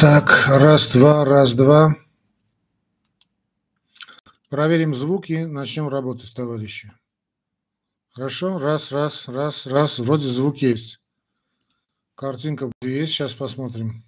Так, 0.00 0.46
раз, 0.46 0.90
два, 0.90 1.24
раз, 1.24 1.54
два. 1.54 1.96
Проверим 4.48 4.94
звук 4.94 5.28
и 5.28 5.44
начнем 5.44 5.88
работать, 5.88 6.32
товарищи. 6.36 6.92
Хорошо, 8.12 8.58
раз, 8.58 8.92
раз, 8.92 9.26
раз, 9.26 9.66
раз. 9.66 9.98
Вроде 9.98 10.28
звук 10.28 10.58
есть. 10.58 11.00
Картинка 12.14 12.70
есть, 12.80 13.12
сейчас 13.14 13.34
посмотрим. 13.34 14.04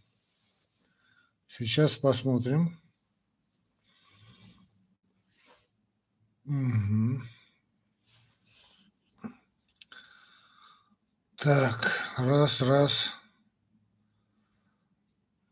Сейчас 1.48 1.96
посмотрим. 1.96 2.80
Угу. 6.44 7.22
Так, 11.36 12.14
раз, 12.16 12.62
раз. 12.62 13.19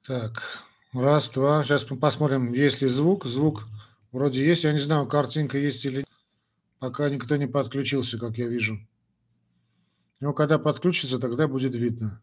Так, 0.09 0.43
раз, 0.95 1.29
два. 1.29 1.63
Сейчас 1.63 1.85
посмотрим, 1.85 2.55
есть 2.55 2.81
ли 2.81 2.89
звук. 2.89 3.27
Звук 3.27 3.67
вроде 4.11 4.43
есть. 4.43 4.65
Я 4.65 4.73
не 4.73 4.79
знаю, 4.79 5.07
картинка 5.07 5.59
есть 5.59 5.85
или 5.85 5.99
нет. 5.99 6.09
Пока 6.79 7.11
никто 7.11 7.37
не 7.37 7.47
подключился, 7.47 8.19
как 8.19 8.39
я 8.39 8.49
вижу. 8.49 8.79
Но 10.21 10.33
когда 10.33 10.59
подключится, 10.59 11.19
тогда 11.19 11.47
будет 11.47 11.75
видно. 11.75 12.23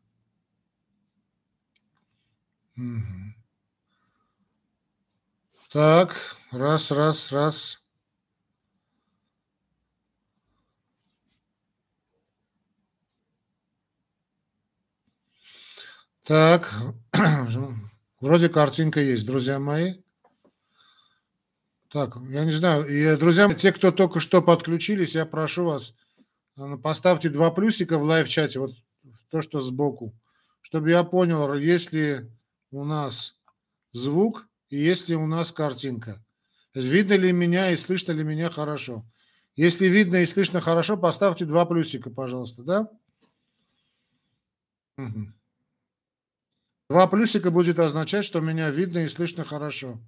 Угу. 2.75 3.35
Так, 5.71 6.15
раз, 6.51 6.89
раз, 6.89 7.31
раз. 7.31 7.84
Так, 16.25 16.73
вроде 18.19 18.49
картинка 18.49 18.99
есть, 18.99 19.27
друзья 19.27 19.59
мои. 19.59 19.93
Так, 21.89 22.17
я 22.29 22.43
не 22.43 22.51
знаю, 22.51 22.87
и, 22.87 23.15
друзья, 23.15 23.53
те, 23.53 23.71
кто 23.71 23.91
только 23.91 24.19
что 24.19 24.41
подключились, 24.41 25.13
я 25.13 25.27
прошу 25.27 25.65
вас, 25.65 25.93
э, 26.57 26.77
поставьте 26.81 27.29
два 27.29 27.51
плюсика 27.51 27.99
в 27.99 28.03
лайв-чате, 28.03 28.59
вот 28.59 28.71
то, 29.29 29.43
что 29.43 29.61
сбоку, 29.61 30.15
чтобы 30.61 30.89
я 30.89 31.03
понял, 31.03 31.53
есть 31.53 31.93
ли 31.93 32.27
у 32.71 32.83
нас 32.83 33.35
звук 33.91 34.47
и 34.69 34.77
есть 34.77 35.07
ли 35.07 35.15
у 35.15 35.27
нас 35.27 35.51
картинка. 35.51 36.25
Видно 36.73 37.13
ли 37.13 37.31
меня 37.33 37.69
и 37.69 37.75
слышно 37.75 38.13
ли 38.13 38.23
меня 38.23 38.49
хорошо. 38.49 39.05
Если 39.55 39.85
видно 39.85 40.17
и 40.17 40.25
слышно 40.25 40.59
хорошо, 40.59 40.97
поставьте 40.97 41.45
два 41.45 41.67
плюсика, 41.67 42.09
пожалуйста, 42.09 42.63
да? 42.63 42.89
Угу. 44.97 45.27
Два 46.89 47.07
плюсика 47.07 47.49
будет 47.49 47.79
означать, 47.79 48.25
что 48.25 48.41
меня 48.41 48.69
видно 48.69 48.99
и 48.99 49.07
слышно 49.07 49.43
хорошо. 49.43 49.99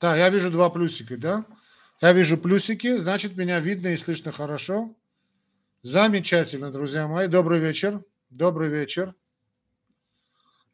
Да, 0.00 0.16
я 0.16 0.28
вижу 0.30 0.50
два 0.50 0.70
плюсика, 0.70 1.16
да? 1.16 1.46
Я 2.00 2.12
вижу 2.12 2.38
плюсики, 2.38 2.96
значит, 2.96 3.36
меня 3.36 3.60
видно 3.60 3.88
и 3.88 3.96
слышно 3.96 4.32
хорошо. 4.32 4.94
Замечательно, 5.82 6.70
друзья 6.70 7.08
мои. 7.08 7.26
Добрый 7.26 7.60
вечер. 7.60 8.02
Добрый 8.28 8.68
вечер. 8.68 9.14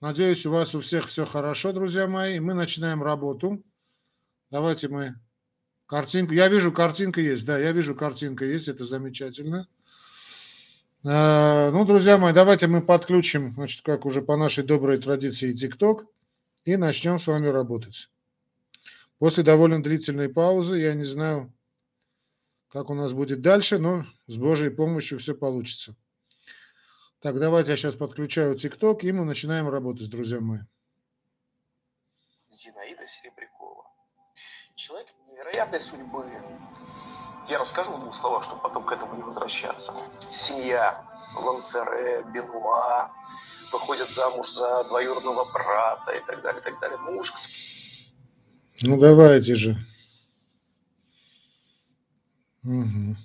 Надеюсь, 0.01 0.45
у 0.47 0.51
вас 0.51 0.75
у 0.75 0.80
всех 0.80 1.06
все 1.06 1.25
хорошо, 1.25 1.73
друзья 1.73 2.06
мои. 2.06 2.39
Мы 2.39 2.55
начинаем 2.55 3.03
работу. 3.03 3.64
Давайте 4.51 4.89
мы 4.89 5.14
картинку. 5.86 6.34
Я 6.34 6.48
вижу, 6.48 6.70
картинка 6.70 7.20
есть. 7.20 7.47
Да, 7.47 7.58
я 7.58 7.73
вижу, 7.73 7.95
картинка 7.95 8.45
есть. 8.45 8.69
Это 8.69 8.84
замечательно. 8.84 9.69
Э, 11.09 11.71
ну, 11.71 11.85
друзья 11.85 12.19
мои, 12.19 12.33
давайте 12.33 12.67
мы 12.67 12.83
подключим, 12.83 13.55
значит, 13.55 13.83
как 13.83 14.07
уже 14.07 14.23
по 14.23 14.37
нашей 14.37 14.65
доброй 14.65 14.99
традиции, 14.99 15.53
ТикТок 15.53 16.05
и 16.64 16.77
начнем 16.77 17.20
с 17.20 17.29
вами 17.29 17.47
работать. 17.47 18.11
После 19.20 19.45
довольно 19.45 19.80
длительной 19.80 20.29
паузы, 20.29 20.79
я 20.79 20.95
не 20.95 21.05
знаю, 21.05 21.53
как 22.70 22.91
у 22.91 22.95
нас 22.95 23.13
будет 23.13 23.41
дальше, 23.41 23.79
но 23.79 24.05
с 24.27 24.36
Божьей 24.36 24.70
помощью 24.70 25.20
все 25.20 25.36
получится. 25.36 25.95
Так, 27.20 27.39
давайте 27.39 27.70
я 27.70 27.77
сейчас 27.77 27.95
подключаю 27.95 28.57
ТикТок, 28.57 29.05
и 29.05 29.13
мы 29.13 29.25
начинаем 29.25 29.69
работать, 29.69 30.11
друзья 30.11 30.41
мои. 30.41 30.59
Зинаида 32.51 33.07
Серебрякова. 33.07 33.85
Человек 34.75 35.07
невероятной 35.29 35.79
судьбы, 35.79 36.25
я 37.48 37.58
расскажу 37.58 37.92
в 37.92 38.01
двух 38.01 38.14
словах, 38.14 38.42
чтобы 38.42 38.61
потом 38.61 38.84
к 38.84 38.92
этому 38.92 39.14
не 39.14 39.23
возвращаться. 39.23 39.95
Семья 40.30 41.05
Лансере, 41.34 42.24
Бенуа, 42.33 43.11
выходят 43.73 44.08
замуж 44.11 44.51
за 44.51 44.84
двоюродного 44.84 45.45
брата 45.52 46.12
и 46.12 46.20
так 46.27 46.42
далее, 46.42 46.61
и 46.61 46.64
так 46.64 46.79
далее. 46.80 46.98
Муж... 46.98 47.33
Ну, 48.83 48.98
давайте 48.98 49.55
же. 49.55 49.77
Угу. 52.64 53.17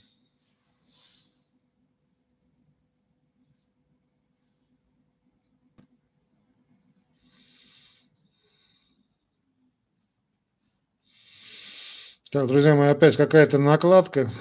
Так, 12.31 12.47
друзья 12.47 12.75
мои, 12.75 12.87
опять 12.87 13.17
какая-то 13.17 13.57
накладка. 13.57 14.31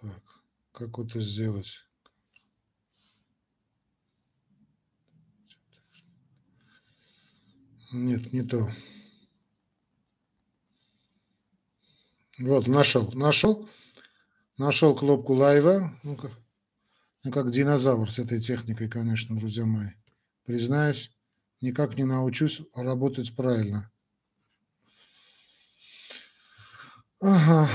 Так, 0.00 0.22
как 0.72 0.98
это 0.98 1.20
сделать? 1.20 1.78
Нет, 7.92 8.32
не 8.32 8.42
то. 8.42 8.68
Вот, 12.40 12.66
нашел, 12.66 13.12
нашел. 13.12 13.70
Нашел 14.58 14.96
кнопку 14.96 15.34
лайва. 15.34 15.92
ну 16.02 16.16
как, 16.16 16.32
ну, 17.22 17.30
как 17.30 17.52
динозавр 17.52 18.10
с 18.10 18.18
этой 18.18 18.40
техникой, 18.40 18.88
конечно, 18.88 19.36
друзья 19.36 19.66
мои. 19.66 19.90
Признаюсь, 20.46 21.12
никак 21.60 21.96
не 21.96 22.02
научусь 22.02 22.62
работать 22.74 23.36
правильно. 23.36 23.92
Ага. 27.20 27.68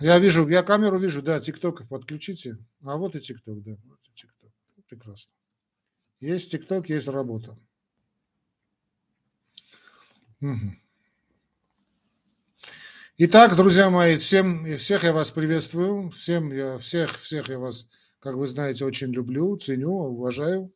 Я 0.00 0.18
вижу, 0.18 0.48
я 0.48 0.62
камеру 0.62 0.98
вижу, 0.98 1.22
да, 1.22 1.40
ТикТок 1.40 1.88
подключите. 1.88 2.58
А 2.84 2.96
вот 2.96 3.14
и 3.16 3.20
ТикТок, 3.20 3.62
да, 3.62 3.76
вот 3.84 3.98
и 4.04 4.12
ТикТок. 4.14 4.50
Прекрасно. 4.88 5.32
Есть 6.20 6.50
ТикТок, 6.50 6.88
есть 6.88 7.08
работа. 7.08 7.56
Угу. 10.40 10.76
Итак, 13.18 13.56
друзья 13.56 13.90
мои, 13.90 14.16
всем, 14.16 14.64
всех 14.78 15.04
я 15.04 15.12
вас 15.12 15.30
приветствую, 15.30 16.10
всем 16.10 16.50
я, 16.52 16.78
всех, 16.78 17.18
всех 17.20 17.50
я 17.50 17.58
вас, 17.58 17.86
как 18.18 18.36
вы 18.36 18.46
знаете, 18.46 18.84
очень 18.86 19.12
люблю, 19.12 19.56
ценю, 19.58 19.90
уважаю. 19.90 20.72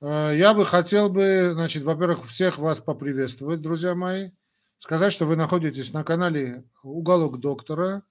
А, 0.00 0.32
я 0.32 0.54
бы 0.54 0.64
хотел 0.64 1.10
бы, 1.10 1.50
значит, 1.52 1.82
во-первых, 1.82 2.26
всех 2.26 2.56
вас 2.56 2.80
поприветствовать, 2.80 3.60
друзья 3.60 3.94
мои 3.94 4.30
сказать, 4.78 5.12
что 5.12 5.26
вы 5.26 5.36
находитесь 5.36 5.92
на 5.92 6.04
канале 6.04 6.64
«Уголок 6.82 7.40
доктора». 7.40 8.02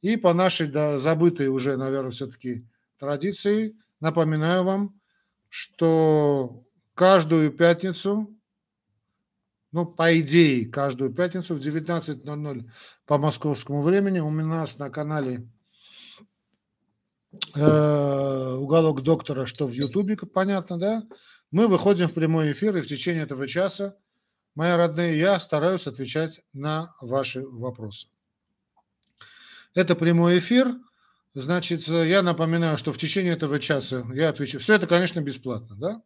И 0.00 0.16
по 0.16 0.32
нашей 0.32 0.66
да, 0.66 0.98
забытой 0.98 1.48
уже, 1.48 1.76
наверное, 1.76 2.10
все-таки 2.10 2.66
традиции 2.98 3.76
напоминаю 4.00 4.64
вам, 4.64 5.00
что 5.48 6.64
каждую 6.94 7.50
пятницу, 7.50 8.34
ну, 9.72 9.86
по 9.86 10.18
идее, 10.18 10.66
каждую 10.66 11.12
пятницу 11.12 11.54
в 11.54 11.58
19.00 11.58 12.70
по 13.04 13.18
московскому 13.18 13.82
времени 13.82 14.20
у 14.20 14.30
нас 14.30 14.78
на 14.78 14.90
канале 14.90 15.48
э, 17.54 18.54
«Уголок 18.54 19.02
доктора», 19.02 19.46
что 19.46 19.66
в 19.66 19.72
Ютубе, 19.72 20.16
понятно, 20.16 20.78
да? 20.78 21.02
Мы 21.50 21.66
выходим 21.66 22.08
в 22.08 22.14
прямой 22.14 22.52
эфир, 22.52 22.76
и 22.76 22.80
в 22.80 22.86
течение 22.86 23.24
этого 23.24 23.48
часа 23.48 23.96
мои 24.54 24.72
родные, 24.72 25.18
я 25.18 25.38
стараюсь 25.40 25.86
отвечать 25.86 26.40
на 26.52 26.94
ваши 27.00 27.42
вопросы. 27.46 28.08
Это 29.74 29.94
прямой 29.94 30.38
эфир. 30.38 30.74
Значит, 31.34 31.86
я 31.86 32.22
напоминаю, 32.22 32.76
что 32.76 32.92
в 32.92 32.98
течение 32.98 33.34
этого 33.34 33.60
часа 33.60 34.04
я 34.12 34.30
отвечу. 34.30 34.58
Все 34.58 34.74
это, 34.74 34.86
конечно, 34.88 35.20
бесплатно, 35.20 35.76
да? 35.76 36.02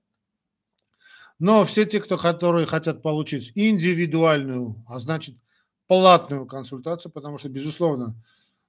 Но 1.39 1.65
все 1.65 1.85
те, 1.87 2.01
кто, 2.01 2.19
которые 2.19 2.67
хотят 2.67 3.03
получить 3.03 3.53
индивидуальную, 3.55 4.85
а 4.87 4.99
значит, 4.99 5.37
платную 5.87 6.47
консультацию, 6.47 7.11
потому 7.11 7.39
что, 7.39 7.49
безусловно, 7.49 8.15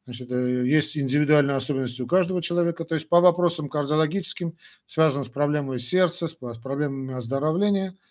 значит, 0.05 0.31
э, 0.31 0.65
есть 0.65 0.97
индивидуальные 0.97 1.57
особенности 1.57 2.01
у 2.01 2.07
каждого 2.07 2.41
человека, 2.41 2.85
то 2.85 2.95
есть 2.95 3.07
по 3.07 3.21
вопросам 3.21 3.69
кардиологическим, 3.69 4.57
связанным 4.87 5.25
с 5.25 5.29
проблемой 5.29 5.79
сердца, 5.79 6.27
с 6.27 6.33
проблемами 6.33 7.13
оздоровления– 7.15 7.95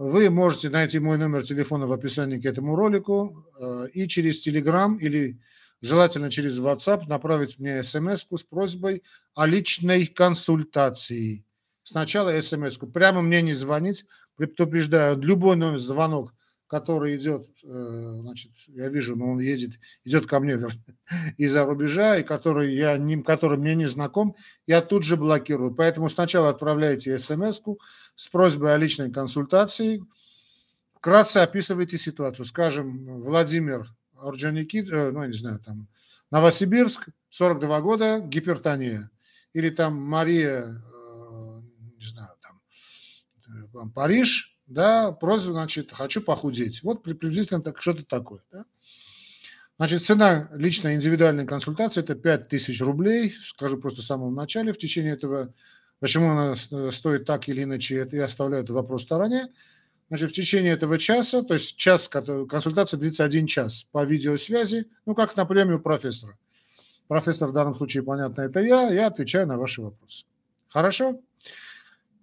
вы 0.00 0.30
можете 0.30 0.70
найти 0.70 0.98
мой 0.98 1.18
номер 1.18 1.42
телефона 1.44 1.86
в 1.86 1.92
описании 1.92 2.40
к 2.40 2.46
этому 2.46 2.74
ролику 2.74 3.44
э, 3.60 3.88
и 3.92 4.08
через 4.08 4.46
Telegram 4.46 4.98
или 4.98 5.38
желательно 5.82 6.30
через 6.30 6.58
WhatsApp, 6.58 7.06
направить 7.06 7.58
мне 7.58 7.82
смс 7.82 8.22
с 8.22 8.42
просьбой 8.42 9.02
о 9.34 9.44
личной 9.44 10.06
консультации. 10.06 11.44
Сначала 11.82 12.30
смс 12.40 12.78
-ку. 12.78 12.90
Прямо 12.90 13.20
мне 13.20 13.42
не 13.42 13.52
звонить, 13.52 14.06
предупреждаю, 14.36 15.20
любой 15.20 15.56
номер 15.56 15.78
звонок, 15.80 16.32
который 16.70 17.16
идет, 17.16 17.48
э, 17.64 17.68
значит, 17.68 18.52
я 18.68 18.88
вижу, 18.88 19.16
но 19.16 19.32
он 19.32 19.40
едет, 19.40 19.72
идет 20.04 20.26
ко 20.28 20.38
мне 20.38 20.56
из-за 21.36 21.66
рубежа, 21.66 22.16
и 22.16 22.22
который, 22.22 22.72
я, 22.72 22.96
ним, 22.96 23.24
который 23.24 23.58
мне 23.58 23.74
не 23.74 23.86
знаком, 23.86 24.36
я 24.68 24.80
тут 24.80 25.02
же 25.02 25.16
блокирую. 25.16 25.74
Поэтому 25.74 26.08
сначала 26.08 26.50
отправляйте 26.50 27.18
смс 27.18 27.60
с 28.14 28.28
просьбой 28.28 28.72
о 28.72 28.78
личной 28.78 29.10
консультации, 29.10 30.04
вкратце 30.94 31.38
описывайте 31.38 31.98
ситуацию. 31.98 32.46
Скажем, 32.46 33.04
Владимир 33.20 33.92
Орджоникид, 34.16 34.92
э, 34.92 35.10
ну, 35.10 35.24
не 35.24 35.36
знаю, 35.36 35.58
там, 35.58 35.88
Новосибирск, 36.30 37.08
42 37.30 37.80
года, 37.80 38.20
гипертония. 38.20 39.10
Или 39.54 39.70
там 39.70 39.96
Мария, 39.96 40.66
э, 40.66 41.60
не 41.98 42.06
знаю, 42.06 42.30
там, 43.72 43.90
Париж, 43.90 44.49
да, 44.70 45.10
просто, 45.12 45.52
значит, 45.52 45.92
хочу 45.92 46.22
похудеть. 46.22 46.82
Вот 46.82 47.02
приблизительно 47.02 47.60
так, 47.60 47.82
что-то 47.82 48.04
такое, 48.04 48.40
да. 48.52 48.64
Значит, 49.76 50.02
цена 50.02 50.48
личной 50.54 50.94
индивидуальной 50.94 51.46
консультации– 51.46 52.00
это 52.02 52.14
5000 52.14 52.80
рублей. 52.82 53.34
Скажу 53.42 53.78
просто 53.78 54.02
в 54.02 54.04
самом 54.04 54.34
начале. 54.34 54.72
В 54.72 54.78
течение 54.78 55.14
этого, 55.14 55.52
почему 55.98 56.30
она 56.30 56.54
стоит 56.56 57.24
так 57.24 57.48
или 57.48 57.64
иначе, 57.64 57.96
это 57.96 58.14
я 58.16 58.26
оставляю 58.26 58.62
этот 58.62 58.76
вопрос 58.76 59.02
в 59.02 59.04
стороне. 59.06 59.48
Значит, 60.08 60.30
в 60.30 60.34
течение 60.34 60.74
этого 60.74 60.98
часа, 60.98 61.42
то 61.42 61.54
есть 61.54 61.76
час, 61.76 62.08
консультация 62.08 62.98
длится 62.98 63.24
один 63.24 63.46
час 63.46 63.86
по 63.90 64.04
видеосвязи, 64.04 64.86
ну, 65.06 65.14
как 65.14 65.34
на 65.36 65.46
премию 65.46 65.80
профессора. 65.80 66.36
Профессор 67.08 67.48
в 67.48 67.52
данном 67.52 67.74
случае, 67.74 68.02
понятно, 68.02 68.42
это 68.42 68.60
я, 68.60 68.90
я 68.92 69.06
отвечаю 69.06 69.46
на 69.46 69.58
ваши 69.58 69.80
вопросы. 69.82 70.26
Хорошо? 70.68 71.22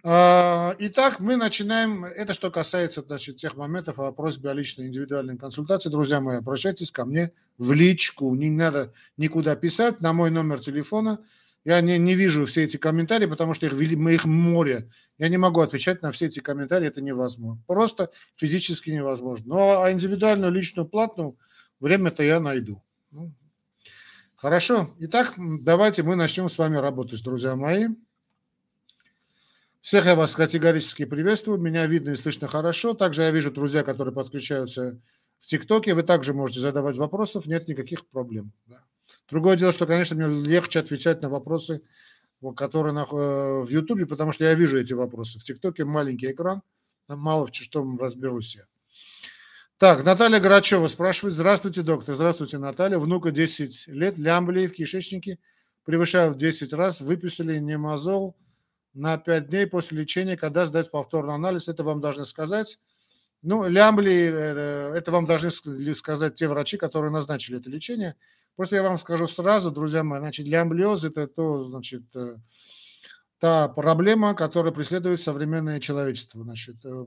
А, 0.10 0.74
итак, 0.80 1.20
мы 1.20 1.36
начинаем. 1.36 2.06
Это 2.06 2.34
что 2.34 2.50
касается 2.50 3.02
значит, 3.02 3.36
тех 3.36 3.58
моментов 3.58 4.00
о 4.00 4.12
просьбе 4.14 4.52
о 4.52 4.54
личной 4.54 4.88
индивидуальной 4.88 5.38
консультации. 5.38 5.90
Друзья 5.90 6.22
мои, 6.22 6.38
обращайтесь 6.38 6.92
ко 6.92 7.04
мне 7.04 7.34
в 7.58 7.74
личку. 7.74 8.34
Не 8.34 8.50
надо 8.50 8.94
никуда 9.18 9.58
писать 9.58 10.00
на 10.00 10.14
мой 10.14 10.32
номер 10.32 10.60
телефона– 10.60 11.20
я 11.68 11.82
не, 11.82 11.98
не 11.98 12.16
вижу 12.16 12.46
все 12.46 12.64
эти 12.64 12.78
комментарии, 12.78 13.26
потому 13.26 13.54
что 13.54 13.66
их, 13.66 13.74
их 13.74 14.24
море. 14.24 14.90
Я 15.18 15.28
не 15.28 15.36
могу 15.36 15.60
отвечать 15.60 16.02
на 16.02 16.14
все 16.14 16.28
эти 16.28 16.40
комментарии, 16.40 16.88
это 16.88 17.02
невозможно. 17.02 17.62
Просто 17.68 18.10
физически 18.36 18.90
невозможно. 18.90 19.48
Но 19.48 19.82
а 19.82 19.92
индивидуальную 19.92 20.50
личную 20.50 20.88
платную 20.88 21.38
время-то 21.82 22.24
я 22.24 22.40
найду. 22.40 22.82
Ну, 23.12 23.34
хорошо. 24.38 24.96
Итак, 25.00 25.34
давайте 25.36 26.04
мы 26.04 26.16
начнем 26.16 26.48
с 26.48 26.58
вами 26.58 26.78
работать, 26.78 27.22
друзья 27.22 27.58
мои. 27.58 27.90
Всех 29.82 30.06
я 30.06 30.16
вас 30.16 30.36
категорически 30.36 31.06
приветствую. 31.06 31.60
Меня 31.60 31.86
видно 31.88 32.12
и 32.12 32.16
слышно 32.16 32.48
хорошо. 32.48 32.94
Также 32.94 33.22
я 33.22 33.32
вижу 33.32 33.52
друзья, 33.52 33.84
которые 33.84 34.14
подключаются 34.14 35.00
в 35.40 35.46
ТикТоке. 35.46 35.94
Вы 35.94 36.04
также 36.04 36.34
можете 36.34 36.60
задавать 36.60 36.98
вопросов. 36.98 37.46
Нет 37.46 37.68
никаких 37.68 38.08
проблем. 38.08 38.52
Да. 38.66 38.80
Другое 39.30 39.56
дело, 39.56 39.72
что, 39.72 39.86
конечно, 39.86 40.16
мне 40.16 40.48
легче 40.48 40.80
отвечать 40.80 41.22
на 41.22 41.30
вопросы, 41.30 41.82
которые 42.56 42.94
на, 42.94 43.04
э, 43.04 43.64
в 43.64 43.70
Ютубе, 43.70 44.06
потому 44.06 44.32
что 44.32 44.46
я 44.46 44.54
вижу 44.56 44.80
эти 44.80 44.94
вопросы. 44.94 45.40
В 45.40 45.44
ТикТоке 45.44 45.86
маленький 45.86 46.32
экран, 46.32 46.62
там 47.08 47.20
мало 47.20 47.46
в 47.48 47.52
чем 47.52 48.00
разберусь 48.00 48.56
я. 48.56 48.64
Так, 49.78 50.04
Наталья 50.04 50.40
Грачева 50.40 50.88
спрашивает. 50.88 51.36
Здравствуйте, 51.36 51.84
доктор. 51.84 52.16
Здравствуйте, 52.16 52.58
Наталья. 52.58 52.98
Внука 52.98 53.32
10 53.32 53.88
лет, 53.88 54.18
лямблии 54.18 54.68
в 54.68 54.74
кишечнике 54.74 55.40
превышают 55.84 56.36
в 56.36 56.40
10 56.40 56.74
раз. 56.74 57.00
Выписали 57.00 57.60
немазол 57.60 58.36
на 58.98 59.18
5 59.18 59.50
дней 59.50 59.68
после 59.68 60.00
лечения. 60.00 60.36
Когда 60.36 60.66
сдать 60.66 60.92
повторный 60.92 61.36
анализ, 61.36 61.68
это 61.68 61.84
вам 61.84 62.02
должны 62.02 62.26
сказать. 62.26 62.80
Ну, 63.44 63.68
лямбли, 63.68 64.32
э, 64.34 64.94
это 64.96 65.12
вам 65.12 65.26
должны 65.26 65.52
сказать 65.94 66.36
те 66.36 66.48
врачи, 66.48 66.78
которые 66.78 67.12
назначили 67.12 67.60
это 67.60 67.70
лечение. 67.70 68.16
Просто 68.56 68.76
я 68.76 68.84
вам 68.84 68.98
скажу 68.98 69.28
сразу, 69.28 69.72
друзья 69.72 70.04
мои, 70.04 70.20
значит, 70.20 70.48
лямблиоз– 70.48 71.04
это 71.06 71.28
то, 71.28 71.66
значит, 71.66 72.04
э, 72.16 72.38
та 73.40 73.68
проблема, 73.70 74.34
которая 74.34 74.74
преследует 74.74 75.22
современное 75.22 75.80
человечество. 75.80 76.42
Значит, 76.42 76.78
э, 76.84 77.06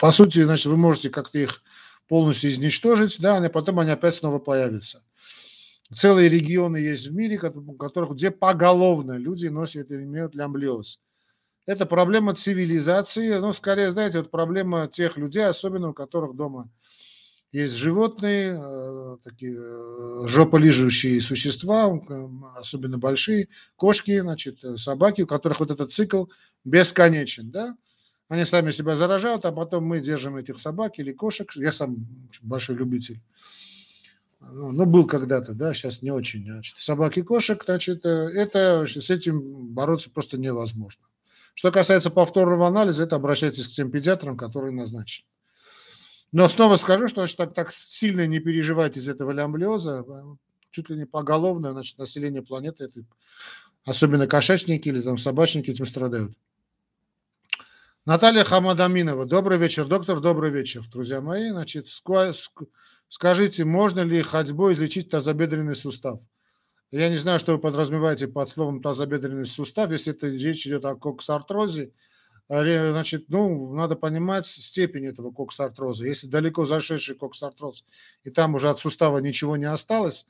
по 0.00 0.10
сути, 0.10 0.42
значит, 0.42 0.66
вы 0.66 0.78
можете 0.78 1.10
как-то 1.10 1.38
их 1.38 1.62
полностью 2.08 2.50
изничтожить, 2.50 3.20
да, 3.20 3.36
а 3.36 3.48
потом 3.50 3.80
они 3.80 3.90
опять 3.90 4.14
снова 4.14 4.38
появятся. 4.38 5.02
Целые 5.92 6.28
регионы 6.28 6.78
есть 6.78 7.08
в 7.08 7.14
мире, 7.14 7.38
которых, 7.38 8.12
где 8.12 8.30
поголовно 8.30 9.16
люди 9.18 9.46
носят 9.46 9.90
и 9.90 9.96
имеют 9.96 10.34
лямблиоз. 10.34 11.00
Это 11.66 11.86
проблема 11.86 12.34
цивилизации, 12.34 13.38
но 13.38 13.52
скорее, 13.52 13.90
знаете, 13.90 14.18
вот 14.18 14.30
проблема 14.30 14.88
тех 14.88 15.16
людей, 15.16 15.44
особенно 15.44 15.90
у 15.90 15.94
которых 15.94 16.36
дома– 16.36 16.70
есть 17.54 17.76
животные, 17.76 18.60
э, 18.60 19.16
такие 19.22 19.56
э, 19.56 20.26
жополижущие 20.26 21.20
существа, 21.20 21.88
особенно 22.56 22.98
большие, 22.98 23.46
кошки, 23.76 24.18
значит, 24.18 24.64
э, 24.64 24.76
собаки, 24.76 25.22
у 25.22 25.28
которых 25.28 25.60
вот 25.60 25.70
этот 25.70 25.92
цикл 25.92 26.24
бесконечен, 26.64 27.52
да? 27.52 27.76
Они 28.28 28.44
сами 28.44 28.72
себя 28.72 28.96
заражают, 28.96 29.44
а 29.44 29.52
потом 29.52 29.84
мы 29.84 30.00
держим 30.00 30.36
этих 30.36 30.58
собак 30.58 30.98
или 30.98 31.12
кошек. 31.12 31.48
Я 31.54 31.70
сам 31.70 32.08
большой 32.42 32.74
любитель. 32.74 33.20
Ну, 34.52 34.86
был 34.86 35.06
когда-то, 35.06 35.54
да, 35.54 35.74
сейчас 35.74 36.02
не 36.02 36.10
очень. 36.10 36.44
Значит, 36.44 36.78
собаки, 36.78 37.22
кошек, 37.22 37.62
значит, 37.64 38.04
это 38.04 38.86
с 38.86 39.10
этим 39.10 39.68
бороться 39.68 40.10
просто 40.10 40.38
невозможно. 40.38 41.04
Что 41.54 41.70
касается 41.70 42.10
повторного 42.10 42.66
анализа, 42.66 43.04
это 43.04 43.16
обращайтесь 43.16 43.68
к 43.68 43.70
тем 43.70 43.90
педиатрам, 43.90 44.36
которые 44.36 44.72
назначены. 44.72 45.26
Но 46.32 46.48
снова 46.48 46.76
скажу, 46.76 47.06
что 47.06 47.20
значит, 47.20 47.36
так, 47.36 47.54
так 47.54 47.70
сильно 47.70 48.26
не 48.26 48.40
переживайте 48.40 48.98
из 48.98 49.08
этого 49.08 49.30
лямблиоза. 49.30 50.04
Э, 50.06 50.36
чуть 50.72 50.90
ли 50.90 50.96
не 50.96 51.06
поголовно, 51.06 51.70
значит, 51.70 51.96
население 51.96 52.42
планеты, 52.42 52.90
особенно 53.84 54.26
кошачники 54.26 54.88
или 54.88 55.00
там 55.00 55.16
собачники 55.16 55.70
этим 55.70 55.86
страдают. 55.86 56.32
Наталья 58.04 58.42
Хамадаминова. 58.42 59.26
Добрый 59.26 59.58
вечер, 59.58 59.86
доктор, 59.86 60.20
добрый 60.20 60.50
вечер, 60.50 60.82
друзья 60.90 61.20
мои. 61.20 61.50
Значит, 61.50 61.88
скажите, 63.08 63.64
можно 63.64 64.00
ли 64.00 64.22
ходьбой 64.22 64.74
излечить 64.74 65.10
тазобедренный 65.10 65.76
сустав? 65.76 66.20
Я 66.90 67.08
не 67.08 67.16
знаю, 67.16 67.40
что 67.40 67.52
вы 67.52 67.58
подразумеваете 67.58 68.28
под 68.28 68.48
словом 68.48 68.80
тазобедренный 68.82 69.46
сустав, 69.46 69.90
если 69.90 70.12
это 70.12 70.28
речь 70.28 70.66
идет 70.66 70.84
о 70.84 70.94
коксартрозе 70.94 71.92
значит, 72.48 73.26
ну, 73.28 73.74
надо 73.74 73.96
понимать 73.96 74.46
степень 74.46 75.06
этого 75.06 75.30
коксартроза. 75.32 76.06
Если 76.06 76.26
далеко 76.26 76.66
зашедший 76.66 77.16
коксартроз, 77.16 77.84
и 78.24 78.30
там 78.30 78.54
уже 78.54 78.68
от 78.68 78.78
сустава 78.78 79.18
ничего 79.18 79.56
не 79.56 79.64
осталось, 79.64 80.26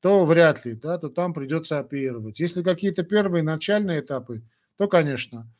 то 0.00 0.24
вряд 0.24 0.64
ли, 0.64 0.74
да, 0.74 0.98
то 0.98 1.08
там 1.08 1.34
придется 1.34 1.78
оперировать. 1.78 2.38
Если 2.38 2.62
какие-то 2.62 3.02
первые 3.02 3.42
начальные 3.42 4.00
этапы, 4.00 4.42
то, 4.76 4.86
конечно. 4.86 5.52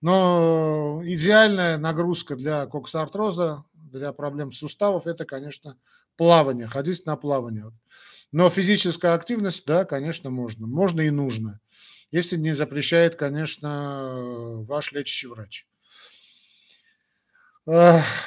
Но 0.00 1.00
идеальная 1.04 1.78
нагрузка 1.78 2.34
для 2.34 2.66
коксартроза, 2.66 3.64
для 3.74 4.12
проблем 4.12 4.50
суставов, 4.50 5.06
это, 5.06 5.24
конечно, 5.24 5.76
плавание, 6.16 6.66
ходить 6.66 7.06
на 7.06 7.16
плавание. 7.16 7.72
Но 8.32 8.50
физическая 8.50 9.14
активность, 9.14 9.66
да, 9.66 9.84
конечно, 9.84 10.30
можно. 10.30 10.66
Можно 10.66 11.02
и 11.02 11.10
нужно 11.10 11.60
если 12.14 12.36
не 12.36 12.54
запрещает, 12.54 13.16
конечно, 13.16 14.62
ваш 14.68 14.92
лечащий 14.92 15.26
врач. 15.26 15.66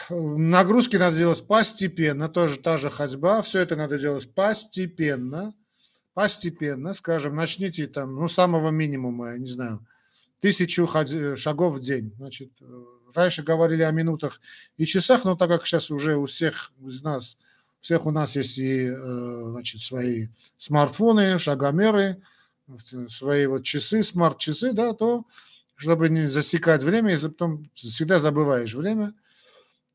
Нагрузки 0.09 0.97
надо 0.97 1.15
делать 1.15 1.47
постепенно, 1.47 2.27
тоже 2.27 2.59
та 2.59 2.77
же 2.77 2.89
ходьба, 2.89 3.41
все 3.43 3.61
это 3.61 3.77
надо 3.77 3.97
делать 3.97 4.29
постепенно, 4.33 5.55
постепенно, 6.13 6.93
скажем, 6.93 7.37
начните 7.37 7.87
там, 7.87 8.13
ну, 8.15 8.27
самого 8.27 8.71
минимума, 8.71 9.31
я 9.31 9.37
не 9.37 9.47
знаю, 9.47 9.87
тысячу 10.41 10.85
шагов 11.37 11.75
в 11.75 11.79
день. 11.79 12.13
Значит, 12.17 12.51
раньше 13.13 13.41
говорили 13.41 13.83
о 13.83 13.91
минутах 13.91 14.41
и 14.75 14.85
часах, 14.85 15.23
но 15.23 15.37
так 15.37 15.47
как 15.47 15.65
сейчас 15.65 15.91
уже 15.91 16.17
у 16.17 16.25
всех 16.25 16.73
из 16.85 17.01
нас, 17.03 17.37
всех 17.87 18.05
у 18.05 18.11
нас 18.11 18.35
есть 18.35 18.57
и, 18.57 18.89
э, 18.89 19.43
значит, 19.51 19.79
свои 19.79 20.27
смартфоны, 20.57 21.39
шагомеры, 21.39 22.21
свои 23.07 23.45
вот 23.45 23.63
часы, 23.63 24.03
смарт-часы, 24.03 24.73
да, 24.73 24.91
то 24.91 25.25
чтобы 25.77 26.09
не 26.09 26.27
засекать 26.27 26.83
время, 26.83 27.11
если 27.11 27.29
потом 27.29 27.69
всегда 27.75 28.19
забываешь 28.19 28.73
время, 28.73 29.13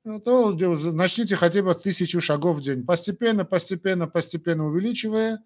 э, 0.07 0.21
то 0.25 0.53
начните 0.93 1.37
хотя 1.37 1.63
бы 1.63 1.75
тысячу 1.75 2.23
шагов 2.23 2.57
в 2.57 2.61
день. 2.63 2.87
Постепенно, 2.87 3.45
постепенно, 3.45 4.09
постепенно 4.09 4.65
увеличивая, 4.69 5.43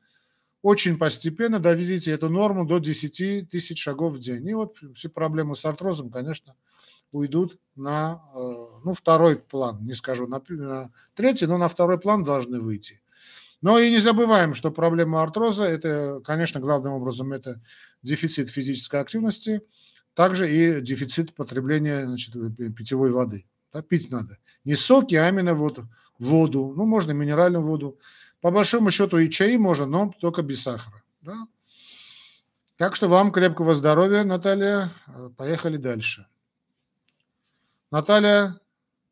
очень 0.62 0.98
постепенно 0.98 1.58
доведите 1.58 2.12
эту 2.12 2.28
норму 2.28 2.64
до 2.64 2.78
10 2.78 3.50
тысяч 3.50 3.82
шагов 3.82 4.14
в 4.14 4.20
день. 4.20 4.46
И 4.46 4.54
вот 4.54 4.76
все 4.94 5.08
проблемы 5.08 5.56
с 5.56 5.64
артрозом, 5.64 6.10
конечно, 6.10 6.54
уйдут 7.16 7.58
на 7.74 8.22
э, 8.34 8.38
ну, 8.84 8.92
второй 8.94 9.36
план. 9.36 9.84
Не 9.84 9.94
скажу 9.94 10.26
на, 10.26 10.42
на 10.48 10.90
третий, 11.14 11.46
но 11.46 11.58
на 11.58 11.68
второй 11.68 11.98
план 11.98 12.24
должны 12.24 12.60
выйти. 12.60 13.00
Но 13.62 13.78
и 13.78 13.90
не 13.90 13.98
забываем, 13.98 14.54
что 14.54 14.70
проблема 14.70 15.22
артроза– 15.22 15.64
это, 15.64 16.20
конечно, 16.24 16.60
главным 16.60 16.92
образом 16.92 17.32
это 17.32 17.60
дефицит 18.02 18.50
физической 18.50 19.00
активности, 19.00 19.62
также 20.14 20.50
и 20.50 20.80
дефицит 20.80 21.34
потребления 21.34 22.04
значит, 22.04 22.34
питьевой 22.76 23.10
воды. 23.10 23.44
Да, 23.72 23.82
пить 23.82 24.10
надо. 24.10 24.36
Не 24.64 24.76
соки, 24.76 25.14
а 25.14 25.28
именно 25.28 25.54
вот 25.54 25.80
воду. 26.18 26.72
Ну, 26.76 26.84
можно 26.84 27.12
минеральную 27.12 27.64
воду. 27.64 27.98
По 28.40 28.50
большому 28.50 28.90
счету 28.90 29.18
и 29.18 29.30
чаи 29.30 29.56
можно, 29.56 29.86
но 29.86 30.12
только 30.20 30.42
без 30.42 30.62
сахара. 30.62 31.02
Да? 31.22 31.36
Так 32.76 32.94
что 32.94 33.08
вам 33.08 33.32
крепкого 33.32 33.74
здоровья, 33.74 34.22
Наталья. 34.24 34.92
Поехали 35.36 35.78
дальше. 35.78 36.26
Наталья, 37.90 38.58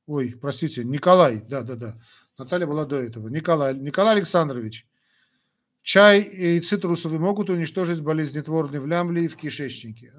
ой, 0.07 0.37
простите, 0.41 0.85
Николай, 0.85 1.41
да-да-да. 1.41 1.95
Наталья 2.37 2.67
была 2.67 2.85
до 2.85 2.97
этого. 2.97 3.29
Николай, 3.29 3.75
Николай 3.75 4.17
Александрович, 4.17 4.87
чай 5.83 6.23
и 6.23 6.61
цитрусовые 6.61 7.21
могут 7.21 7.51
уничтожить 7.51 8.01
болезнетворные 8.01 8.81
в 8.81 8.87
лямбле 8.87 9.25
и 9.25 9.29
в 9.29 9.37
кишечнике. 9.37 10.13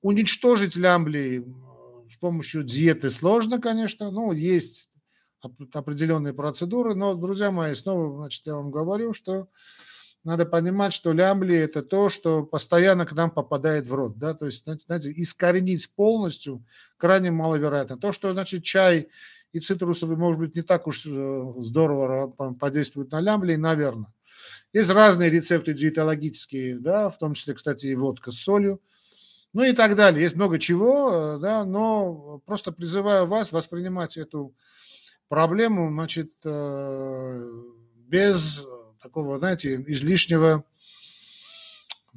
Уничтожить 0.00 0.76
лямбли 0.76 1.44
с 2.08 2.16
помощью 2.16 2.62
диеты 2.62 3.10
сложно, 3.10 3.60
конечно. 3.60 4.12
Ну, 4.12 4.32
есть 4.32 4.88
определенные 5.72 6.34
процедуры, 6.34 6.94
но, 6.94 7.14
друзья 7.14 7.50
мои, 7.50 7.74
снова, 7.74 8.16
значит, 8.16 8.46
я 8.46 8.54
вам 8.54 8.70
говорю, 8.70 9.12
что 9.12 9.48
надо 10.24 10.46
понимать, 10.46 10.92
что 10.92 11.12
лямбли– 11.12 11.56
это 11.56 11.82
то, 11.82 12.08
что 12.08 12.42
постоянно 12.42 13.06
к 13.06 13.12
нам 13.12 13.30
попадает 13.30 13.86
в 13.86 13.94
рот. 13.94 14.18
Да? 14.18 14.34
То 14.34 14.46
есть, 14.46 14.64
знаете, 14.86 15.12
искоренить 15.16 15.90
полностью 15.94 16.64
крайне 16.96 17.30
маловероятно. 17.30 17.96
То, 17.96 18.12
что, 18.12 18.32
значит, 18.32 18.64
чай 18.64 19.08
и 19.52 19.60
цитрусовый, 19.60 20.16
может 20.16 20.40
быть, 20.40 20.54
не 20.54 20.62
так 20.62 20.86
уж 20.86 21.06
э, 21.06 21.52
здорово 21.58 22.28
подействуют 22.58 23.12
на 23.12 23.20
лямбли, 23.20 23.54
наверное. 23.54 24.12
Есть 24.72 24.90
разные 24.90 25.30
рецепты 25.30 25.72
диетологические, 25.72 26.78
да, 26.78 27.10
в 27.10 27.18
том 27.18 27.34
числе, 27.34 27.54
кстати, 27.54 27.86
и 27.86 27.94
водка 27.94 28.32
с 28.32 28.38
солью, 28.38 28.82
ну 29.54 29.62
и 29.62 29.72
так 29.72 29.96
далее. 29.96 30.22
Есть 30.22 30.36
много 30.36 30.58
чего, 30.58 31.10
э, 31.12 31.38
да, 31.38 31.64
но 31.64 32.42
просто 32.44 32.72
призываю 32.72 33.26
вас 33.26 33.52
воспринимать 33.52 34.16
эту 34.16 34.54
проблему, 35.28 35.90
значит, 35.90 36.32
э, 36.44 37.40
без 38.08 38.64
такого, 39.00 39.38
знаете, 39.38 39.82
излишнего 39.86 40.64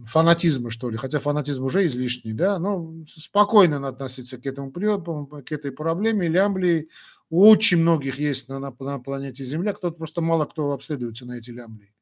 фанатизма, 0.06 0.72
что 0.72 0.90
ли, 0.90 0.98
хотя 0.98 1.20
фанатизм 1.20 1.66
уже 1.66 1.86
излишний, 1.86 2.34
да, 2.34 2.60
но 2.60 2.94
спокойно 3.08 3.88
относиться 3.88 4.38
к 4.38 4.46
этому 4.46 4.72
к 4.72 5.52
этой 5.52 5.72
проблеме. 5.72 6.28
Лямбли 6.28 6.90
у 7.30 7.48
очень 7.48 7.78
многих 7.78 8.20
есть 8.20 8.50
на, 8.50 8.60
на, 8.60 8.74
на 8.80 9.00
планете 9.00 9.44
Земля, 9.46 9.74
кто-то 9.74 9.98
просто 9.98 10.22
мало 10.22 10.46
кто 10.46 10.72
обследуется 10.72 11.26
на 11.26 11.38
эти 11.38 11.52
лямбли. 11.52 11.94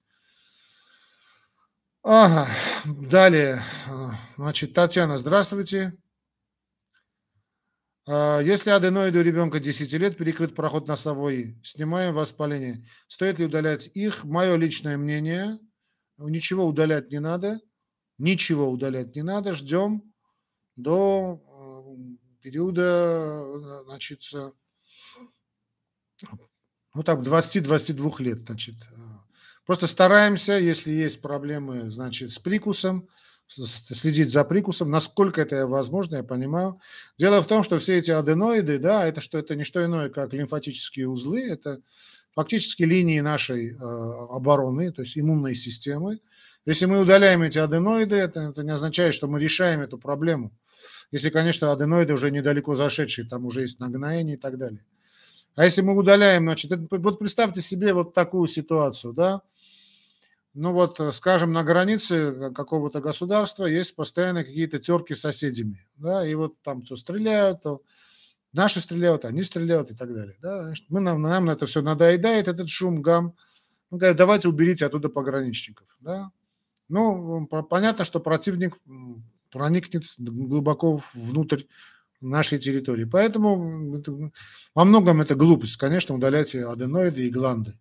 Ага, 2.02 2.48
далее, 2.86 3.62
значит, 4.38 4.74
Татьяна, 4.74 5.18
здравствуйте. 5.18 5.94
А, 8.12 8.40
если 8.40 8.72
аденоиды 8.72 9.20
у 9.20 9.22
ребенка 9.22 9.60
10 9.60 9.94
лет, 9.94 10.18
перекрыт 10.18 10.56
проход 10.56 10.88
носовой, 10.88 11.60
снимаем 11.64 12.16
воспаление. 12.16 12.84
Стоит 13.08 13.38
ли 13.38 13.46
удалять 13.46 13.88
их? 13.94 14.24
Мое 14.24 14.56
личное 14.56 14.98
мнение, 14.98 15.60
ничего 16.18 16.66
удалять 16.66 17.12
не 17.12 17.20
надо. 17.20 17.60
Ничего 18.18 18.72
удалять 18.72 19.16
не 19.16 19.22
надо. 19.22 19.54
Ждем 19.54 20.12
до 20.76 21.40
э, 21.40 22.42
периода, 22.42 23.84
значит, 23.84 24.24
ну 26.96 27.04
так, 27.04 27.20
20-22 27.20 28.24
лет, 28.24 28.40
значит. 28.40 28.74
Просто 29.68 29.86
стараемся, 29.86 30.54
если 30.54 30.90
есть 30.90 31.22
проблемы, 31.22 31.92
значит, 31.92 32.32
с 32.32 32.40
прикусом, 32.40 33.08
следить 33.50 34.32
за 34.32 34.44
прикусом, 34.44 34.92
насколько 34.92 35.42
это 35.42 35.68
возможно, 35.68 36.18
я 36.18 36.24
понимаю. 36.24 36.80
Дело 37.18 37.42
в 37.42 37.48
том, 37.48 37.64
что 37.64 37.80
все 37.80 37.98
эти 37.98 38.12
аденоиды, 38.12 38.78
да, 38.80 39.08
это 39.08 39.22
что 39.22 39.38
это 39.38 39.56
не 39.56 39.64
что 39.64 39.84
иное, 39.84 40.10
как 40.10 40.34
лимфатические 40.34 41.10
узлы, 41.10 41.42
это 41.42 41.82
фактически 42.36 42.84
линии 42.84 43.20
нашей 43.20 43.72
э, 43.72 43.76
обороны, 43.76 44.92
то 44.92 45.02
есть 45.02 45.18
иммунной 45.18 45.56
системы. 45.56 46.20
Если 46.66 46.86
мы 46.86 47.00
удаляем 47.00 47.42
эти 47.42 47.58
аденоиды, 47.58 48.16
это, 48.16 48.42
это 48.42 48.64
не 48.64 48.72
означает, 48.72 49.16
что 49.16 49.28
мы 49.28 49.40
решаем 49.40 49.82
эту 49.82 49.98
проблему. 49.98 50.52
Если, 51.12 51.30
конечно, 51.30 51.72
аденоиды 51.72 52.14
уже 52.14 52.30
недалеко 52.30 52.76
зашедшие, 52.76 53.28
там 53.28 53.46
уже 53.46 53.62
есть 53.62 53.80
нагноение 53.80 54.36
и 54.36 54.40
так 54.40 54.58
далее. 54.58 54.86
А 55.56 55.66
если 55.66 55.82
мы 55.82 55.96
удаляем, 55.96 56.44
значит, 56.44 56.72
это, 56.72 56.88
вот 56.92 57.20
представьте 57.20 57.62
себе 57.62 57.94
вот 57.94 58.14
такую 58.14 58.48
ситуацию, 58.48 59.14
да, 59.14 59.42
ну 60.54 60.74
вот, 60.74 61.00
э, 61.00 61.14
скажем, 61.14 61.54
на 61.54 61.64
границе 61.64 62.52
какого-то 62.54 63.02
государства 63.02 63.66
есть 63.66 63.96
постоянно 63.96 64.44
какие-то 64.44 64.80
терки 64.80 65.14
с 65.14 65.22
соседями, 65.22 65.88
да, 65.98 66.28
и 66.28 66.34
вот 66.36 66.62
там 66.62 66.82
то 66.82 66.96
стреляют, 66.96 67.62
то 67.64 67.82
наши 68.52 68.82
стреляют, 68.82 69.26
они 69.26 69.44
стреляют 69.44 69.92
и 69.92 69.96
так 69.96 70.14
далее, 70.14 70.38
да, 70.42 70.74
мы, 70.90 71.02
нам, 71.02 71.22
нам 71.22 71.46
на 71.46 71.52
это 71.52 71.66
все 71.66 71.82
надоедает, 71.82 72.48
этот 72.48 72.70
шум, 72.70 73.02
гам, 73.02 73.36
ну, 73.92 73.98
говорят, 73.98 74.18
давайте 74.18 74.48
уберите 74.48 74.86
оттуда 74.86 75.10
пограничников, 75.10 75.88
да, 76.00 76.32
ну, 76.88 77.46
понятно, 77.48 78.04
что 78.04 78.20
противник 78.20 78.78
проникнет 79.52 80.04
глубоко 80.18 81.02
внутрь 81.14 81.64
нашей 82.22 82.60
территории, 82.60 83.06
поэтому 83.06 83.98
это, 83.98 84.32
во 84.74 84.84
многом 84.84 85.22
это 85.22 85.36
глупость, 85.36 85.78
конечно, 85.78 86.16
удалять 86.16 86.56
аденоиды 86.56 87.28
и 87.28 87.32
гланды. 87.32 87.72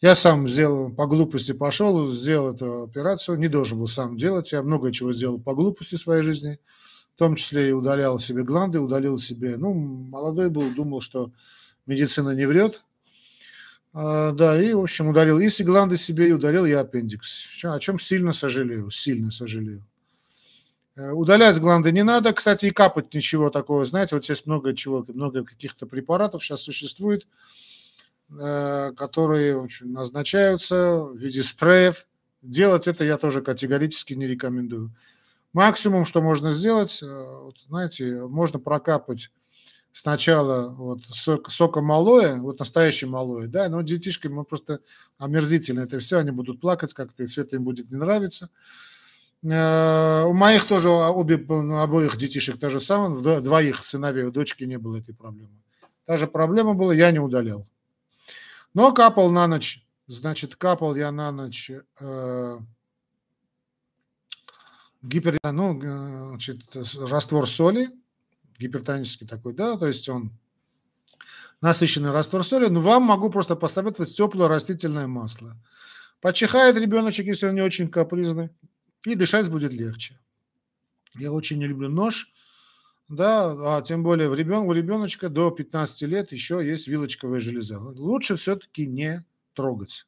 Я 0.00 0.14
сам 0.14 0.48
сделал, 0.48 0.90
по 0.90 1.06
глупости 1.06 1.52
пошел, 1.52 2.10
сделал 2.10 2.54
эту 2.54 2.84
операцию, 2.84 3.38
не 3.38 3.48
должен 3.48 3.78
был 3.78 3.86
сам 3.86 4.16
делать. 4.16 4.50
Я 4.50 4.62
много 4.62 4.92
чего 4.92 5.12
сделал 5.12 5.38
по 5.38 5.54
глупости 5.54 5.96
в 5.96 6.00
своей 6.00 6.22
жизни, 6.22 6.58
в 7.14 7.18
том 7.18 7.36
числе 7.36 7.68
и 7.68 7.72
удалял 7.72 8.18
себе 8.18 8.42
гланды, 8.42 8.80
удалил 8.80 9.18
себе, 9.18 9.58
ну, 9.58 9.74
молодой 9.74 10.48
был, 10.48 10.74
думал, 10.74 11.02
что 11.02 11.32
медицина 11.84 12.30
не 12.30 12.46
врет. 12.46 12.82
А, 13.92 14.32
да, 14.32 14.62
и, 14.62 14.72
в 14.72 14.80
общем, 14.80 15.08
удалил. 15.08 15.38
И 15.38 15.62
гланды 15.62 15.98
себе, 15.98 16.30
и 16.30 16.32
удалил 16.32 16.64
я 16.64 16.80
аппендикс, 16.80 17.62
о 17.64 17.78
чем 17.78 17.98
сильно 17.98 18.32
сожалею, 18.32 18.90
сильно 18.90 19.30
сожалею. 19.30 19.84
Э, 20.96 21.10
удалять 21.10 21.58
гланды 21.60 21.92
не 21.92 22.04
надо, 22.04 22.32
кстати, 22.32 22.66
и 22.66 22.70
капать 22.70 23.12
ничего 23.12 23.50
такого, 23.50 23.84
знаете, 23.84 24.14
вот 24.14 24.24
здесь 24.24 24.46
много 24.46 24.74
чего, 24.74 25.04
много 25.08 25.44
каких-то 25.44 25.86
препаратов 25.86 26.42
сейчас 26.42 26.62
существует, 26.62 27.26
Э, 28.38 28.92
которые 28.96 29.66
назначаются 29.80 31.02
в 31.02 31.16
виде 31.16 31.42
спреев. 31.42 32.06
Делать 32.42 32.86
это 32.86 33.04
я 33.04 33.16
тоже 33.16 33.42
категорически 33.42 34.14
не 34.14 34.28
рекомендую. 34.28 34.94
Максимум, 35.52 36.04
что 36.04 36.22
можно 36.22 36.52
сделать, 36.52 37.02
э, 37.02 37.06
вот, 37.06 37.56
знаете, 37.66 38.24
можно 38.28 38.60
прокапать 38.60 39.32
сначала 39.92 40.68
вот 40.68 41.00
сок, 41.06 41.50
соком 41.50 41.90
алоэ, 41.90 42.36
вот 42.36 42.60
настоящий 42.60 43.06
алоэ, 43.06 43.48
да, 43.48 43.68
но 43.68 43.82
детишкам 43.82 44.34
мы 44.34 44.44
просто 44.44 44.78
омерзительно 45.18 45.80
это 45.80 45.98
все, 45.98 46.18
они 46.18 46.30
будут 46.30 46.60
плакать 46.60 46.94
как-то, 46.94 47.24
и 47.24 47.26
все 47.26 47.42
это 47.42 47.56
им 47.56 47.64
будет 47.64 47.90
не 47.90 47.96
нравиться. 47.96 48.48
Э, 49.42 50.22
у 50.22 50.34
моих 50.34 50.68
тоже 50.68 50.88
обе, 50.88 51.34
обоих 51.34 52.16
детишек 52.16 52.60
то 52.60 52.70
же 52.70 52.78
самое, 52.78 53.40
двоих 53.40 53.84
сыновей, 53.84 54.22
у 54.22 54.30
дочки 54.30 54.62
не 54.62 54.78
было 54.78 54.98
этой 54.98 55.16
проблемы. 55.16 55.60
Та 56.04 56.16
же 56.16 56.28
проблема 56.28 56.74
была, 56.74 56.94
я 56.94 57.10
не 57.10 57.18
удалял. 57.18 57.66
Но 58.74 58.92
капал 58.92 59.30
на 59.30 59.46
ночь, 59.46 59.84
значит, 60.06 60.56
капал 60.56 60.94
я 60.94 61.10
на 61.10 61.32
ночь 61.32 61.70
э, 61.70 62.58
гипер, 65.02 65.38
ну, 65.42 65.80
э, 65.82 66.28
значит, 66.30 66.60
раствор 66.96 67.48
соли, 67.48 67.90
гипертонический 68.58 69.26
такой, 69.26 69.54
да, 69.54 69.76
то 69.76 69.86
есть 69.86 70.08
он 70.08 70.32
насыщенный 71.60 72.10
раствор 72.10 72.44
соли, 72.44 72.66
но 72.66 72.80
вам 72.80 73.02
могу 73.04 73.30
просто 73.30 73.56
посоветовать 73.56 74.16
теплое 74.16 74.48
растительное 74.48 75.06
масло. 75.06 75.56
Почихает 76.20 76.76
ребеночек, 76.76 77.26
если 77.26 77.46
он 77.46 77.54
не 77.54 77.62
очень 77.62 77.88
капризный, 77.88 78.50
и 79.06 79.14
дышать 79.14 79.50
будет 79.50 79.72
легче. 79.72 80.18
Я 81.14 81.32
очень 81.32 81.58
не 81.58 81.66
люблю 81.66 81.88
нож, 81.88 82.32
да, 83.10 83.76
а 83.76 83.82
тем 83.82 84.04
более 84.04 84.28
в 84.28 84.34
ребен, 84.36 84.58
у 84.58 84.72
ребеночка 84.72 85.28
до 85.28 85.50
15 85.50 86.02
лет 86.02 86.30
еще 86.30 86.64
есть 86.64 86.86
вилочковая 86.86 87.40
железа. 87.40 87.80
Лучше 87.80 88.36
все-таки 88.36 88.86
не 88.86 89.26
трогать. 89.52 90.06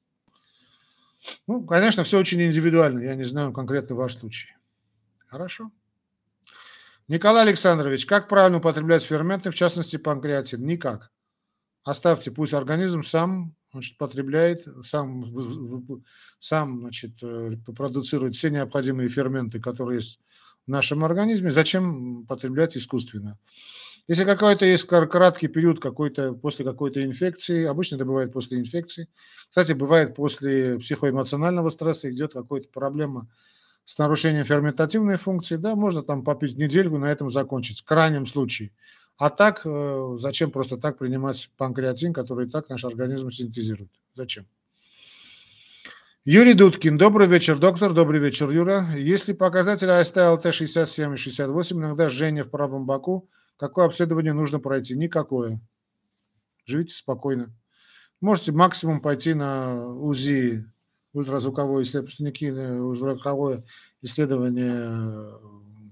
Ну, 1.49 1.67
конечно, 1.67 2.05
все 2.05 2.21
очень 2.21 2.41
индивидуально. 2.41 3.01
Я 3.01 3.17
не 3.17 3.25
знаю 3.25 3.53
конкретно 3.53 3.97
ваш 3.97 4.15
случай. 4.15 4.51
Хорошо. 5.27 5.73
Николай 7.09 7.43
Александрович, 7.43 8.07
как 8.07 8.29
правильно 8.29 8.59
употреблять 8.59 9.03
ферменты, 9.03 9.51
в 9.51 9.57
частности 9.57 9.97
панкреатин? 9.97 10.65
Никак. 10.65 11.11
Оставьте, 11.83 12.31
пусть 12.31 12.55
организм 12.55 13.03
сам 13.03 13.57
значит, 13.73 13.99
потребляет, 13.99 14.65
сам, 14.85 15.27
сам 16.39 16.81
значит, 16.83 17.21
э, 17.21 17.57
продуцирует 17.75 18.37
все 18.37 18.51
необходимые 18.51 19.09
ферменты, 19.09 19.61
которые 19.61 19.97
есть 19.97 20.21
в 20.67 20.71
нашем 20.71 21.05
организме, 21.05 21.51
зачем 21.51 22.27
потреблять 22.27 22.77
искусственно? 22.77 23.39
Если 24.09 24.25
какой-то 24.25 24.65
есть 24.65 24.85
краткий 24.85 25.47
период 25.47 25.81
какой-то, 25.81 26.33
после 26.33 26.65
какой-то 26.65 27.05
инфекции, 27.05 27.65
обычно 27.65 27.97
это 27.97 28.05
бывает 28.05 28.33
после 28.33 28.59
инфекции, 28.59 29.09
кстати, 29.49 29.73
бывает 29.73 30.17
после 30.17 30.79
психоэмоционального 30.79 31.69
стресса, 31.69 32.11
идет 32.11 32.33
какая-то 32.33 32.69
проблема 32.69 33.29
с 33.85 33.99
нарушением 33.99 34.45
ферментативной 34.45 35.19
функции, 35.19 35.57
да, 35.57 35.77
можно 35.77 36.03
там 36.03 36.25
попить 36.25 36.57
недельку, 36.57 36.99
на 36.99 37.11
этом 37.11 37.31
закончить, 37.31 37.81
в 37.81 37.85
крайнем 37.85 38.27
случае. 38.27 38.73
А 39.19 39.31
так, 39.31 39.63
э, 39.65 40.17
зачем 40.19 40.51
просто 40.51 40.79
так 40.79 40.99
принимать 40.99 41.51
панкреатин, 41.57 42.13
который 42.13 42.49
и 42.49 42.51
так 42.51 42.69
наш 42.69 42.85
организм 42.85 43.31
синтезирует? 43.31 43.91
Зачем? 44.15 44.47
Юрий 46.25 46.55
Дудкин. 46.55 46.99
Добрый 46.99 47.27
вечер, 47.27 47.59
доктор. 47.59 47.93
Добрый 47.93 48.21
вечер, 48.21 48.49
Юра. 48.49 48.87
Если 48.95 49.33
показатели 49.33 49.91
АСТ, 49.91 50.55
67 50.55 51.15
и 51.15 51.17
68, 51.17 51.77
иногда 51.77 52.09
жжение 52.09 52.45
в 52.45 52.51
правом 52.51 52.87
боку, 52.87 53.29
какое 53.57 53.87
обследование 53.87 54.33
нужно 54.33 54.61
пройти? 54.61 54.95
Никакое. 54.95 55.61
Живите 56.65 56.95
спокойно. 56.95 57.53
Можете 58.21 58.53
максимум 58.53 59.01
пойти 59.01 59.35
на 59.35 59.85
УЗИ, 59.97 60.65
ультразвуковое 61.13 61.83
исследование, 61.83 62.81
ультразвуковое 62.81 63.65
исследование 64.01 65.41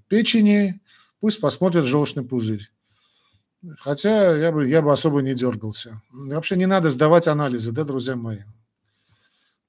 печени, 0.07 0.81
пусть 1.19 1.41
посмотрят 1.41 1.87
желчный 1.87 2.23
пузырь. 2.23 2.71
Хотя 3.81 4.37
я 4.37 4.53
бы, 4.53 4.69
я 4.69 4.81
бы 4.81 4.93
особо 4.93 5.23
не 5.23 5.35
дергался. 5.35 6.01
Вообще 6.13 6.55
не 6.55 6.67
надо 6.67 6.89
сдавать 6.89 7.27
анализы, 7.27 7.73
да, 7.73 7.83
друзья 7.83 8.15
мои? 8.15 8.39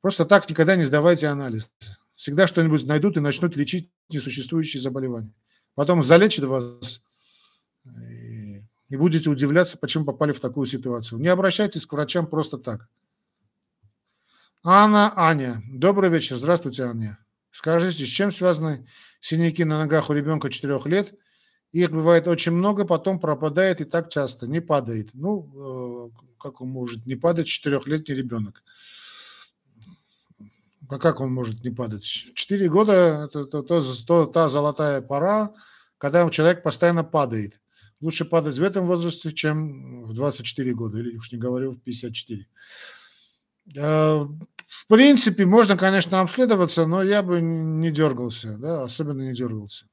Просто 0.01 0.25
так 0.25 0.49
никогда 0.49 0.75
не 0.75 0.83
сдавайте 0.83 1.27
анализ. 1.27 1.69
Всегда 2.15 2.47
что-нибудь 2.47 2.85
найдут 2.85 3.17
и 3.17 3.19
начнут 3.19 3.55
лечить 3.55 3.91
несуществующие 4.09 4.81
заболевания. 4.81 5.33
Потом 5.75 6.03
залечат 6.03 6.45
вас 6.45 7.03
и, 7.85 8.97
будете 8.97 9.29
удивляться, 9.29 9.77
почему 9.77 10.05
попали 10.05 10.31
в 10.31 10.39
такую 10.39 10.67
ситуацию. 10.67 11.19
Не 11.19 11.29
обращайтесь 11.29 11.85
к 11.85 11.93
врачам 11.93 12.27
просто 12.27 12.57
так. 12.57 12.89
Анна, 14.63 15.13
Аня. 15.15 15.63
Добрый 15.71 16.09
вечер. 16.09 16.35
Здравствуйте, 16.35 16.83
Аня. 16.83 17.17
Скажите, 17.51 18.05
с 18.05 18.09
чем 18.09 18.31
связаны 18.31 18.87
синяки 19.19 19.63
на 19.63 19.79
ногах 19.79 20.09
у 20.09 20.13
ребенка 20.13 20.49
4 20.49 20.79
лет– 20.85 21.13
их 21.71 21.91
бывает 21.91 22.27
очень 22.27 22.51
много, 22.51 22.85
потом 22.85 23.19
пропадает 23.19 23.79
и 23.79 23.85
так 23.85 24.09
часто, 24.09 24.45
не 24.45 24.59
падает. 24.59 25.09
Ну, 25.13 26.11
э, 26.13 26.23
как 26.37 26.59
он 26.61 26.69
может 26.69 27.05
не 27.05 27.15
падать 27.15 27.47
четырехлетний 27.47 28.15
ребенок? 28.15 28.63
А 30.91 30.99
как 30.99 31.21
он 31.21 31.31
может 31.31 31.63
не 31.63 31.69
падать? 31.69 32.03
Четыре 32.03 32.67
года– 32.67 33.23
это 33.25 33.45
то, 33.45 33.61
то, 33.63 33.81
то, 33.81 34.25
та 34.25 34.49
золотая 34.49 35.01
пора, 35.01 35.53
когда 35.97 36.29
человек 36.29 36.63
постоянно 36.63 37.05
падает. 37.05 37.61
Лучше 38.01 38.25
падать 38.25 38.57
в 38.57 38.63
этом 38.63 38.87
возрасте, 38.87 39.31
чем 39.31 40.03
в 40.03 40.13
24 40.13 40.73
года, 40.73 40.99
или 40.99 41.15
уж 41.15 41.31
не 41.31 41.37
говорю 41.37 41.71
в 41.71 41.79
54. 41.79 42.45
Э, 43.77 44.25
в 44.67 44.87
принципе, 44.89 45.45
можно, 45.45 45.77
конечно, 45.77 46.19
обследоваться, 46.19 46.85
но 46.85 47.03
я 47.03 47.23
бы 47.23 47.39
не 47.39 47.89
дергался, 47.89 48.57
да, 48.57 48.83
особенно 48.83 49.21
не 49.21 49.33
дергался. 49.33 49.85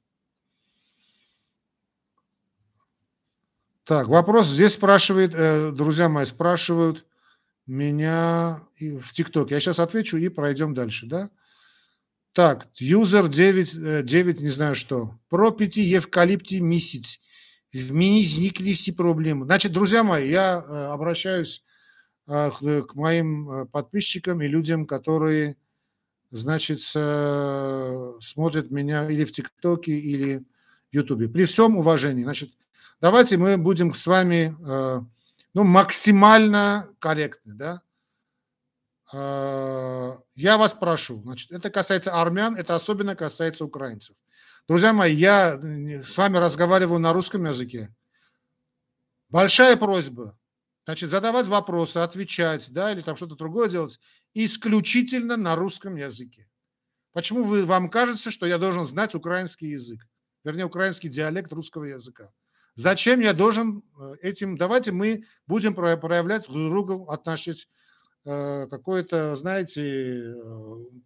Так, 3.85 4.09
вопрос 4.09 4.49
здесь 4.49 4.73
спрашивает, 4.73 5.33
э, 5.33 5.71
друзья 5.71 6.09
мои, 6.09 6.25
спрашивают 6.25 7.07
меня 7.69 8.63
в 8.79 9.13
ТикТоке. 9.13 9.55
Я 9.55 9.61
сейчас 9.61 9.79
отвечу 9.79 10.17
и 10.17 10.29
пройдем 10.29 10.75
дальше, 10.75 11.07
да? 11.07 11.31
Так, 12.33 12.69
юзер 12.77 13.29
9, 13.29 14.05
9, 14.05 14.41
не 14.41 14.49
знаю 14.49 14.75
что. 14.75 15.19
Про 15.29 15.51
5 15.51 15.77
евкалипти 15.77 16.57
месяц. 16.57 17.21
В 17.73 17.93
мини 17.93 18.23
возникли 18.23 18.73
все 18.73 18.93
проблемы. 18.93 19.45
Значит, 19.45 19.73
друзья 19.73 20.03
мои, 20.03 20.31
я 20.31 20.59
э, 20.59 20.85
обращаюсь 20.87 21.63
э, 22.27 22.51
к 22.51 22.95
моим 22.95 23.69
подписчикам 23.69 24.41
и 24.41 24.49
людям, 24.49 24.87
которые, 24.87 25.57
значит, 26.31 26.81
смотрят 26.81 28.71
меня 28.71 29.11
или 29.11 29.25
в 29.25 29.33
ТикТоке, 29.33 29.93
или 29.93 30.45
в 30.91 30.95
Ютубе. 30.95 31.29
При 31.29 31.45
всем 31.45 31.77
уважении, 31.77 32.23
значит, 32.23 32.51
давайте 33.01 33.37
мы 33.37 33.59
будем 33.59 33.93
с 33.95 34.07
вами 34.07 34.55
э, 34.67 35.01
ну, 35.55 35.65
максимально 35.65 36.89
корректны, 36.99 37.55
да. 37.55 37.83
Э, 39.13 40.13
я 40.35 40.59
вас 40.59 40.75
прошу, 40.75 41.23
значит, 41.23 41.51
это 41.51 41.71
касается 41.71 42.13
армян, 42.21 42.57
это 42.57 42.75
особенно 42.75 43.17
касается 43.17 43.65
украинцев. 43.65 44.17
Друзья 44.69 44.93
мои, 44.93 45.15
я 45.15 45.55
э, 45.55 46.03
с 46.03 46.17
вами 46.19 46.37
разговариваю 46.37 47.01
на 47.01 47.13
русском 47.13 47.45
языке. 47.47 47.89
Большая 49.31 49.77
просьба, 49.77 50.35
значит, 50.85 51.11
задавать 51.11 51.47
вопросы, 51.47 51.99
отвечать, 51.99 52.71
да, 52.71 52.93
или 52.93 53.01
там 53.01 53.17
что-то 53.17 53.35
другое 53.35 53.69
делать 53.69 53.99
исключительно 54.35 55.37
на 55.37 55.57
русском 55.57 55.97
языке. 55.97 56.49
Почему 57.13 57.45
вы, 57.45 57.65
вам 57.65 57.91
кажется, 57.91 58.31
что 58.31 58.47
я 58.47 58.59
должен 58.59 58.85
знать 58.85 59.15
украинский 59.15 59.69
язык? 59.69 60.07
Вернее, 60.45 60.67
украинский 60.67 61.09
диалект 61.09 61.53
русского 61.53 61.85
языка. 61.85 62.31
Зачем 62.79 63.19
я 63.19 63.33
должен 63.33 63.83
э, 63.99 64.13
этим? 64.23 64.57
Давайте 64.57 64.93
мы 64.93 65.25
будем 65.49 65.75
проявлять 65.75 66.47
друг 66.47 66.71
другу 66.71 67.11
отношить 67.11 67.69
э, 68.25 68.69
какое-то, 68.71 69.35
знаете, 69.35 69.83
э, 69.83 70.37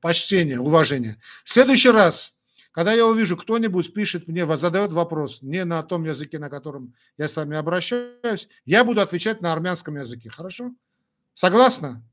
почтение, 0.03 0.61
уважение. 0.61 1.17
В 1.45 1.51
следующий 1.51 1.89
раз, 1.89 2.35
когда 2.73 2.93
я 2.93 3.07
увижу, 3.07 3.39
кто-нибудь 3.39 3.95
пишет 3.95 4.29
мне, 4.29 4.47
задает 4.59 4.93
вопрос 4.93 5.41
не 5.41 5.65
на 5.65 5.83
том 5.83 6.05
языке, 6.05 6.39
на 6.39 6.51
котором 6.51 6.95
я 7.17 7.27
с 7.27 7.35
вами 7.35 7.57
обращаюсь, 7.57 8.51
я 8.67 8.85
буду 8.85 9.01
отвечать 9.01 9.41
на 9.41 9.51
армянском 9.51 9.97
языке. 9.97 10.29
Хорошо? 10.29 10.73
Согласна? 11.33 12.07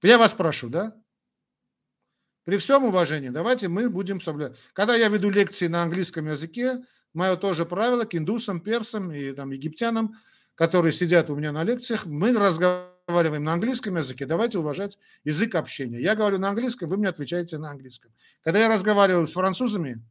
Я 0.00 0.16
вас 0.16 0.32
прошу, 0.32 0.70
да? 0.70 0.96
При 2.44 2.56
всем 2.56 2.84
уважении, 2.84 3.28
давайте 3.28 3.68
мы 3.68 3.90
будем 3.90 4.18
соблюдать. 4.18 4.56
Когда 4.72 4.96
я 4.96 5.08
веду 5.08 5.28
лекции 5.28 5.66
на 5.66 5.82
английском 5.82 6.26
языке, 6.26 6.82
мое 7.14 7.36
тоже 7.36 7.66
правило 7.66 8.04
к 8.04 8.14
индусам, 8.14 8.60
персам 8.60 9.12
и 9.12 9.32
там, 9.32 9.50
египтянам, 9.50 10.14
которые 10.54 10.92
сидят 10.92 11.30
у 11.30 11.36
меня 11.36 11.52
на 11.52 11.64
лекциях, 11.64 12.06
мы 12.06 12.32
разговариваем 12.36 13.44
на 13.44 13.54
английском 13.54 13.96
языке, 13.96 14.26
давайте 14.26 14.58
уважать 14.58 14.98
язык 15.24 15.54
общения. 15.54 15.98
Я 15.98 16.14
говорю 16.14 16.38
на 16.38 16.50
английском, 16.50 16.88
вы 16.88 16.96
мне 16.96 17.08
отвечаете 17.08 17.58
на 17.58 17.70
английском. 17.70 18.12
Когда 18.42 18.60
я 18.60 18.68
разговариваю 18.68 19.26
с 19.26 19.32
французами, 19.32 20.02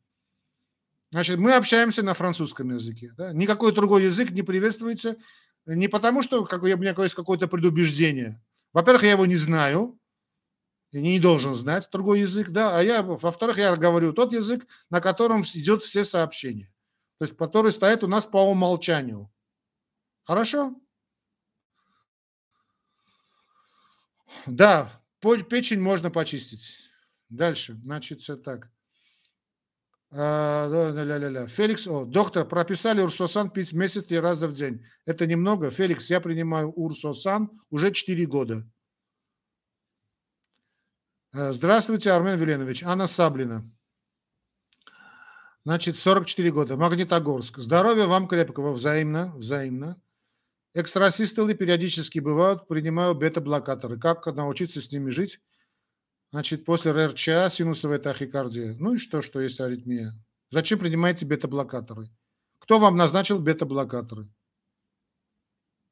значит, 1.11 1.37
мы 1.37 1.53
общаемся 1.53 2.03
на 2.03 2.13
французском 2.13 2.73
языке. 2.73 3.11
Да? 3.15 3.31
Никакой 3.31 3.73
другой 3.73 4.03
язык 4.03 4.31
не 4.31 4.41
приветствуется, 4.41 5.17
не 5.65 5.87
потому 5.87 6.23
что 6.23 6.43
как, 6.45 6.63
у 6.63 6.65
меня 6.65 6.95
есть 6.97 7.15
какое-то 7.15 7.47
предубеждение. 7.47 8.41
Во-первых, 8.73 9.03
я 9.03 9.11
его 9.11 9.25
не 9.25 9.37
знаю, 9.37 9.99
я 10.91 11.01
не 11.01 11.19
должен 11.19 11.53
знать 11.53 11.87
другой 11.91 12.21
язык, 12.21 12.49
да, 12.49 12.77
а 12.77 12.81
я, 12.81 13.03
во-вторых, 13.03 13.59
я 13.59 13.75
говорю 13.75 14.13
тот 14.13 14.33
язык, 14.33 14.65
на 14.89 14.99
котором 15.01 15.43
идет 15.43 15.83
все 15.83 16.03
сообщения 16.03 16.73
то 17.19 17.25
есть 17.25 17.37
который 17.37 17.73
стоит 17.73 18.03
у 18.03 18.07
нас 18.07 18.25
по 18.25 18.49
умолчанию. 18.49 19.29
Хорошо? 20.23 20.73
Да, 24.45 24.89
печень 25.19 25.81
можно 25.81 26.09
почистить. 26.09 26.77
Дальше, 27.27 27.73
значит, 27.83 28.21
все 28.21 28.37
так. 28.37 28.71
А, 30.11 31.47
Феликс, 31.47 31.87
о, 31.87 32.05
доктор, 32.05 32.47
прописали 32.47 33.01
Урсосан 33.01 33.51
пить 33.51 33.73
месяц 33.73 34.05
три 34.05 34.19
раза 34.19 34.47
в 34.47 34.53
день. 34.53 34.83
Это 35.05 35.27
немного. 35.27 35.69
Феликс, 35.69 36.09
я 36.09 36.21
принимаю 36.21 36.71
Урсосан 36.71 37.51
уже 37.69 37.91
4 37.91 38.25
года. 38.27 38.65
А, 41.33 41.51
здравствуйте, 41.51 42.11
Армен 42.11 42.39
Веленович. 42.39 42.83
Анна 42.83 43.07
Саблина. 43.07 43.69
Значит, 45.69 45.97
44 45.97 46.49
года. 46.49 46.77
Магнитогорск. 46.77 47.59
Здоровья 47.59 48.07
вам 48.07 48.27
крепкого. 48.27 48.73
Взаимно. 48.73 49.31
Взаимно. 49.35 50.01
Экстрасистолы 50.73 51.53
периодически 51.53 52.17
бывают. 52.17 52.67
Принимаю 52.67 53.13
бета-блокаторы. 53.13 53.99
Как 53.99 54.25
научиться 54.25 54.81
с 54.81 54.91
ними 54.91 55.11
жить? 55.11 55.39
Значит, 56.31 56.65
после 56.65 56.91
РЧА 57.05 57.51
синусовая 57.51 57.99
тахикардия. 57.99 58.77
Ну 58.79 58.95
и 58.95 58.97
что, 58.97 59.21
что 59.21 59.41
есть 59.41 59.61
аритмия? 59.61 60.15
Зачем 60.49 60.79
принимаете 60.79 61.27
бета-блокаторы? 61.27 62.05
Кто 62.57 62.79
вам 62.79 62.97
назначил 62.97 63.37
бета-блокаторы? 63.37 64.25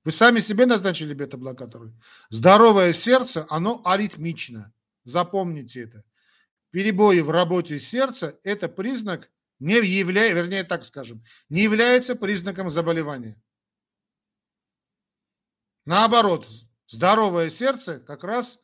Вы 0.05 0.11
сами 0.11 0.39
себе 0.39 0.65
назначили 0.65 1.13
бета-блокаторы? 1.13 1.93
Здоровое 2.31 2.93
сердце, 2.93 3.45
оно 3.47 3.83
аритмично. 3.85 4.73
Запомните 5.03 5.81
это. 5.81 6.03
Перебои 6.71 7.19
в 7.19 7.29
работе 7.29 7.77
сердца– 7.79 8.39
это 8.43 8.69
признак 8.69 9.29
не 9.59 9.75
является, 9.75 10.41
вернее 10.41 10.63
так 10.63 10.85
скажем, 10.85 11.23
не 11.49 11.61
является 11.63 12.15
признаком 12.15 12.69
заболевания. 12.69 13.41
Наоборот, 15.85 16.47
здоровое 16.87 17.49
сердце 17.49 17.99
как 17.99 18.23
раз 18.23 18.59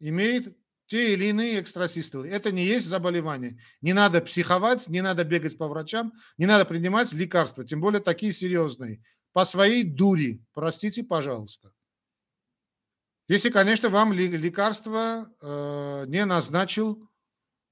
имеет 0.00 0.56
те 0.86 1.14
или 1.14 1.26
иные 1.26 1.60
экстрасистолы. 1.60 2.28
Это 2.28 2.52
не 2.52 2.64
есть 2.64 2.86
заболевание. 2.86 3.58
Не 3.80 3.92
надо 3.92 4.20
психовать, 4.20 4.88
не 4.88 5.00
надо 5.00 5.24
бегать 5.24 5.56
по 5.56 5.68
врачам, 5.68 6.12
не 6.36 6.46
надо 6.46 6.64
принимать 6.64 7.12
лекарства, 7.12 7.64
тем 7.64 7.80
более 7.80 8.00
такие 8.00 8.32
серьезные. 8.32 9.02
По 9.32 9.44
своей 9.44 9.82
дури, 9.82 10.44
простите, 10.52 11.02
пожалуйста. 11.02 11.72
Если, 13.28 13.50
конечно, 13.50 13.88
вам 13.88 14.12
лекарство 14.12 15.32
э, 15.40 16.04
не 16.08 16.24
назначил 16.24 17.08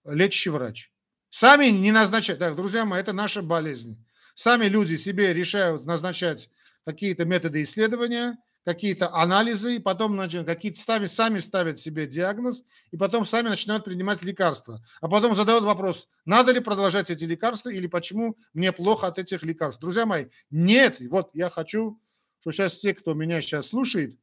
лечащий 0.05 0.51
врач. 0.51 0.92
Сами 1.33 1.67
не 1.67 1.91
назначают. 1.91 2.39
Так, 2.39 2.55
друзья 2.55 2.85
мои, 2.85 3.01
это 3.01 3.13
наша 3.13 3.43
болезнь. 3.43 3.99
Сами 4.37 4.67
люди 4.67 4.95
себе 4.95 5.33
решают 5.33 5.85
назначать 5.85 6.49
какие-то 6.85 7.25
методы 7.25 7.65
исследования– 7.65 8.39
какие-то 8.65 9.13
анализы, 9.13 9.77
и 9.77 9.79
потом 9.79 10.19
какие-то 10.45 10.81
ставят, 10.81 11.13
сами 11.13 11.39
ставят 11.39 11.81
себе 11.81 12.07
диагноз, 12.07 12.63
и 12.91 12.97
потом 12.97 13.27
сами 13.27 13.49
начинают 13.49 13.85
принимать 13.85 14.23
лекарства. 14.23 14.85
А 15.01 15.09
потом 15.09 15.35
задают 15.35 15.65
вопрос, 15.65 16.09
надо 16.25 16.53
ли 16.53 16.61
продолжать 16.61 17.11
эти 17.11 17.25
лекарства 17.25 17.71
или 17.71 17.87
почему 17.87 18.37
мне 18.55 18.73
плохо 18.73 19.09
от 19.09 19.19
этих 19.19 19.43
лекарств. 19.43 19.81
Друзья 19.81 20.07
мои, 20.07 20.27
нет. 20.51 20.99
Вот 21.01 21.31
я 21.35 21.51
хочу, 21.51 22.01
что 22.41 22.53
сейчас 22.53 22.77
те, 22.79 22.95
кто 22.95 23.15
меня 23.15 23.41
сейчас 23.43 23.69
слушает, 23.69 24.17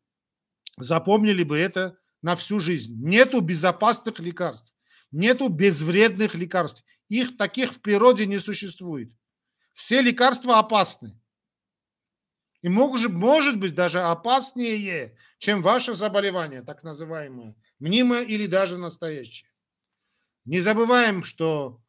запомнили 0.78 1.44
бы 1.44 1.58
это 1.58 1.98
на 2.22 2.36
всю 2.36 2.60
жизнь. 2.60 2.96
Нету 2.98 3.42
безопасных 3.42 4.20
лекарств, 4.20 4.74
нету 5.12 5.50
безвредных 5.50 6.36
лекарств. 6.36 6.86
Их 7.10 7.38
таких 7.38 7.74
в 7.74 7.82
природе 7.82 8.26
не 8.26 8.40
существует. 8.40 9.12
Все 9.74 10.02
лекарства 10.02 10.60
опасны. 10.60 11.10
И 12.62 12.70
может, 12.70 13.12
может 13.12 13.58
быть 13.58 13.74
даже 13.74 14.02
опаснее, 14.02 15.18
чем 15.38 15.62
ваше 15.62 15.94
заболевание, 15.96 16.62
так 16.62 16.84
называемое, 16.84 17.56
мнимое 17.80 18.24
или 18.24 18.48
даже 18.48 18.78
настоящее. 18.78 19.50
Не 20.46 20.60
забываем, 20.60 21.24
что 21.24 21.82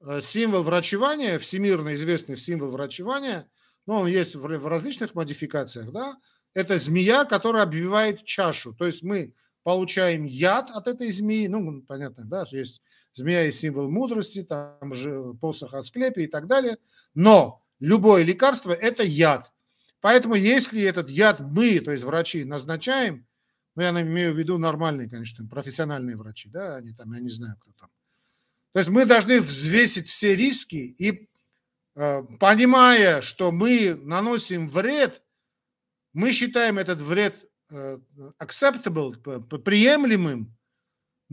э, 0.00 0.20
символ 0.20 0.62
врачевания, 0.62 1.38
всемирно 1.38 1.94
известный 1.94 2.36
символ 2.36 2.70
врачевания, 2.70 3.50
ну, 3.86 3.94
он 3.94 4.06
есть 4.06 4.36
в 4.36 4.66
различных 4.68 5.14
модификациях, 5.14 5.90
да, 5.90 6.16
это 6.54 6.78
змея, 6.78 7.24
которая 7.24 7.64
обвивает 7.64 8.24
чашу. 8.24 8.72
То 8.74 8.86
есть 8.86 9.02
мы 9.02 9.34
получаем 9.64 10.24
яд 10.24 10.70
от 10.70 10.86
этой 10.86 11.10
змеи, 11.10 11.48
ну, 11.48 11.82
понятно, 11.82 12.24
да, 12.24 12.46
есть 12.52 12.80
змея 13.14 13.42
есть 13.42 13.60
символ 13.60 13.90
мудрости, 13.90 14.42
там 14.42 14.94
же 14.94 15.34
посох 15.40 15.74
Асклепия 15.74 16.24
и 16.24 16.28
так 16.28 16.46
далее, 16.46 16.78
но 17.14 17.62
любое 17.80 18.22
лекарство– 18.22 18.72
это 18.72 19.02
яд. 19.02 19.52
Поэтому 20.00 20.34
если 20.34 20.82
этот 20.82 21.08
яд 21.08 21.40
мы, 21.40 21.80
то 21.80 21.90
есть 21.90 22.04
врачи, 22.04 22.44
назначаем, 22.44 23.26
ну, 23.74 23.82
я 23.82 23.90
имею 23.90 24.34
в 24.34 24.38
виду 24.38 24.58
нормальные, 24.58 25.08
конечно, 25.08 25.46
профессиональные 25.48 26.16
врачи, 26.16 26.48
да, 26.48 26.76
они 26.76 26.92
там, 26.92 27.12
я 27.12 27.20
не 27.20 27.30
знаю, 27.30 27.56
кто 27.58 27.72
там. 27.72 27.90
То 28.72 28.80
есть 28.80 28.90
мы 28.90 29.04
должны 29.04 29.40
взвесить 29.40 30.08
все 30.08 30.34
риски 30.36 30.76
и, 30.76 31.28
э, 31.96 32.22
понимая, 32.38 33.22
что 33.22 33.50
мы 33.50 33.94
наносим 33.94 34.68
вред, 34.68 35.22
мы 36.12 36.32
считаем 36.32 36.78
этот 36.78 37.00
вред 37.00 37.34
э, 37.70 37.98
acceptable, 38.38 39.14
приемлемым, 39.58 40.56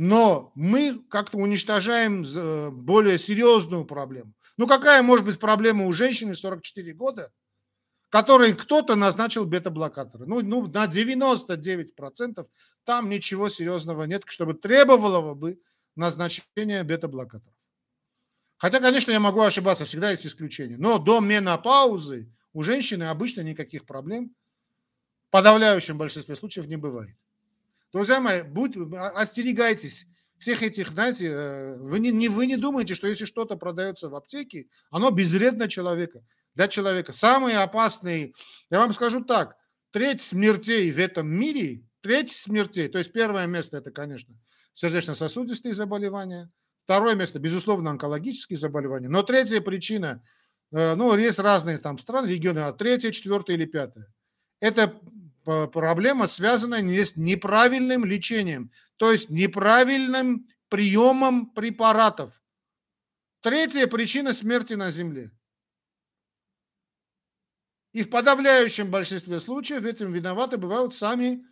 но 0.04 0.52
мы 0.56 0.98
как-то 1.12 1.38
уничтожаем 1.38 2.24
э, 2.24 2.72
более 2.72 3.20
серьезную 3.20 3.86
проблему. 3.86 4.34
Ну, 4.58 4.66
какая 4.66 5.04
может 5.04 5.24
быть 5.24 5.40
проблема 5.40 5.86
у 5.86 5.94
женщины 5.94 6.34
44 6.34 6.92
года, 6.94 7.32
который 8.10 8.56
кто-то 8.56 8.96
назначил 8.96 9.46
бета-блокаторы. 9.46 10.26
Ну, 10.26 10.42
ну, 10.42 10.66
на 10.66 10.88
99% 10.88 12.48
там 12.84 13.10
ничего 13.10 13.48
серьезного 13.48 14.06
нет, 14.06 14.24
чтобы 14.26 14.56
требовало 14.56 15.36
бы 15.36 15.60
назначения 15.96 16.84
бета-блокаторов. 16.84 17.54
Хотя, 18.58 18.80
конечно, 18.80 19.12
я 19.12 19.20
могу 19.20 19.42
ошибаться, 19.42 19.86
всегда 19.86 20.10
есть 20.10 20.26
исключения. 20.26 20.78
Но 20.80 20.98
до 20.98 21.20
менопаузы 21.20 22.34
у 22.54 22.64
женщины 22.64 23.04
обычно 23.04 23.42
никаких 23.42 23.86
проблем 23.86 24.36
в 25.28 25.30
подавляющем 25.30 26.00
большинстве 26.00 26.36
случаев 26.36 26.66
не 26.66 26.78
бывает. 26.78 27.16
Друзья 27.94 28.22
мои, 28.22 28.44
будь, 28.44 28.78
остерегайтесь 29.16 30.08
всех 30.40 30.64
этих, 30.64 30.90
знаете, 30.90 31.28
э, 31.28 31.78
вы 31.78 32.00
не, 32.00 32.12
не, 32.12 32.30
вы 32.30 32.48
не 32.48 32.56
думаете, 32.58 32.96
что 32.96 33.08
если 33.08 33.26
что-то 33.26 33.58
продается 33.58 34.10
в 34.10 34.16
аптеке, 34.16 34.68
оно 34.90 35.12
безвредно 35.12 35.68
человека 35.68 36.24
для 36.56 36.68
человека. 36.68 37.12
Самые 37.12 37.60
опасные, 37.60 38.34
я 38.70 38.80
вам 38.80 38.94
скажу 38.94 39.24
так, 39.24 39.56
треть 39.92 40.22
смертей 40.22 40.92
в 40.92 40.98
этом 40.98 41.28
мире, 41.28 41.84
треть 42.02 42.32
смертей, 42.32 42.88
то 42.88 42.98
есть 42.98 43.12
первое 43.12 43.46
место 43.46 43.78
это, 43.78 43.92
конечно, 43.92 44.36
сердечно-сосудистые 44.74 45.74
заболевания, 45.74 46.50
второе 46.86 47.16
место, 47.16 47.40
безусловно, 47.40 47.92
онкологические 47.92 48.58
заболевания, 48.58 49.10
но 49.10 49.22
третья 49.22 49.62
причина, 49.62 50.24
э, 50.72 50.96
ну, 50.96 51.16
есть 51.18 51.40
разные 51.40 51.78
там 51.78 51.98
страны, 52.00 52.28
регионы, 52.28 52.60
а 52.60 52.72
третья, 52.72 53.12
четвертая 53.12 53.58
или 53.58 53.66
пятая. 53.66 54.12
Это 54.62 55.00
проблема, 55.44 56.28
связанная 56.28 56.82
с 57.06 57.16
неправильным 57.16 58.06
лечением, 58.06 58.72
то 58.98 59.12
есть 59.12 59.30
неправильным 59.30 60.48
приемом 60.70 61.52
препаратов. 61.52 62.42
Третья 63.42 63.88
причина 63.88 64.34
смерти 64.34 64.74
на 64.74 64.92
Земле. 64.92 65.32
И 67.92 68.04
в 68.04 68.10
подавляющем 68.10 68.90
большинстве 68.90 69.40
случаев 69.40 69.84
этим 69.84 70.14
виноваты 70.14 70.58
бывают 70.58 70.96
сами 70.96 71.46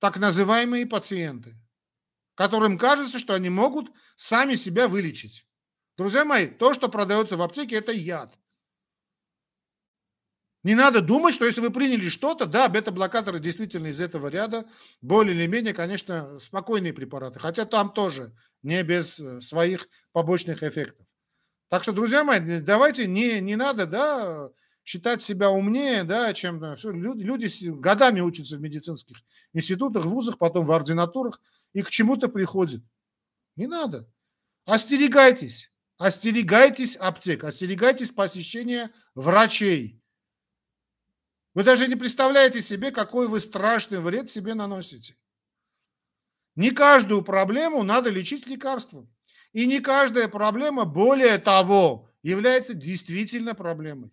так 0.00 0.18
называемые 0.18 0.84
пациенты, 0.86 1.54
которым 2.34 2.76
кажется, 2.76 3.18
что 3.18 3.34
они 3.34 3.48
могут 3.48 3.90
сами 4.16 4.56
себя 4.56 4.88
вылечить. 4.88 5.46
Друзья 5.96 6.24
мои, 6.26 6.46
то, 6.46 6.74
что 6.74 6.88
продается 6.88 7.38
в 7.38 7.42
аптеке, 7.42 7.76
это 7.76 7.92
яд. 7.92 8.38
Не 10.66 10.74
надо 10.74 11.00
думать, 11.00 11.32
что 11.32 11.44
если 11.44 11.60
вы 11.60 11.70
приняли 11.70 12.08
что-то, 12.08 12.44
да, 12.44 12.68
бета-блокаторы 12.68 13.38
действительно 13.38 13.86
из 13.86 14.00
этого 14.00 14.26
ряда, 14.26 14.66
более 15.00 15.32
или 15.32 15.46
менее, 15.46 15.72
конечно, 15.72 16.40
спокойные 16.40 16.92
препараты, 16.92 17.38
хотя 17.38 17.66
там 17.66 17.92
тоже 17.92 18.34
не 18.64 18.82
без 18.82 19.20
э, 19.20 19.40
своих 19.40 19.88
побочных 20.10 20.64
эффектов. 20.64 21.06
Так 21.68 21.84
что, 21.84 21.92
друзья 21.92 22.24
мои, 22.24 22.58
давайте 22.58 23.06
не, 23.06 23.40
не 23.40 23.54
надо, 23.54 23.86
да, 23.86 24.50
считать 24.84 25.22
себя 25.22 25.50
умнее, 25.50 26.02
да, 26.02 26.34
чем 26.34 26.74
все, 26.74 26.90
люди, 26.90 27.22
люди 27.22 27.68
годами 27.68 28.20
учатся 28.20 28.56
в 28.56 28.60
медицинских 28.60 29.18
институтах, 29.52 30.04
вузах, 30.04 30.36
потом 30.36 30.66
в 30.66 30.72
ординатурах 30.72 31.40
и 31.74 31.82
к 31.82 31.90
чему-то 31.90 32.26
приходят. 32.26 32.82
Не 33.54 33.68
надо. 33.68 34.10
Остерегайтесь. 34.64 35.70
Остерегайтесь 35.96 36.96
аптек, 36.96 37.44
остерегайтесь 37.44 38.10
посещения 38.10 38.90
врачей. 39.14 40.02
Вы 41.56 41.64
даже 41.64 41.88
не 41.88 41.96
представляете 41.96 42.60
себе, 42.60 42.90
какой 42.90 43.28
вы 43.28 43.40
страшный 43.40 43.98
вред 43.98 44.30
себе 44.30 44.52
наносите. 44.52 45.16
Не 46.54 46.70
каждую 46.70 47.22
проблему 47.22 47.82
надо 47.82 48.10
лечить 48.10 48.46
лекарством. 48.46 49.10
И 49.52 49.64
не 49.64 49.80
каждая 49.80 50.28
проблема, 50.28 50.84
более 50.84 51.38
того, 51.38 52.10
является 52.20 52.74
действительно 52.74 53.54
проблемой. 53.54 54.10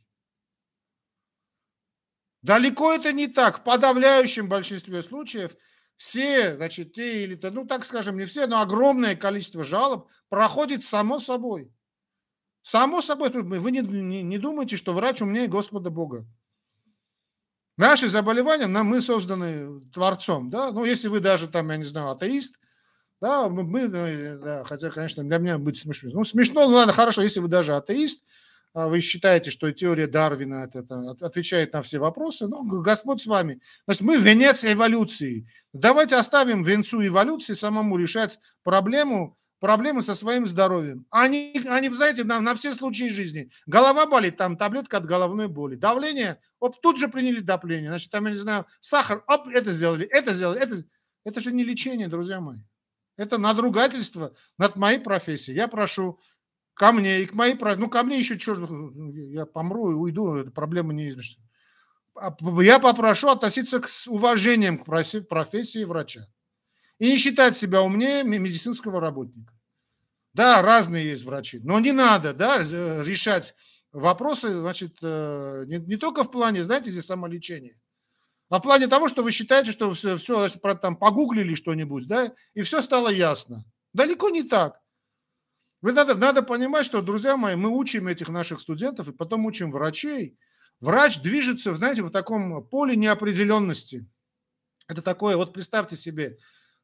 Далеко 2.44 2.94
это 2.94 3.12
не 3.12 3.28
так. 3.28 3.60
В 3.60 3.64
подавляющем 3.64 4.48
большинстве 4.48 5.04
случаев 5.04 5.54
все, 5.98 6.56
значит, 6.56 6.94
те 6.94 7.26
или 7.26 7.36
то, 7.36 7.52
ну 7.52 7.68
так 7.68 7.84
скажем, 7.84 8.18
не 8.18 8.24
все, 8.24 8.48
но 8.48 8.62
огромное 8.62 9.18
количество 9.18 9.66
жалоб 9.66 10.08
проходит 10.30 10.82
само 10.86 11.20
собой. 11.20 11.74
Само 12.62 13.02
собой, 13.02 13.32
вы 13.32 13.72
не, 13.72 13.82
не, 13.82 14.24
не 14.24 14.38
думаете, 14.38 14.78
что 14.78 14.94
врач 14.94 15.22
умнее 15.22 15.48
Господа 15.48 15.90
Бога. 15.90 16.26
Наши 17.78 18.08
заболевания, 18.08 18.68
нам, 18.68 18.88
мы 18.88 19.02
созданы 19.02 19.82
Творцом, 19.92 20.50
да, 20.50 20.72
ну, 20.72 20.86
если 20.86 21.08
вы 21.08 21.20
даже 21.20 21.48
там, 21.48 21.72
я 21.72 21.78
не 21.78 21.84
знаю, 21.84 22.12
атеист, 22.12 22.56
да, 23.20 23.50
мы, 23.50 23.88
да, 23.88 24.64
хотя, 24.66 24.90
конечно, 24.92 25.24
для 25.24 25.38
меня 25.40 25.58
будет 25.58 25.78
смешно. 25.78 26.12
Ну, 26.14 26.24
смешно, 26.24 26.68
ну, 26.68 26.76
ладно, 26.76 26.94
хорошо, 26.94 27.22
если 27.22 27.40
вы 27.40 27.48
даже 27.48 27.76
атеист, 27.76 28.22
а 28.74 28.88
вы 28.88 29.02
считаете, 29.02 29.52
что 29.52 29.72
теория 29.72 30.08
Дарвина 30.08 30.66
это, 30.66 30.80
это, 30.80 31.26
отвечает 31.26 31.74
на 31.74 31.84
все 31.84 32.00
вопросы, 32.00 32.48
ну, 32.48 32.64
Господь 32.82 33.22
с 33.22 33.28
вами. 33.28 33.62
Значит, 33.86 34.02
мы 34.02 34.18
венец 34.18 34.64
эволюции. 34.64 35.48
Давайте 35.74 36.16
оставим 36.16 36.64
венцу 36.64 37.06
эволюции 37.06 37.54
самому 37.54 37.98
решать 37.98 38.40
проблему, 38.64 39.38
проблемы 39.64 40.02
со 40.02 40.14
своим 40.14 40.46
здоровьем. 40.46 41.06
Они, 41.10 41.56
они 41.70 41.88
знаете, 41.88 42.26
на, 42.26 42.42
на 42.42 42.54
все 42.54 42.74
случаи 42.74 43.08
жизни. 43.08 43.50
Голова 43.66 44.06
болит, 44.06 44.36
там 44.36 44.58
таблетка 44.58 44.98
от 44.98 45.06
головной 45.06 45.48
боли. 45.48 45.76
Давление, 45.76 46.42
оп, 46.60 46.82
тут 46.82 46.98
же 46.98 47.08
приняли 47.08 47.40
давление. 47.40 47.90
Значит, 47.90 48.12
там, 48.12 48.26
я 48.26 48.32
не 48.32 48.38
знаю, 48.38 48.66
сахар, 48.82 49.24
оп, 49.26 49.48
это 49.48 49.72
сделали, 49.72 50.06
это 50.06 50.34
сделали, 50.34 50.60
это... 50.60 50.84
Это 51.26 51.40
же 51.40 51.54
не 51.54 51.64
лечение, 51.64 52.10
друзья 52.10 52.42
мои. 52.42 52.58
Это 53.16 53.38
надругательство 53.38 54.34
над 54.58 54.76
моей 54.76 55.00
профессией. 55.00 55.56
Я 55.56 55.70
прошу 55.70 56.20
ко 56.74 56.92
мне 56.92 57.22
и 57.22 57.26
к 57.26 57.34
моей 57.34 57.56
ну 57.78 57.90
ко 57.90 58.04
мне 58.04 58.20
еще 58.20 58.38
черт, 58.38 58.70
я 59.32 59.46
помру 59.46 59.92
и 59.92 59.96
уйду, 59.96 60.36
это 60.36 60.52
проблема 60.52 60.92
неизбежна. 60.92 61.42
Я 62.62 62.80
попрошу 62.80 63.30
относиться 63.30 63.82
с 63.86 64.06
уважением 64.08 64.80
к 64.80 64.86
профессии 64.86 65.86
врача. 65.86 66.28
И 67.04 67.12
не 67.12 67.18
считать 67.18 67.58
себя 67.58 67.82
умнее 67.82 68.24
медицинского 68.24 69.02
работника. 69.02 69.54
Да, 70.34 70.62
разные 70.62 71.10
есть 71.10 71.26
врачи, 71.26 71.60
но 71.62 71.78
не 71.82 71.92
надо 71.92 72.34
да, 72.34 72.60
решать 72.60 73.56
вопросы, 73.92 74.58
значит, 74.58 74.96
э, 75.02 75.66
не, 75.68 75.80
не 75.80 75.98
только 75.98 76.24
в 76.24 76.32
плане, 76.32 76.64
знаете, 76.64 76.92
здесь 76.92 77.06
самолечения, 77.06 77.76
а 78.48 78.60
в 78.60 78.62
плане 78.62 78.88
того, 78.88 79.10
что 79.10 79.22
вы 79.22 79.32
считаете, 79.32 79.74
что 79.74 79.94
все, 79.94 80.18
все 80.18 80.48
значит, 80.48 80.62
там 80.82 80.96
погуглили 80.96 81.56
что-нибудь, 81.56 82.08
да, 82.08 82.34
и 82.54 82.62
все 82.62 82.82
стало 82.82 83.10
ясно. 83.10 83.66
Далеко 83.92 84.30
не 84.30 84.44
так. 84.44 84.80
Вы 85.82 85.92
надо, 85.92 86.16
надо 86.16 86.42
понимать, 86.42 86.86
что, 86.86 87.02
друзья 87.02 87.36
мои, 87.36 87.58
мы 87.58 87.70
учим 87.70 88.08
этих 88.08 88.30
наших 88.30 88.62
студентов 88.62 89.10
и 89.10 89.14
потом 89.14 89.46
учим 89.46 89.74
врачей. 89.74 90.38
Врач 90.80 91.20
движется, 91.20 91.76
знаете, 91.76 92.02
в 92.02 92.12
таком 92.12 92.66
поле 92.66 92.96
неопределенности. 92.96 94.10
Это 94.88 95.02
такое, 95.02 95.36
вот 95.36 95.54
представьте 95.54 95.98
себе, 95.98 96.38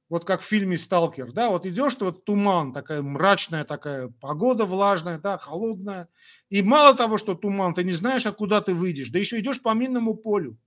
вот 0.09 0.25
как 0.25 0.41
в 0.41 0.45
фильме 0.45 0.77
«Сталкер», 0.77 1.31
да, 1.31 1.49
вот 1.49 1.65
идешь, 1.65 1.95
ты 1.95 2.05
вот 2.05 2.25
туман, 2.25 2.73
такая 2.73 3.01
мрачная 3.01 3.63
такая 3.63 4.09
погода 4.19 4.65
влажная, 4.65 5.19
да, 5.19 5.37
холодная, 5.37 6.09
и 6.49 6.63
мало 6.63 6.95
того, 6.95 7.17
что 7.17 7.35
туман, 7.35 7.75
ты 7.75 7.83
не 7.83 7.93
знаешь, 7.93 8.25
откуда 8.25 8.61
ты 8.61 8.73
выйдешь, 8.73 9.09
да 9.09 9.19
еще 9.19 9.39
идешь 9.39 9.61
по 9.61 9.73
минному 9.73 10.15
полю. 10.15 10.57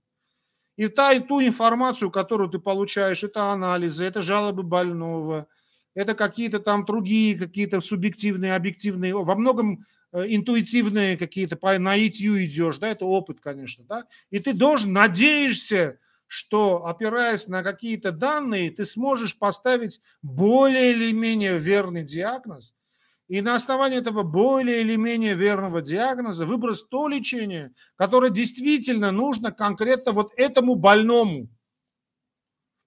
И 0.75 0.87
та 0.87 1.13
и 1.13 1.19
ту 1.19 1.41
информацию, 1.41 2.09
которую 2.09 2.49
ты 2.49 2.57
получаешь, 2.59 3.23
это 3.23 3.51
анализы, 3.51 4.05
это 4.05 4.21
жалобы 4.21 4.63
больного, 4.63 5.47
это 5.93 6.15
какие-то 6.15 6.59
там 6.59 6.85
другие, 6.85 7.37
какие-то 7.37 7.79
субъективные, 7.81 8.55
объективные, 8.55 9.13
во 9.13 9.35
многом 9.35 9.85
э, 10.13 10.23
интуитивные 10.27 11.17
какие-то, 11.17 11.57
по 11.57 11.77
наитию 11.77 12.43
идешь, 12.43 12.79
да, 12.79 12.87
это 12.87 13.05
опыт, 13.05 13.39
конечно, 13.39 13.85
да, 13.87 14.05
и 14.31 14.39
ты 14.39 14.53
должен, 14.53 14.93
надеешься, 14.93 15.99
что, 16.33 16.87
опираясь 16.87 17.47
на 17.47 17.61
какие-то 17.61 18.11
данные, 18.11 18.71
ты 18.71 18.87
сможешь 18.87 19.37
поставить 19.37 20.01
более 20.23 20.91
или 20.91 21.11
менее 21.11 21.59
верный 21.59 22.01
диагноз, 22.03 22.73
и 23.27 23.39
на 23.41 23.53
основании 23.53 23.99
этого 23.99 24.23
более 24.23 24.81
или 24.81 24.95
менее 24.95 25.35
верного 25.35 25.83
диагноза 25.83 26.47
выбрать 26.47 26.89
то 26.89 27.07
лечение, 27.07 27.71
которое 27.97 28.31
действительно 28.31 29.11
нужно 29.11 29.51
конкретно 29.51 30.11
вот 30.11 30.33
этому 30.35 30.73
больному. 30.73 31.49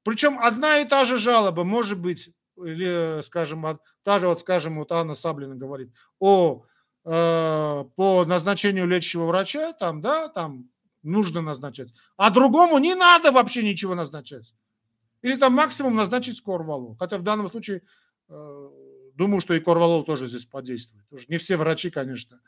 Причем 0.02 0.40
одна 0.40 0.78
и 0.80 0.84
та 0.84 1.04
же 1.04 1.16
жалоба 1.16 1.62
может 1.62 2.00
быть, 2.00 2.30
или, 2.56 3.22
скажем, 3.22 3.78
та 4.02 4.18
же, 4.18 4.26
вот, 4.26 4.40
скажем, 4.40 4.78
вот 4.78 4.90
Анна 4.90 5.14
Саблина 5.14 5.54
говорит, 5.54 5.92
о, 6.18 6.64
э, 7.04 7.84
по 7.94 8.24
назначению 8.24 8.88
лечащего 8.88 9.26
врача, 9.26 9.72
там, 9.72 10.00
да, 10.00 10.26
там, 10.26 10.68
нужно 11.06 11.40
назначать. 11.40 11.92
А 12.16 12.30
другому 12.30 12.78
не 12.78 12.94
надо 12.94 13.32
вообще 13.32 13.62
ничего 13.62 13.94
назначать. 13.94 14.54
Или 15.22 15.36
там 15.36 15.54
максимум 15.54 15.94
назначить 15.94 16.40
корвалол. 16.42 16.96
Хотя 16.98 17.18
в 17.18 17.22
данном 17.22 17.48
случае 17.48 17.82
э, 18.28 18.68
думаю, 19.14 19.40
что 19.40 19.54
и 19.54 19.60
корвалол 19.60 20.04
тоже 20.04 20.28
здесь 20.28 20.44
подействует. 20.44 21.08
Тоже 21.08 21.26
не 21.28 21.38
все 21.38 21.56
врачи, 21.56 21.90
конечно, 21.90 22.40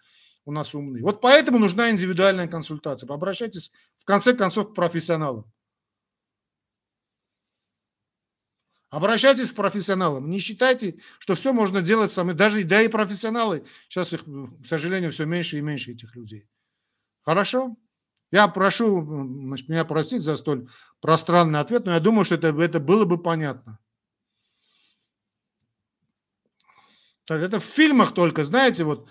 у 0.45 0.53
нас 0.53 0.75
умные. 0.75 1.03
Вот 1.03 1.21
поэтому 1.21 1.59
нужна 1.59 1.91
индивидуальная 1.91 2.47
консультация. 2.47 3.09
Обращайтесь 3.09 3.73
в 3.99 4.05
конце 4.05 4.35
концов 4.35 4.71
к 4.71 4.75
профессионалам. 4.75 5.51
Обращайтесь 8.91 9.53
к 9.53 9.55
профессионалам. 9.55 10.31
Не 10.31 10.39
считайте, 10.39 11.01
что 11.19 11.35
все 11.35 11.53
можно 11.53 11.83
делать 11.83 12.11
сами. 12.11 12.33
Даже 12.33 12.65
да 12.65 12.81
и 12.81 12.89
профессионалы. 12.89 13.67
Сейчас 13.89 14.15
их, 14.15 14.25
к 14.25 14.67
сожалению, 14.67 15.13
все 15.13 15.27
меньше 15.27 15.59
и 15.59 15.61
меньше 15.61 15.93
этих 15.93 16.17
людей. 16.17 16.49
Хорошо? 17.23 17.77
Я 18.31 18.49
прошу 18.49 19.05
значит, 19.05 19.69
меня 19.69 19.85
простить 19.85 20.23
за 20.23 20.37
столь 20.37 20.69
пространный 21.01 21.61
ответ, 21.61 21.87
но 21.87 21.93
я 21.93 22.01
думаю, 22.01 22.25
что 22.25 22.35
это, 22.35 22.49
это 22.49 22.81
было 22.81 23.05
бы 23.05 23.19
понятно. 23.19 23.79
Это 27.29 27.61
в 27.61 27.65
фильмах 27.65 28.13
только, 28.13 28.45
знаете, 28.45 28.85
вот 28.85 29.09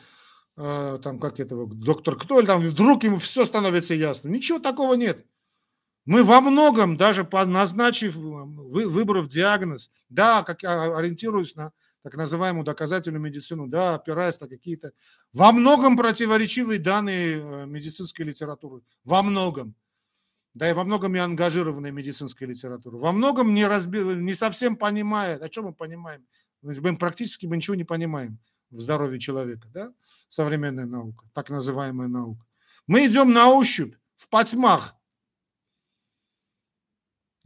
э, 0.58 1.00
там 1.04 1.20
как 1.20 1.40
это, 1.40 1.56
доктор 1.68 2.16
кто, 2.16 2.40
или 2.40 2.48
там 2.48 2.62
вдруг 2.62 3.04
ему 3.04 3.20
все 3.20 3.46
становится 3.46 3.94
ясно. 3.94 4.30
Ничего 4.30 4.60
такого 4.60 4.96
нет. 4.96 5.26
Мы 6.06 6.24
во 6.24 6.42
многом, 6.42 6.98
даже 6.98 7.28
назначив, 7.32 8.16
вы, 8.16 8.88
выбрав 8.88 9.28
диагноз, 9.28 9.92
да, 10.10 10.42
как 10.44 10.64
я 10.64 10.96
ориентируюсь 10.96 11.56
на 11.56 11.74
так 12.04 12.16
называемую 12.16 12.64
доказательную 12.64 13.22
медицину, 13.22 13.68
да, 13.68 13.96
опираясь 13.96 14.40
на 14.40 14.48
какие-то 14.48 14.94
во 15.34 15.52
многом 15.52 15.98
противоречивые 15.98 16.80
данные 16.80 17.40
э, 17.42 17.66
медицинской 17.66 18.26
литературы. 18.26 18.82
Во 19.04 19.24
многом. 19.24 19.76
Да 20.54 20.70
и 20.70 20.74
во 20.74 20.84
многом 20.84 21.14
не 21.14 21.20
ангажированная 21.20 21.92
медицинская 21.92 22.48
литература. 22.48 22.98
Во 22.98 23.12
многом 23.12 23.54
не, 23.54 23.68
разби... 23.68 24.00
не 24.00 24.34
совсем 24.34 24.76
понимая, 24.76 25.38
о 25.38 25.50
чем 25.50 25.66
мы 25.66 25.74
понимаем. 25.74 26.26
Мы 26.62 26.98
практически 26.98 27.46
мы 27.46 27.58
ничего 27.58 27.76
не 27.76 27.84
понимаем 27.84 28.40
в 28.72 28.80
здоровье 28.82 29.20
человека, 29.20 29.68
да, 29.74 29.94
современная 30.30 30.86
наука, 30.86 31.26
так 31.34 31.50
называемая 31.50 32.08
наука. 32.08 32.46
Мы 32.88 33.06
идем 33.06 33.34
на 33.34 33.50
ощупь, 33.50 33.96
в 34.16 34.30
потьмах, 34.30 34.96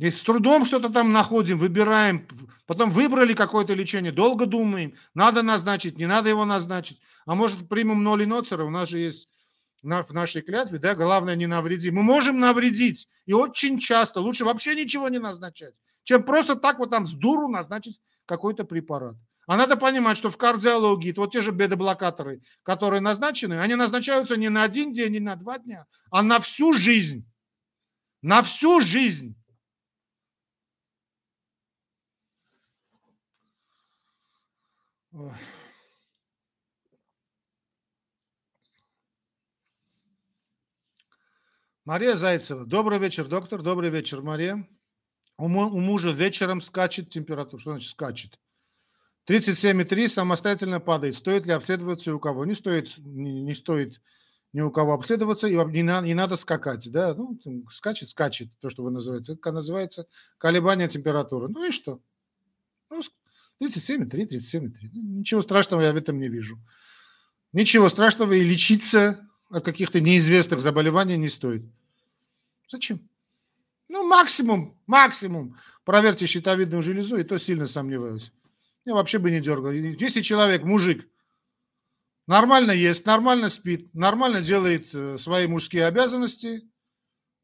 и 0.01 0.09
с 0.09 0.21
трудом 0.21 0.65
что-то 0.65 0.89
там 0.89 1.11
находим, 1.11 1.59
выбираем, 1.59 2.27
потом 2.65 2.89
выбрали 2.89 3.35
какое-то 3.35 3.75
лечение, 3.75 4.11
долго 4.11 4.47
думаем, 4.47 4.95
надо 5.13 5.43
назначить, 5.43 5.99
не 5.99 6.07
надо 6.07 6.27
его 6.27 6.43
назначить. 6.43 6.99
А 7.27 7.35
может 7.35 7.69
примем 7.69 8.01
ноли 8.01 8.25
ноцера, 8.25 8.63
у 8.63 8.71
нас 8.71 8.89
же 8.89 8.97
есть 8.97 9.29
в 9.83 10.11
нашей 10.11 10.41
клятве, 10.41 10.79
да, 10.79 10.95
главное 10.95 11.35
не 11.35 11.45
навреди. 11.45 11.91
Мы 11.91 12.01
можем 12.01 12.39
навредить, 12.39 13.07
и 13.27 13.33
очень 13.33 13.77
часто 13.77 14.21
лучше 14.21 14.43
вообще 14.43 14.73
ничего 14.73 15.07
не 15.07 15.19
назначать, 15.19 15.75
чем 16.01 16.23
просто 16.23 16.55
так 16.55 16.79
вот 16.79 16.89
там 16.89 17.05
с 17.05 17.11
дуру 17.11 17.47
назначить 17.47 18.01
какой-то 18.25 18.63
препарат. 18.63 19.17
А 19.45 19.55
надо 19.55 19.77
понимать, 19.77 20.17
что 20.17 20.31
в 20.31 20.37
кардиологии 20.37 21.13
вот 21.15 21.31
те 21.31 21.43
же 21.43 21.51
бета-блокаторы, 21.51 22.41
которые 22.63 23.01
назначены, 23.01 23.59
они 23.59 23.75
назначаются 23.75 24.35
не 24.35 24.49
на 24.49 24.63
один 24.63 24.93
день, 24.93 25.11
не 25.11 25.19
на 25.19 25.35
два 25.35 25.59
дня, 25.59 25.85
а 26.09 26.23
на 26.23 26.39
всю 26.39 26.73
жизнь. 26.73 27.23
На 28.23 28.41
всю 28.41 28.81
жизнь. 28.81 29.35
Мария 41.83 42.15
Зайцева. 42.15 42.65
Добрый 42.65 42.97
вечер, 42.99 43.27
доктор. 43.27 43.61
Добрый 43.61 43.89
вечер, 43.89 44.21
Мария. 44.21 44.65
У, 45.37 45.49
мужа 45.49 46.11
вечером 46.11 46.61
скачет 46.61 47.09
температура. 47.09 47.59
Что 47.59 47.71
значит 47.71 47.89
скачет? 47.89 48.39
37,3 49.27 50.07
самостоятельно 50.07 50.79
падает. 50.79 51.15
Стоит 51.15 51.45
ли 51.45 51.51
обследоваться 51.51 52.11
и 52.11 52.13
у 52.13 52.19
кого? 52.19 52.45
Не 52.45 52.53
стоит, 52.53 52.97
не, 52.99 53.41
не 53.41 53.53
стоит 53.53 53.99
ни 54.53 54.61
у 54.61 54.71
кого 54.71 54.93
обследоваться, 54.93 55.47
и 55.47 55.55
не, 55.55 55.83
на, 55.83 56.01
не 56.01 56.13
надо 56.13 56.37
скакать. 56.37 56.89
Да? 56.89 57.13
Ну, 57.15 57.37
скачет, 57.69 58.09
скачет, 58.09 58.49
то, 58.59 58.69
что 58.69 58.83
вы 58.83 58.91
называете. 58.91 59.33
Это 59.33 59.51
называется 59.51 60.07
колебание 60.37 60.87
температуры. 60.87 61.49
Ну 61.49 61.67
и 61.67 61.71
что? 61.71 62.01
Ну, 62.89 63.01
37,3, 63.61 64.27
37,3. 64.27 64.89
Ну, 64.93 65.19
ничего 65.19 65.41
страшного 65.41 65.81
я 65.81 65.93
в 65.93 65.95
этом 65.95 66.19
не 66.19 66.29
вижу. 66.29 66.57
Ничего 67.53 67.89
страшного 67.89 68.33
и 68.33 68.43
лечиться 68.43 69.29
от 69.49 69.63
каких-то 69.63 69.99
неизвестных 70.01 70.61
заболеваний 70.61 71.17
не 71.17 71.29
стоит. 71.29 71.63
Зачем? 72.71 73.07
Ну, 73.87 74.07
максимум, 74.07 74.79
максимум. 74.87 75.57
Проверьте 75.83 76.25
щитовидную 76.25 76.81
железу, 76.81 77.17
и 77.17 77.23
то 77.23 77.37
сильно 77.37 77.67
сомневаюсь. 77.67 78.31
Я 78.85 78.95
вообще 78.95 79.19
бы 79.19 79.29
не 79.29 79.41
дергал. 79.41 79.71
Если 79.71 80.21
человек, 80.21 80.63
мужик, 80.63 81.07
нормально 82.25 82.71
ест, 82.71 83.05
нормально 83.05 83.49
спит, 83.49 83.93
нормально 83.93 84.41
делает 84.41 84.87
э, 84.93 85.17
свои 85.17 85.45
мужские 85.45 85.85
обязанности, 85.85 86.63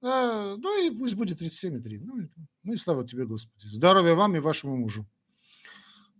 да, 0.01 0.55
ну 0.57 0.85
и 0.85 0.95
пусть 0.95 1.15
будет 1.15 1.41
37,3. 1.41 1.99
Ну, 2.01 2.29
ну 2.63 2.73
и 2.73 2.77
слава 2.77 3.05
тебе, 3.05 3.25
Господи. 3.25 3.67
Здоровья 3.67 4.13
вам 4.13 4.35
и 4.35 4.39
вашему 4.39 4.77
мужу. 4.77 5.05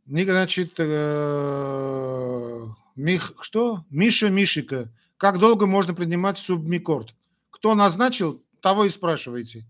Значит, 0.08 0.76
э, 0.78 2.58
Мих, 2.96 3.34
что? 3.42 3.84
Миша 3.90 4.30
Мишика. 4.30 4.90
Как 5.18 5.38
долго 5.38 5.66
можно 5.66 5.94
принимать 5.94 6.38
субмикорд? 6.38 7.14
Кто 7.50 7.76
назначил, 7.76 8.42
того 8.62 8.86
и 8.86 8.90
спрашивайте. 8.90 9.66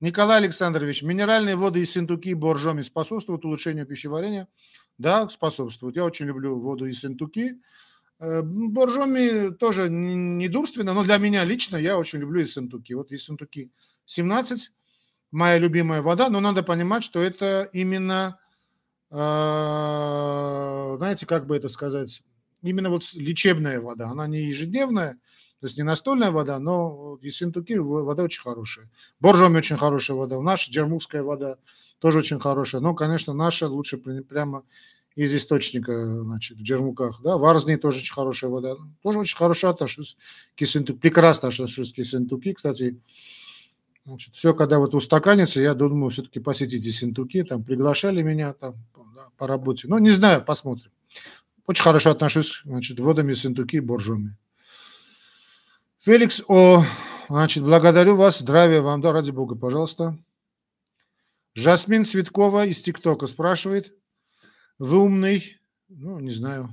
Николай 0.00 0.38
Александрович, 0.38 1.02
минеральные 1.02 1.56
воды 1.56 1.80
из 1.80 1.92
Синтуки 1.92 2.28
и 2.28 2.34
Боржоми 2.34 2.82
способствуют 2.82 3.46
улучшению 3.46 3.86
пищеварения? 3.86 4.46
Да, 4.98 5.28
способствуют. 5.30 5.96
Я 5.96 6.04
очень 6.04 6.26
люблю 6.26 6.60
воду 6.60 6.84
из 6.84 7.00
Синтуки. 7.00 7.58
Э, 8.18 8.42
Боржоми 8.42 9.54
тоже 9.54 9.88
недурственно, 9.88 10.92
но 10.92 11.02
для 11.02 11.16
меня 11.16 11.44
лично 11.44 11.76
я 11.76 11.96
очень 11.96 12.18
люблю 12.18 12.42
из 12.42 12.52
Синтуки. 12.52 12.92
Вот 12.92 13.10
из 13.10 13.24
Синтуки 13.24 13.70
17, 14.04 14.70
моя 15.30 15.56
любимая 15.56 16.02
вода, 16.02 16.28
но 16.28 16.40
надо 16.40 16.62
понимать, 16.62 17.04
что 17.04 17.22
это 17.22 17.70
именно 17.72 18.38
знаете, 20.96 21.26
как 21.26 21.46
бы 21.46 21.54
это 21.56 21.68
сказать, 21.68 22.22
именно 22.62 22.88
вот 22.88 23.04
лечебная 23.12 23.80
вода, 23.80 24.08
она 24.08 24.26
не 24.26 24.40
ежедневная, 24.40 25.18
то 25.60 25.66
есть 25.66 25.76
не 25.76 25.82
настольная 25.82 26.30
вода, 26.30 26.58
но 26.58 27.18
из 27.20 27.36
Синтуки 27.36 27.74
вода 27.74 28.22
очень 28.22 28.42
хорошая. 28.42 28.86
Боржоми 29.20 29.58
очень 29.58 29.76
хорошая 29.76 30.16
вода, 30.16 30.40
наша 30.40 30.70
джермукская 30.72 31.22
вода 31.22 31.58
тоже 31.98 32.18
очень 32.18 32.40
хорошая. 32.40 32.80
Но, 32.80 32.94
конечно, 32.94 33.32
наша 33.34 33.68
лучше 33.68 33.98
прямо 33.98 34.64
из 35.14 35.34
источника, 35.34 36.22
значит, 36.22 36.56
в 36.56 36.62
Джермуках, 36.62 37.20
да, 37.22 37.36
Варзни 37.36 37.76
тоже 37.76 37.98
очень 37.98 38.14
хорошая 38.14 38.50
вода, 38.50 38.76
тоже 39.02 39.18
очень 39.18 39.36
хорошо 39.36 39.68
отношусь 39.68 40.16
к 40.56 40.60
Ессентуки, 40.62 40.98
прекрасно 40.98 41.48
отношусь 41.48 41.92
к 41.92 41.98
Ессентуки, 41.98 42.54
кстати, 42.54 42.98
значит, 44.04 44.34
все, 44.34 44.54
когда 44.54 44.78
вот 44.78 44.94
устаканится, 44.94 45.60
я 45.60 45.74
думаю, 45.74 46.10
все-таки 46.10 46.40
посетить 46.40 46.84
Ессентуки, 46.84 47.42
там, 47.44 47.64
приглашали 47.64 48.22
меня 48.22 48.52
там 48.52 48.74
да, 49.14 49.28
по 49.36 49.46
работе, 49.46 49.88
ну, 49.88 49.98
не 49.98 50.10
знаю, 50.10 50.44
посмотрим. 50.44 50.90
Очень 51.66 51.84
хорошо 51.84 52.10
отношусь, 52.10 52.62
значит, 52.64 52.98
водами 52.98 53.32
Ессентуки 53.32 53.76
и 53.76 53.80
Боржоми. 53.80 54.36
Феликс 56.00 56.42
О, 56.48 56.84
значит, 57.28 57.62
благодарю 57.62 58.16
вас, 58.16 58.40
здравия 58.40 58.80
вам, 58.80 59.00
да, 59.00 59.12
ради 59.12 59.30
бога, 59.30 59.54
пожалуйста. 59.54 60.18
Жасмин 61.54 62.04
Цветкова 62.04 62.66
из 62.66 62.80
ТикТока 62.80 63.26
спрашивает, 63.26 63.94
вы 64.78 64.98
умный, 64.98 65.58
ну, 65.88 66.18
не 66.18 66.30
знаю. 66.30 66.70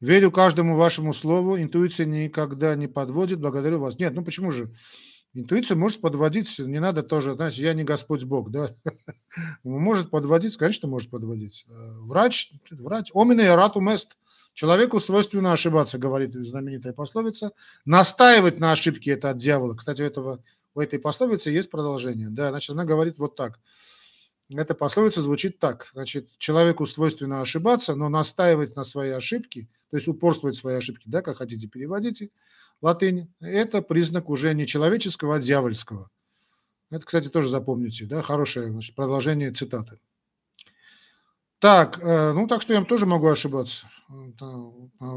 Верю 0.00 0.30
каждому 0.30 0.76
вашему 0.76 1.14
слову, 1.14 1.58
интуиция 1.58 2.06
никогда 2.06 2.74
не 2.74 2.86
подводит, 2.86 3.40
благодарю 3.40 3.78
вас. 3.78 3.98
Нет, 3.98 4.14
ну 4.14 4.24
почему 4.24 4.50
же? 4.50 4.74
Интуиция 5.36 5.76
может 5.76 6.00
подводить, 6.00 6.58
не 6.58 6.80
надо 6.80 7.02
тоже, 7.02 7.34
знаете, 7.34 7.62
я 7.62 7.74
не 7.74 7.84
Господь 7.84 8.24
Бог, 8.24 8.50
да? 8.50 8.74
Может 9.64 10.10
подводить, 10.10 10.56
конечно, 10.56 10.88
может 10.88 11.10
подводить. 11.10 11.66
Э, 11.68 11.72
врач, 11.98 12.52
врач, 12.70 13.10
омина 13.14 13.42
и 13.42 13.48
рату 13.48 13.80
мест. 13.80 14.16
Человеку 14.54 14.98
свойственно 14.98 15.52
ошибаться, 15.52 15.98
говорит 15.98 16.32
знаменитая 16.34 16.94
пословица. 16.94 17.52
Настаивать 17.84 18.58
на 18.58 18.72
ошибке– 18.72 19.10
это 19.12 19.28
от 19.28 19.36
дьявола. 19.36 19.74
Кстати, 19.74 20.00
у, 20.00 20.06
этого, 20.06 20.42
у 20.74 20.80
этой 20.80 20.98
пословицы 20.98 21.50
есть 21.50 21.70
продолжение. 21.70 22.30
Да, 22.30 22.48
значит, 22.48 22.70
она 22.70 22.86
говорит 22.86 23.18
вот 23.18 23.36
так– 23.36 23.60
эта 24.48 24.74
пословица 24.74 25.22
звучит 25.22 25.58
так. 25.58 25.88
Значит, 25.92 26.28
человеку 26.38 26.86
свойственно 26.86 27.40
ошибаться, 27.40 27.94
но 27.96 28.08
настаивать 28.08 28.76
на 28.76 28.84
своей 28.84 29.12
ошибке, 29.12 29.68
то 29.90 29.96
есть 29.96 30.06
упорствовать 30.06 30.56
в 30.56 30.60
своей 30.60 30.78
ошибке, 30.78 31.04
да, 31.06 31.22
как 31.22 31.38
хотите 31.38 31.66
переводите, 31.68 32.30
латынь, 32.82 33.32
это 33.40 33.82
признак 33.82 34.28
уже 34.28 34.54
не 34.54 34.66
человеческого, 34.66 35.36
а 35.36 35.38
дьявольского. 35.38 36.10
Это, 36.90 37.04
кстати, 37.04 37.28
тоже 37.28 37.48
запомните, 37.48 38.04
да, 38.04 38.22
хорошее 38.22 38.68
значит, 38.68 38.94
продолжение 38.94 39.52
цитаты. 39.52 39.98
Так, 41.58 41.98
э, 42.02 42.32
ну 42.32 42.46
так 42.46 42.62
что 42.62 42.74
я 42.74 42.84
тоже 42.84 43.06
могу 43.06 43.28
ошибаться. 43.28 43.90
А, 44.40 45.16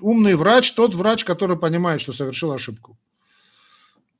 умный 0.00 0.34
врач, 0.34 0.72
тот 0.72 0.94
врач, 0.94 1.24
который 1.24 1.58
понимает, 1.58 2.00
что 2.00 2.12
совершил 2.12 2.52
ошибку. 2.52 2.98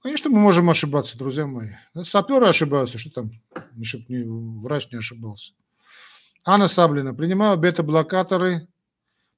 Конечно, 0.03 0.31
мы 0.31 0.38
можем 0.38 0.70
ошибаться, 0.70 1.18
друзья 1.18 1.46
мои. 1.46 1.70
Саперы 2.05 2.46
ошибаются, 2.46 2.98
что 2.98 3.11
там, 3.11 3.33
чтобы 3.83 4.05
не, 4.09 4.24
врач 4.62 4.88
не 4.92 4.98
ошибался. 4.98 5.55
Анна 6.44 6.68
Саблина. 6.68 7.14
Принимаю 7.14 7.59
бета-блокаторы 7.59 8.68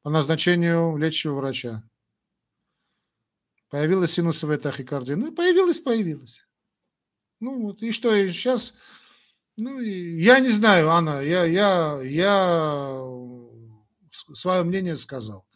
по 0.03 0.11
назначению 0.11 0.97
лечащего 0.97 1.37
врача. 1.37 1.83
Появилась 3.71 4.13
синусовая 4.13 4.59
тахикардия. 4.59 5.17
Ну 5.17 5.29
и 5.29 5.35
появилась, 5.35 5.79
появилась. 5.79 6.45
Ну 7.39 7.63
вот, 7.63 7.83
и 7.83 7.93
что, 7.93 8.15
и 8.15 8.31
сейчас... 8.31 8.75
Ну, 9.57 9.81
я 9.81 10.41
не 10.41 10.49
знаю, 10.49 10.89
Анна, 10.91 11.21
я, 11.21 11.45
я, 11.45 12.01
я 12.03 12.99
свое 14.35 14.63
мнение 14.65 14.97
сказал. 14.97 15.47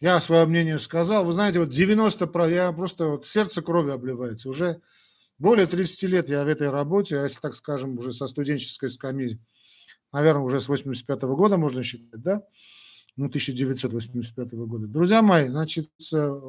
Я 0.00 0.20
свое 0.20 0.46
мнение 0.46 0.78
сказал. 0.78 1.24
Вы 1.24 1.32
знаете, 1.32 1.58
вот 1.58 1.70
90, 1.70 2.48
я 2.48 2.72
просто 2.72 3.06
вот 3.06 3.26
сердце 3.26 3.62
крови 3.62 3.90
обливается. 3.90 4.48
Уже 4.48 4.80
более 5.38 5.66
30 5.66 6.02
лет 6.04 6.28
я 6.28 6.44
в 6.44 6.48
этой 6.48 6.70
работе, 6.70 7.18
а 7.18 7.24
если 7.24 7.40
так 7.40 7.56
скажем, 7.56 7.98
уже 7.98 8.12
со 8.12 8.26
студенческой 8.26 8.90
скамьи, 8.90 9.40
наверное, 10.12 10.42
уже 10.42 10.60
с 10.60 10.68
85 10.68 11.22
-го 11.22 11.36
года 11.36 11.56
можно 11.56 11.82
считать, 11.82 12.22
да? 12.22 12.42
Ну, 13.16 13.26
1985 13.26 14.66
года. 14.66 14.86
Друзья 14.86 15.22
мои, 15.22 15.48
значит, 15.48 15.90
э, 16.12 16.40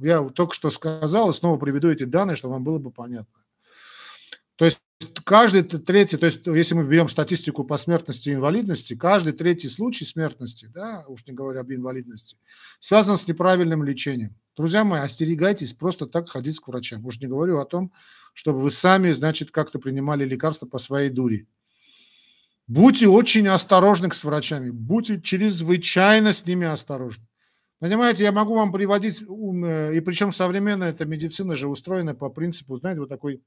я 0.00 0.22
только 0.28 0.54
что 0.54 0.70
сказал, 0.70 1.30
и 1.30 1.34
снова 1.34 1.58
приведу 1.58 1.88
эти 1.88 2.04
данные, 2.04 2.36
чтобы 2.36 2.54
вам 2.54 2.64
было 2.64 2.78
бы 2.78 2.90
понятно. 2.90 3.40
То 4.56 4.66
есть 4.66 4.80
каждый 5.24 5.62
третий, 5.62 6.18
то 6.18 6.26
есть 6.26 6.46
если 6.46 6.74
мы 6.74 6.84
берем 6.84 7.08
статистику 7.08 7.64
по 7.64 7.78
смертности 7.78 8.28
и 8.28 8.34
инвалидности, 8.34 8.94
каждый 8.94 9.32
третий 9.32 9.68
случай 9.68 10.04
смертности, 10.04 10.68
да, 10.72 11.04
уж 11.08 11.26
не 11.26 11.32
говоря 11.32 11.60
об 11.60 11.72
инвалидности, 11.72 12.36
связан 12.78 13.16
с 13.16 13.26
неправильным 13.26 13.82
лечением. 13.82 14.36
Друзья 14.56 14.84
мои, 14.84 15.00
остерегайтесь 15.00 15.72
просто 15.72 16.06
так 16.06 16.28
ходить 16.28 16.60
к 16.60 16.68
врачам. 16.68 17.06
Уж 17.06 17.18
не 17.20 17.26
говорю 17.26 17.58
о 17.58 17.64
том, 17.64 17.92
чтобы 18.34 18.60
вы 18.60 18.70
сами, 18.70 19.12
значит, 19.12 19.50
как-то 19.50 19.78
принимали 19.78 20.24
лекарства 20.24 20.66
по 20.66 20.78
своей 20.78 21.08
дури. 21.08 21.48
Будьте 22.66 23.08
очень 23.08 23.48
осторожны 23.48 24.12
с 24.12 24.22
врачами, 24.22 24.68
будьте 24.70 25.20
чрезвычайно 25.20 26.34
с 26.34 26.44
ними 26.44 26.66
осторожны. 26.66 27.26
Понимаете, 27.80 28.24
я 28.24 28.32
могу 28.32 28.54
вам 28.54 28.72
приводить, 28.72 29.22
э, 29.22 29.94
и 29.94 30.00
причем 30.00 30.32
современная 30.32 30.90
эта 30.90 31.06
медицина 31.06 31.56
же 31.56 31.66
устроена 31.66 32.14
по 32.14 32.28
принципу, 32.28 32.78
знаете, 32.78 33.00
вот 33.00 33.08
такой 33.08 33.42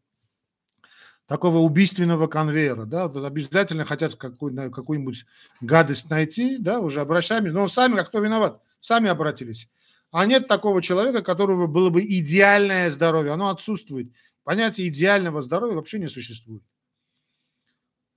такого 1.28 1.60
убийственного 1.60 2.26
конвейера, 2.28 2.86
да, 2.86 3.08
вот 3.08 3.24
обязательно 3.24 3.86
хотят 3.86 4.15
какую, 4.15 4.72
какую-нибудь 4.72 5.26
гадость 5.62 6.10
найти, 6.10 6.58
да, 6.58 6.80
уже 6.80 7.00
обращаемся, 7.02 7.52
но 7.54 7.67
сами, 7.67 8.00
а 8.00 8.04
кто 8.04 8.19
виноват? 8.19 8.60
Сами 8.80 9.08
обратились. 9.08 9.69
А 10.12 10.26
нет 10.26 10.48
такого 10.48 10.82
человека, 10.82 11.22
которого 11.22 11.67
было 11.67 11.91
бы 11.91 12.02
идеальное 12.02 12.89
здоровье, 12.89 13.32
оно 13.34 13.50
отсутствует. 13.50 14.12
Понятие 14.43 14.88
идеального 14.88 15.41
здоровья 15.43 15.76
вообще 15.76 16.00
не 16.00 16.08
существует. 16.08 16.63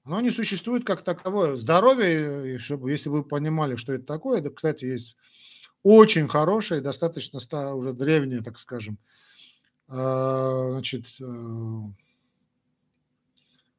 Оно 0.04 0.20
не 0.20 0.30
существует 0.30 0.84
как 0.84 1.02
таковое. 1.02 1.56
Здоровье, 1.56 2.58
чтобы, 2.58 2.90
если 2.90 3.08
вы 3.08 3.22
понимали, 3.22 3.76
что 3.76 3.92
это 3.92 4.04
такое, 4.04 4.40
это, 4.40 4.50
кстати, 4.50 4.84
есть 4.84 5.16
очень 5.82 6.28
хорошее, 6.28 6.80
достаточно 6.80 7.38
уже 7.74 7.92
древнее, 7.92 8.42
так 8.42 8.58
скажем, 8.58 8.98
а, 9.88 10.70
значит, 10.70 11.06
э, 11.20 11.24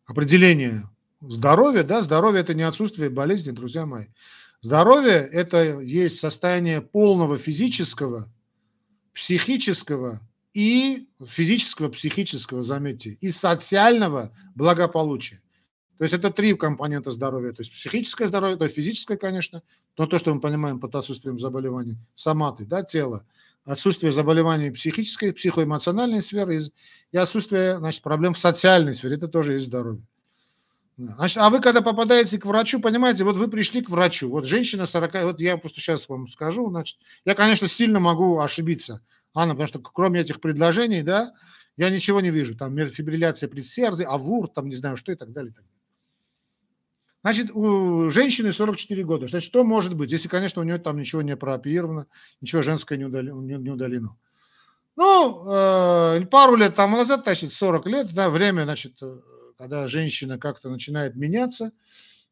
определение 0.05 0.83
здоровья, 1.21 1.83
да, 1.83 2.01
здоровье– 2.01 2.41
это 2.41 2.53
не 2.53 2.63
отсутствие 2.63 3.09
болезни, 3.09 3.51
друзья 3.51 3.85
мои. 3.85 4.05
Здоровье– 4.61 5.15
это 5.31 5.81
есть 5.81 6.19
состояние 6.19 6.81
полного 6.81 7.37
физического, 7.37 8.27
психического 9.13 10.19
и 10.53 11.07
физического, 11.27 11.89
психического, 11.89 12.63
заметьте, 12.63 13.17
и 13.21 13.31
социального 13.31 14.31
благополучия. 14.55 15.41
То 15.97 16.03
есть 16.03 16.13
это 16.13 16.31
три 16.31 16.53
компонента 16.53 17.11
здоровья. 17.11 17.51
То 17.51 17.61
есть 17.61 17.73
психическое 17.73 18.27
здоровье, 18.27 18.57
то 18.57 18.65
есть 18.65 18.75
физическое, 18.75 19.17
конечно, 19.17 19.63
но 19.97 20.05
то, 20.05 20.19
что 20.19 20.33
мы 20.33 20.39
понимаем 20.39 20.79
под 20.79 20.95
отсутствием 20.95 21.39
заболеваний, 21.39 21.97
соматы, 22.13 22.65
да, 22.65 22.83
тело, 22.83 23.23
отсутствие 23.65 24.11
заболеваний 24.11 24.69
психической, 24.69 25.33
психоэмоциональной 25.33 26.21
сферы 26.21 26.61
и 27.11 27.17
отсутствие 27.17 27.77
значит, 27.77 28.03
проблем 28.03 28.33
в 28.33 28.37
социальной 28.37 28.93
сфере. 28.93 29.15
Это 29.15 29.27
тоже 29.27 29.53
есть 29.53 29.67
здоровье. 29.67 30.05
Значит, 30.97 31.37
а 31.37 31.49
вы, 31.49 31.59
когда 31.59 31.81
попадаете 31.81 32.39
к 32.39 32.45
врачу, 32.45 32.79
понимаете, 32.79 33.23
вот 33.23 33.35
вы 33.35 33.47
пришли 33.47 33.81
к 33.81 33.89
врачу, 33.89 34.29
вот 34.29 34.45
женщина 34.45 34.87
40, 34.87 35.25
вот 35.25 35.41
я 35.41 35.57
просто 35.57 35.79
сейчас 35.79 36.09
вам 36.09 36.27
скажу, 36.27 36.69
значит, 36.71 36.97
я, 37.23 37.35
конечно, 37.35 37.67
сильно 37.67 37.99
могу 37.99 38.39
ошибиться, 38.39 39.01
Анна, 39.35 39.53
потому 39.53 39.67
что 39.67 39.79
кроме 39.79 40.21
этих 40.21 40.41
предложений, 40.41 41.03
да, 41.03 41.33
я 41.75 41.91
ничего 41.91 42.19
не 42.19 42.31
вижу, 42.31 42.55
там 42.55 42.75
фибрилляция 42.87 43.47
предсердия, 43.47 44.07
авур, 44.07 44.47
там 44.47 44.69
не 44.69 44.75
знаю 44.75 44.97
что 44.97 45.11
и 45.11 45.15
так 45.15 45.31
далее. 45.31 45.51
И 45.51 45.53
так 45.53 45.63
далее. 45.63 45.76
Значит, 47.23 47.51
у 47.51 48.09
женщины 48.09 48.51
44 48.51 49.03
года. 49.03 49.27
Значит, 49.27 49.47
что 49.47 49.63
может 49.63 49.95
быть, 49.95 50.11
если, 50.11 50.27
конечно, 50.27 50.61
у 50.61 50.65
нее 50.65 50.77
там 50.77 50.97
ничего 50.97 51.21
не 51.21 51.35
прооперировано, 51.35 52.07
ничего 52.41 52.61
женское 52.61 52.97
не 52.97 53.05
удалено. 53.05 54.17
Ну, 54.97 55.43
э, 55.47 56.25
пару 56.25 56.55
лет 56.55 56.75
там 56.75 56.91
назад, 56.91 57.21
значит, 57.23 57.53
40 57.53 57.85
лет, 57.85 58.13
да, 58.13 58.31
время, 58.31 58.63
значит, 58.63 58.93
э, 59.01 59.19
когда 59.57 59.87
женщина 59.87 60.39
как-то 60.39 60.69
начинает 60.69 61.15
меняться, 61.15 61.71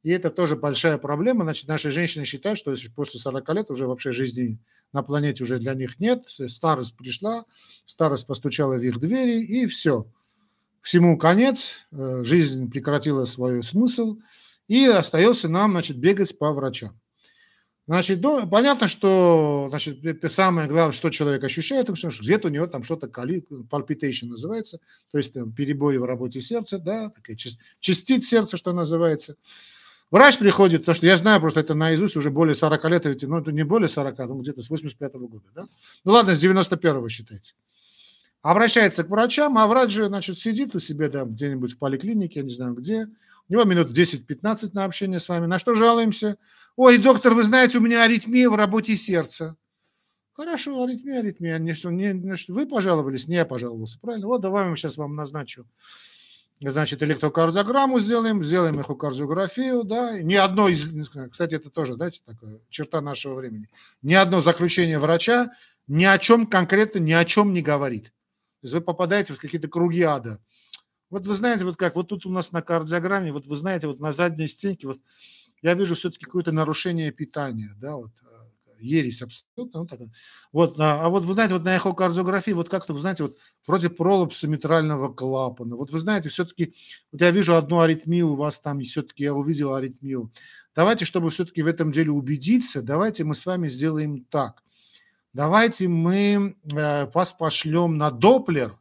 и 0.01 0.09
это 0.09 0.31
тоже 0.31 0.55
большая 0.55 0.97
проблема. 0.97 1.43
Значит, 1.43 1.67
наши 1.67 1.91
женщины 1.91 2.25
считают, 2.25 2.57
что 2.57 2.73
после 2.95 3.19
40 3.19 3.49
лет 3.53 3.69
уже 3.69 3.85
вообще 3.85 4.11
жизни 4.11 4.59
на 4.93 5.03
планете 5.03 5.43
уже 5.43 5.59
для 5.59 5.75
них 5.75 5.99
нет, 5.99 6.23
старость 6.27 6.97
пришла, 6.97 7.43
старость 7.85 8.25
постучала 8.25 8.77
в 8.77 8.81
их 8.81 8.99
двери, 8.99 9.43
и 9.43 9.67
все. 9.67 10.07
Всему 10.81 11.17
конец, 11.19 11.73
э, 11.91 12.23
жизнь 12.23 12.69
прекратила 12.71 13.25
свой 13.25 13.63
смысл, 13.63 14.17
и 14.67 14.85
остается 14.85 15.49
нам, 15.49 15.71
значит, 15.71 15.97
бегать 15.97 16.37
по 16.37 16.51
врачам. 16.53 16.99
Значит, 17.87 18.19
ну, 18.21 18.47
понятно, 18.47 18.87
что 18.87 19.67
значит, 19.69 19.99
самое 20.31 20.67
главное, 20.67 20.91
что 20.91 21.11
человек 21.11 21.43
ощущает, 21.43 21.95
что 21.95 22.09
где-то 22.09 22.47
у 22.47 22.51
него 22.51 22.65
там 22.65 22.83
что-то 22.83 23.05
palpitation 23.07 24.27
называется, 24.27 24.79
то 25.11 25.19
есть 25.19 25.33
там, 25.33 25.51
перебои 25.51 25.97
в 25.97 26.03
работе 26.03 26.41
сердца, 26.41 26.79
да, 26.79 27.11
такая 27.11 27.37
частиц 27.79 28.25
сердца, 28.25 28.57
что 28.57 28.73
называется. 28.73 29.35
Врач 30.09 30.39
приходит, 30.39 30.85
то 30.85 30.95
что 30.95 31.05
я 31.05 31.17
знаю 31.17 31.39
просто 31.41 31.59
это 31.59 31.75
наизусть 31.75 32.15
уже 32.15 32.31
более 32.31 32.55
40 32.55 32.89
лет, 32.89 33.21
ну 33.23 33.37
это 33.37 33.51
не 33.51 33.63
более 33.63 33.89
40, 33.89 34.17
ну 34.17 34.39
где-то 34.39 34.63
с 34.63 34.69
85 34.69 35.13
-го 35.13 35.27
года, 35.27 35.45
да? 35.53 35.65
Ну 36.03 36.11
ладно, 36.11 36.35
с 36.35 36.43
91-го 36.43 37.07
считайте. 37.09 37.53
обращается 38.41 39.03
к 39.03 39.09
врачам, 39.09 39.57
а 39.57 39.67
врач 39.67 39.91
же, 39.91 40.07
значит, 40.07 40.39
сидит 40.39 40.75
у 40.75 40.79
себя 40.79 41.09
да, 41.09 41.23
где-нибудь 41.23 41.73
в 41.73 41.77
поликлинике, 41.77 42.39
я 42.39 42.45
не 42.45 42.53
знаю 42.53 42.73
где, 42.73 43.07
у 43.49 43.53
него 43.53 43.63
минут 43.63 43.97
10-15 43.97 44.71
на 44.73 44.85
общение 44.85 45.19
с 45.19 45.29
вами. 45.29 45.45
На 45.45 45.59
что 45.59 45.75
жалуемся? 45.75 46.37
Ой, 46.75 46.97
доктор, 46.97 47.33
вы 47.33 47.43
знаете, 47.43 47.77
у 47.77 47.81
меня 47.81 48.03
аритмия 48.03 48.49
в 48.49 48.55
работе 48.55 48.95
сердца. 48.95 49.55
Хорошо, 50.33 50.83
аритмия, 50.83 51.19
аритмия. 51.19 51.57
Не, 51.59 51.75
не, 51.91 52.13
не, 52.13 52.35
вы 52.49 52.65
пожаловались, 52.65 53.27
не 53.27 53.35
я 53.35 53.45
пожаловался. 53.45 53.99
Правильно? 53.99 54.27
Вот 54.27 54.41
давай 54.41 54.69
я 54.69 54.75
сейчас 54.75 54.97
вам 54.97 55.15
назначу. 55.15 55.65
Значит, 56.61 57.03
электрокардиограмму 57.03 57.99
сделаем, 57.99 58.43
сделаем 58.43 58.79
эхокардиографию, 58.79 59.83
да. 59.83 60.21
Ни 60.21 60.35
одно 60.35 60.67
из, 60.69 60.87
кстати, 61.29 61.55
это 61.55 61.69
тоже, 61.69 61.93
знаете, 61.93 62.21
такая 62.25 62.49
черта 62.69 63.01
нашего 63.01 63.35
времени. 63.35 63.69
Ни 64.01 64.13
одно 64.13 64.41
заключение 64.41 64.99
врача 64.99 65.51
ни 65.87 66.03
о 66.03 66.17
чем 66.17 66.47
конкретно, 66.47 66.99
ни 66.99 67.13
о 67.13 67.25
чем 67.25 67.53
не 67.53 67.61
говорит. 67.61 68.05
То 68.05 68.63
есть 68.63 68.73
вы 68.73 68.81
попадаете 68.81 69.33
в 69.33 69.39
какие-то 69.39 69.67
круги 69.67 70.01
ада. 70.01 70.39
Вот 71.15 71.25
вы 71.25 71.33
знаете, 71.33 71.63
вот 71.63 71.77
как, 71.77 71.95
вот 71.95 72.09
тут 72.09 72.25
у 72.25 72.29
нас 72.29 72.51
на 72.51 72.61
кардиограмме, 72.61 73.31
вот 73.31 73.47
вы 73.47 73.55
знаете, 73.55 73.87
вот 73.87 74.01
на 74.01 74.11
задней 74.11 74.49
стенке, 74.49 74.87
вот 74.87 74.99
я 75.61 75.73
вижу 75.73 75.95
все-таки 75.95 76.25
какое-то 76.25 76.51
нарушение 76.51 77.09
питания, 77.09 77.69
да, 77.77 77.95
вот 77.95 78.11
э, 78.21 78.81
ересь 78.81 79.21
абсолютно. 79.21 79.79
Вот, 79.79 79.89
так. 79.89 79.99
вот 80.51 80.77
а, 80.77 81.05
а 81.05 81.07
вот 81.07 81.23
вы 81.23 81.33
знаете, 81.33 81.53
вот 81.53 81.63
на 81.63 81.77
эхокардиографии, 81.77 82.51
вот 82.51 82.67
как-то, 82.67 82.91
вы 82.91 82.99
знаете, 82.99 83.23
вот 83.23 83.37
вроде 83.65 83.89
пролапса 83.89 84.49
митрального 84.49 85.07
клапана. 85.07 85.77
Вот 85.77 85.89
вы 85.89 85.99
знаете, 85.99 86.27
все-таки, 86.27 86.75
вот 87.13 87.21
я 87.21 87.31
вижу 87.31 87.55
одну 87.55 87.79
аритмию 87.79 88.31
у 88.31 88.35
вас 88.35 88.59
там, 88.59 88.81
все-таки 88.81 89.23
я 89.23 89.33
увидел 89.33 89.73
аритмию. 89.73 90.33
Давайте, 90.75 91.05
чтобы 91.05 91.29
все-таки 91.29 91.61
в 91.61 91.67
этом 91.67 91.93
деле 91.93 92.11
убедиться, 92.11 92.81
давайте 92.81 93.23
мы 93.23 93.35
с 93.35 93.45
вами 93.45 93.69
сделаем 93.69 94.25
так. 94.25 94.63
Давайте 95.31 95.87
мы 95.87 96.57
э, 96.73 97.05
вас 97.13 97.31
пошлем 97.31 97.97
на 97.97 98.11
Доплер, 98.11 98.77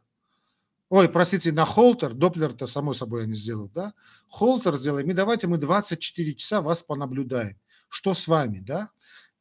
Ой, 0.89 1.09
простите, 1.09 1.51
на 1.51 1.65
холтер, 1.65 2.13
Доплер-то, 2.13 2.67
само 2.67 2.93
собой, 2.93 3.21
я 3.21 3.27
не 3.27 3.35
сделал, 3.35 3.69
да? 3.69 3.93
Холтер 4.29 4.77
сделаем, 4.77 5.09
и 5.09 5.13
давайте 5.13 5.47
мы 5.47 5.57
24 5.57 6.35
часа 6.35 6.61
вас 6.61 6.83
понаблюдаем. 6.83 7.57
Что 7.89 8.13
с 8.13 8.27
вами, 8.27 8.59
да? 8.59 8.89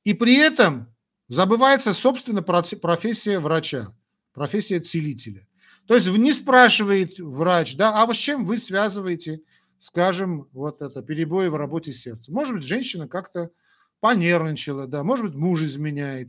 И 0.05 0.15
при 0.15 0.37
этом 0.37 0.95
забывается, 1.29 1.93
собственно, 1.93 2.43
профессия 2.43 3.39
врача, 3.39 3.87
профессия 4.33 4.81
целителя. 4.81 5.47
То 5.87 5.95
есть 5.95 6.09
не 6.09 6.33
спрашивает 6.33 7.19
врач, 7.19 7.77
да, 7.77 8.03
а 8.03 8.07
вот 8.07 8.17
с 8.17 8.19
чем 8.19 8.47
вы 8.47 8.59
связываете, 8.59 9.43
скажем, 9.79 10.49
вот 10.53 10.81
это 10.81 11.03
перебои 11.03 11.49
в 11.49 11.57
работе 11.57 11.93
сердца. 11.93 12.33
Может 12.33 12.55
быть, 12.55 12.65
женщина 12.65 13.07
как-то 13.07 13.51
понервничала, 14.01 14.87
да, 14.87 15.05
может 15.05 15.27
быть, 15.27 15.35
муж 15.35 15.63
изменяет, 15.63 16.29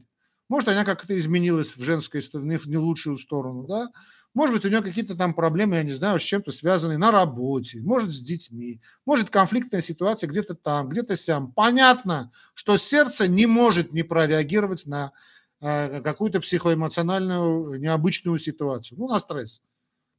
может, 0.49 0.69
она 0.69 0.83
как-то 0.83 1.17
изменилась 1.17 1.75
в 1.75 1.83
женской 1.83 2.21
стороне, 2.21 2.59
в 2.59 2.67
не 2.67 2.77
лучшую 2.77 3.17
сторону, 3.17 3.65
да, 3.65 3.89
может 4.35 4.53
быть, 4.53 4.65
у 4.65 4.69
него 4.69 4.83
какие-то 4.83 5.15
там 5.15 5.33
проблемы, 5.33 5.77
я 5.77 5.83
не 5.83 5.93
знаю, 5.93 6.19
с 6.19 6.23
чем-то 6.23 6.51
связанные 6.51 6.97
на 6.97 7.09
работе, 7.09 7.79
может, 7.81 8.13
с 8.13 8.19
детьми, 8.19 8.81
может, 9.05 9.29
конфликтная 9.29 9.81
ситуация 9.81 10.27
где-то 10.27 10.55
там, 10.55 10.89
где-то 10.89 11.15
сям. 11.15 11.53
Понятно, 11.53 12.31
что 12.53 12.75
сердце 12.75 13.29
не 13.29 13.45
может 13.45 13.93
не 13.93 14.03
прореагировать 14.03 14.85
на 14.85 15.13
э, 15.61 16.01
какую-то 16.01 16.41
психоэмоциональную 16.41 17.79
необычную 17.79 18.37
ситуацию, 18.37 18.99
ну, 18.99 19.07
на 19.07 19.21
стресс. 19.21 19.61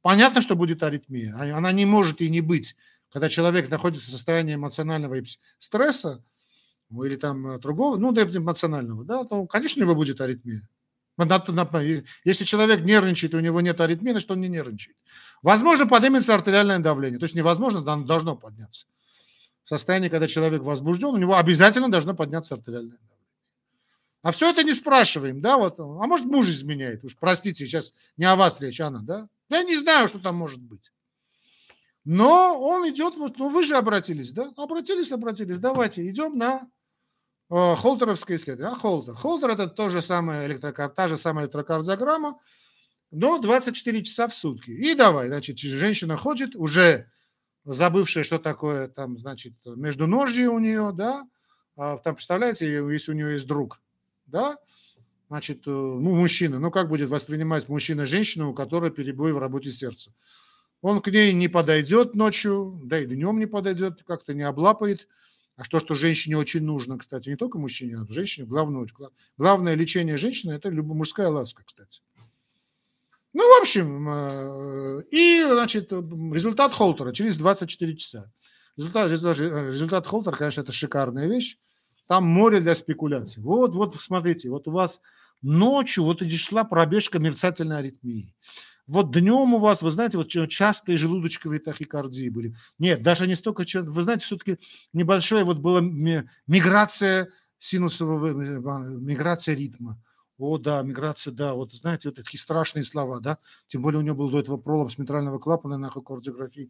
Понятно, 0.01 0.41
что 0.41 0.55
будет 0.55 0.81
аритмия. 0.81 1.35
А, 1.37 1.55
она 1.55 1.71
не 1.71 1.85
может 1.85 2.19
и 2.19 2.29
не 2.29 2.41
быть. 2.41 2.75
Когда 3.11 3.29
человек 3.29 3.69
находится 3.69 4.07
в 4.07 4.11
состоянии 4.11 4.55
эмоционального 4.55 5.15
стресса, 5.59 6.23
ну, 6.89 7.03
или 7.03 7.17
там 7.17 7.45
э, 7.45 7.59
другого, 7.59 7.97
ну, 7.97 8.11
да, 8.11 8.23
эмоционального, 8.23 9.05
да, 9.05 9.25
то, 9.25 9.45
конечно, 9.45 9.83
у 9.83 9.85
него 9.85 9.95
будет 9.95 10.21
аритмия. 10.21 10.67
Если 11.17 12.45
человек 12.45 12.81
нервничает, 12.81 13.33
у 13.33 13.39
него 13.39 13.61
нет 13.61 13.81
аритмии, 13.81 14.11
значит, 14.11 14.29
он 14.29 14.41
не 14.41 14.47
нервничает. 14.47 14.95
Возможно, 15.41 15.87
поднимется 15.87 16.33
артериальное 16.33 16.79
давление. 16.79 17.19
То 17.19 17.25
есть 17.25 17.35
невозможно, 17.35 17.79
оно 17.91 18.05
должно 18.05 18.35
подняться. 18.35 18.85
В 19.63 19.69
состоянии, 19.69 20.09
когда 20.09 20.27
человек 20.27 20.61
возбужден, 20.61 21.09
у 21.09 21.17
него 21.17 21.35
обязательно 21.37 21.89
должно 21.89 22.13
подняться 22.13 22.55
артериальное 22.55 22.97
давление. 22.97 23.17
А 24.21 24.31
все 24.31 24.49
это 24.49 24.63
не 24.63 24.73
спрашиваем, 24.73 25.41
да, 25.41 25.57
вот. 25.57 25.79
А 25.79 25.83
может, 25.83 26.25
муж 26.25 26.47
изменяет? 26.47 27.03
Уж 27.03 27.15
простите, 27.17 27.65
сейчас 27.65 27.93
не 28.17 28.25
о 28.25 28.35
вас 28.35 28.61
речь, 28.61 28.79
Анна, 28.79 29.01
да? 29.01 29.27
Я 29.49 29.63
не 29.63 29.77
знаю, 29.77 30.09
что 30.09 30.19
там 30.19 30.35
может 30.35 30.61
быть. 30.61 30.91
Но 32.03 32.59
он 32.59 32.89
идет, 32.89 33.15
ну 33.17 33.49
вы 33.49 33.63
же 33.63 33.75
обратились, 33.75 34.31
да? 34.31 34.51
Обратились, 34.55 35.11
обратились. 35.11 35.59
Давайте, 35.59 36.09
идем 36.09 36.37
на 36.37 36.67
холтеровское 37.49 38.37
исследование. 38.37 38.75
А 38.75 38.79
холтер? 38.79 39.15
Холтер 39.15 39.49
это 39.51 39.67
то 39.67 39.89
же 39.89 40.01
самое 40.01 40.47
электрокар... 40.47 40.89
та 40.89 41.07
же 41.07 41.17
самая 41.17 41.45
электрокардиограмма, 41.45 42.39
но 43.11 43.37
24 43.39 44.03
часа 44.03 44.27
в 44.27 44.35
сутки. 44.35 44.69
И 44.69 44.93
давай, 44.95 45.27
значит, 45.27 45.57
женщина 45.59 46.17
ходит, 46.17 46.55
уже 46.55 47.09
забывшая, 47.63 48.23
что 48.23 48.39
такое 48.39 48.87
там, 48.87 49.17
значит, 49.17 49.53
между 49.65 50.07
ножью 50.07 50.53
у 50.53 50.59
нее, 50.59 50.91
да, 50.93 51.27
а, 51.75 51.97
там, 51.97 52.15
представляете, 52.15 52.65
если 52.69 53.11
у 53.11 53.15
нее 53.15 53.33
есть 53.33 53.47
друг, 53.47 53.79
да, 54.25 54.57
значит, 55.29 55.67
э, 55.67 55.69
ну, 55.69 56.15
мужчина, 56.15 56.59
ну, 56.59 56.71
как 56.71 56.89
будет 56.89 57.09
воспринимать 57.09 57.69
мужчина 57.69 58.05
женщину, 58.05 58.49
у 58.49 58.53
которой 58.53 58.91
перебой 58.91 59.33
в 59.33 59.37
работе 59.37 59.71
сердца? 59.71 60.11
Он 60.81 61.01
к 61.01 61.07
ней 61.07 61.33
не 61.33 61.47
подойдет 61.47 62.15
ночью, 62.15 62.79
да 62.83 62.99
и 62.99 63.05
днем 63.05 63.39
не 63.39 63.45
подойдет, 63.45 64.03
как-то 64.03 64.33
не 64.33 64.43
облапает, 64.43 65.07
а 65.57 65.63
что, 65.63 65.79
что 65.79 65.95
женщине 65.95 66.37
очень 66.37 66.61
нужно, 66.63 66.99
кстати, 66.99 67.29
не 67.29 67.35
только 67.35 67.57
мужчине, 67.57 67.97
а 67.97 68.13
женщине, 68.13 68.45
главное, 68.45 68.87
главное 69.37 69.73
лечение 69.73 70.17
женщины– 70.17 70.51
это 70.53 70.69
мужская 70.69 71.29
ласка, 71.29 71.63
кстати. 71.65 72.01
Ну, 73.33 73.41
в 73.41 73.61
общем, 73.61 74.07
э, 74.07 75.03
и, 75.09 75.43
значит, 75.43 75.91
результат 75.91 76.73
холтера 76.73 77.11
через 77.11 77.37
24 77.37 77.97
часа. 77.97 78.31
Результат, 78.77 79.11
результат, 79.11 79.37
результат 79.39 80.07
холтера, 80.07 80.35
конечно, 80.35 80.61
это 80.61 80.71
шикарная 80.71 81.27
вещь. 81.27 81.57
Там 82.07 82.25
море 82.25 82.59
для 82.59 82.75
спекуляций. 82.75 83.41
Вот, 83.41 83.73
вот, 83.73 83.95
смотрите, 83.99 84.49
вот 84.49 84.67
у 84.67 84.71
вас 84.71 85.01
ночью 85.41 86.03
вот 86.03 86.21
и 86.21 86.29
шла 86.37 86.63
пробежка 86.65 87.19
мерцательной 87.19 87.79
аритмии. 87.79 88.33
Вот 88.87 89.11
днем 89.11 89.53
у 89.53 89.59
вас, 89.59 89.81
вы 89.81 89.91
знаете, 89.91 90.17
вот 90.17 90.29
частые 90.29 90.97
желудочковые 90.97 91.59
тахикардии 91.59 92.29
были. 92.29 92.55
Нет, 92.79 93.01
даже 93.01 93.27
не 93.27 93.35
столько, 93.35 93.65
вы 93.81 94.03
знаете, 94.03 94.25
все-таки 94.25 94.57
небольшая 94.93 95.43
вот 95.43 95.59
была 95.59 95.81
миграция 95.81 97.29
синусового, 97.59 98.27
э, 98.27 98.99
миграция 98.99 99.55
ритма. 99.55 100.01
О, 100.39 100.59
да, 100.59 100.83
миграция, 100.83 101.33
да, 101.33 101.55
вот 101.55 101.73
знаете, 101.73 102.09
вот 102.09 102.15
такие 102.15 102.39
страшные 102.39 102.85
слова, 102.85 103.19
да, 103.19 103.39
тем 103.67 103.81
более 103.81 103.99
у 103.99 104.03
него 104.03 104.15
был 104.15 104.29
до 104.29 104.39
этого 104.39 104.57
пролапс 104.57 104.99
митрального 104.99 105.39
клапана 105.39 105.79
на 105.79 105.89
кардиографии. 105.89 106.69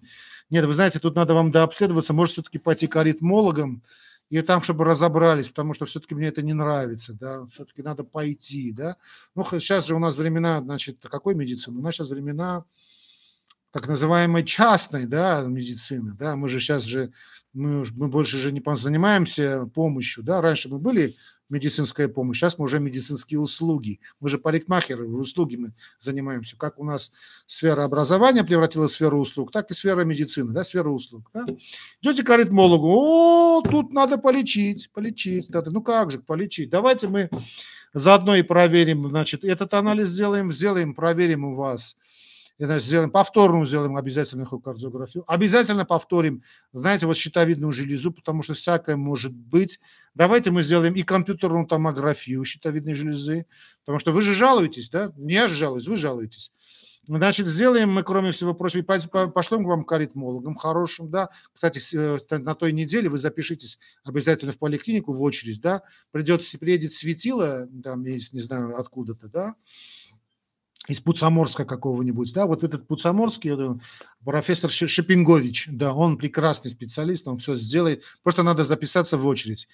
Нет, 0.49 0.65
вы 0.65 0.73
знаете, 0.73 0.99
тут 0.99 1.15
надо 1.15 1.33
вам 1.33 1.51
дообследоваться, 1.51 2.13
может 2.13 2.33
все-таки 2.33 2.59
пойти 2.59 2.87
к 2.87 2.95
аритмологам, 2.95 3.83
и 4.29 4.41
там, 4.41 4.61
чтобы 4.61 4.83
разобрались, 4.83 5.49
потому 5.49 5.73
что 5.73 5.85
все-таки 5.85 6.15
мне 6.15 6.27
это 6.27 6.41
не 6.41 6.53
нравится, 6.53 7.13
да, 7.13 7.45
все-таки 7.47 7.81
надо 7.81 8.03
пойти, 8.03 8.71
да. 8.71 8.97
Ну, 9.35 9.45
сейчас 9.51 9.87
же 9.87 9.95
у 9.95 9.99
нас 9.99 10.17
времена, 10.17 10.59
значит, 10.59 10.99
какой 11.01 11.35
медицины? 11.35 11.79
У 11.79 11.81
нас 11.81 11.95
сейчас 11.95 12.09
времена 12.09 12.65
так 13.71 13.87
называемой 13.87 14.43
частной, 14.43 15.05
да, 15.05 15.43
медицины, 15.47 16.13
да, 16.17 16.35
мы 16.35 16.49
же 16.49 16.59
сейчас 16.59 16.83
же, 16.83 17.11
мы, 17.53 17.85
мы 17.95 18.07
больше 18.07 18.37
же 18.37 18.51
не 18.51 18.61
занимаемся 18.75 19.65
помощью, 19.67 20.23
да, 20.23 20.41
раньше 20.41 20.69
мы 20.69 20.79
были 20.79 21.15
медицинская 21.49 22.07
помощь. 22.07 22.39
Сейчас 22.39 22.57
мы 22.57 22.65
уже 22.65 22.79
медицинские 22.79 23.39
услуги. 23.39 23.99
Мы 24.19 24.29
же 24.29 24.37
парикмахеры, 24.37 25.07
услуги 25.07 25.55
мы 25.55 25.73
занимаемся. 25.99 26.57
Как 26.57 26.79
у 26.79 26.83
нас 26.83 27.11
сфера 27.45 27.83
образования 27.83 28.43
превратилась 28.43 28.91
в 28.91 28.95
сферу 28.95 29.19
услуг, 29.19 29.51
так 29.51 29.71
и 29.71 29.73
сфера 29.73 30.01
медицины, 30.01 30.51
да, 30.53 30.63
сфера 30.63 30.89
услуг. 30.89 31.29
Да? 31.33 31.45
Идете 32.01 32.23
к 32.23 32.29
аритмологу, 32.29 32.87
о, 32.89 33.61
тут 33.61 33.91
надо 33.93 34.17
полечить, 34.17 34.91
полечить. 34.91 35.49
Надо. 35.49 35.71
Ну 35.71 35.81
как 35.81 36.11
же 36.11 36.19
полечить? 36.19 36.69
Давайте 36.69 37.07
мы 37.07 37.29
заодно 37.93 38.35
и 38.35 38.41
проверим, 38.41 39.09
значит, 39.09 39.43
этот 39.43 39.73
анализ 39.73 40.09
сделаем, 40.09 40.51
сделаем, 40.51 40.93
проверим 40.93 41.45
у 41.45 41.55
вас 41.55 41.95
значит, 42.65 42.87
сделаем 42.87 43.11
повторную, 43.11 43.65
сделаем 43.65 43.95
обязательно 43.95 44.43
эхокардиографию. 44.43 45.23
Обязательно 45.27 45.85
повторим, 45.85 46.43
знаете, 46.73 47.05
вот 47.05 47.17
щитовидную 47.17 47.71
железу, 47.71 48.11
потому 48.11 48.41
что 48.41 48.55
всякое 48.55 48.95
может 48.95 49.33
быть. 49.33 49.79
Давайте 50.15 50.49
мы 50.49 50.63
сделаем 50.63 50.95
и 50.95 51.03
компьютерную 51.03 51.67
томографию 51.67 52.43
щитовидной 52.43 52.95
железы, 52.95 53.45
потому 53.85 53.99
что 53.99 54.11
вы 54.11 54.21
же 54.21 54.33
жалуетесь, 54.33 54.89
да? 54.89 55.11
Не 55.15 55.35
я 55.35 55.47
же 55.47 55.55
жалуюсь, 55.55 55.87
вы 55.87 55.97
жалуетесь. 55.97 56.51
Значит, 57.07 57.47
сделаем 57.47 57.89
мы, 57.89 58.03
кроме 58.03 58.33
всего 58.33 58.53
прочего, 58.53 58.81
пошлем 58.81 59.63
к 59.63 59.67
вам 59.67 59.85
к 59.85 59.91
аритмологам 59.93 60.55
хорошим, 60.55 61.09
да. 61.09 61.29
Кстати, 61.53 61.81
э, 61.95 62.37
на 62.37 62.53
той 62.53 62.73
неделе 62.73 63.07
вы 63.07 63.17
запишитесь 63.17 63.79
обязательно 64.03 64.51
в 64.51 64.59
поликлинику 64.59 65.13
в 65.13 65.21
очередь, 65.21 65.61
да. 65.61 65.83
Придется, 66.11 66.57
приедет 66.57 66.91
светило, 66.91 67.67
там 67.81 68.03
есть, 68.03 68.33
не 68.33 68.41
знаю, 68.41 68.77
откуда-то, 68.77 69.29
да 69.29 69.55
из 70.87 70.99
Пуцаморска 70.99 71.65
какого-нибудь, 71.65 72.33
да, 72.33 72.45
вот 72.45 72.63
этот 72.63 72.87
Пуцаморский, 72.87 73.79
профессор 74.23 74.71
Шипингович, 74.71 75.67
да, 75.71 75.93
он 75.93 76.17
прекрасный 76.17 76.71
специалист, 76.71 77.27
он 77.27 77.39
все 77.39 77.55
сделает, 77.55 78.03
просто 78.23 78.43
надо 78.43 78.63
записаться 78.63 79.17
в 79.17 79.25
очередь. 79.25 79.67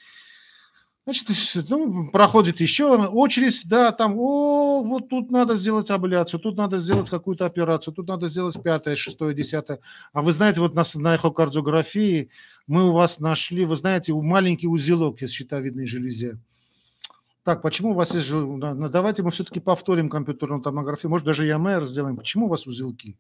Значит, 1.06 1.28
ну, 1.68 2.10
проходит 2.12 2.62
еще 2.62 2.96
очередь, 3.08 3.64
да, 3.66 3.92
там, 3.92 4.18
о, 4.18 4.82
вот 4.84 5.10
тут 5.10 5.32
надо 5.32 5.58
сделать 5.58 5.92
абляцию, 5.92 6.40
тут 6.40 6.56
надо 6.56 6.78
сделать 6.78 7.10
какую-то 7.10 7.46
операцию, 7.46 7.94
тут 7.94 8.08
надо 8.08 8.30
сделать 8.30 8.56
пятое, 8.64 8.96
шестое, 8.96 9.36
десятое. 9.36 9.80
А 10.14 10.22
вы 10.22 10.32
знаете, 10.32 10.62
вот 10.62 10.76
на, 10.76 10.86
на 10.96 11.16
эхокардиографии 11.16 12.30
мы 12.68 12.88
у 12.88 12.94
вас 12.94 13.20
нашли, 13.20 13.66
вы 13.66 13.76
знаете, 13.76 14.14
маленький 14.14 14.68
узелок 14.68 15.22
из 15.22 15.32
щитовидной 15.32 15.88
железе. 15.88 16.40
Так, 17.44 17.62
почему 17.62 17.92
у 17.92 17.94
вас 17.94 18.14
есть... 18.14 18.32
Давайте 18.32 19.22
мы 19.22 19.32
все-таки 19.32 19.60
повторим 19.60 20.10
компьютерную 20.10 20.62
томографию, 20.62 21.10
может, 21.10 21.26
даже 21.26 21.46
ЯМР 21.46 21.84
сделаем. 21.86 22.16
Почему 22.16 22.46
у 22.46 22.50
вас 22.50 22.68
узелки? 22.68 23.20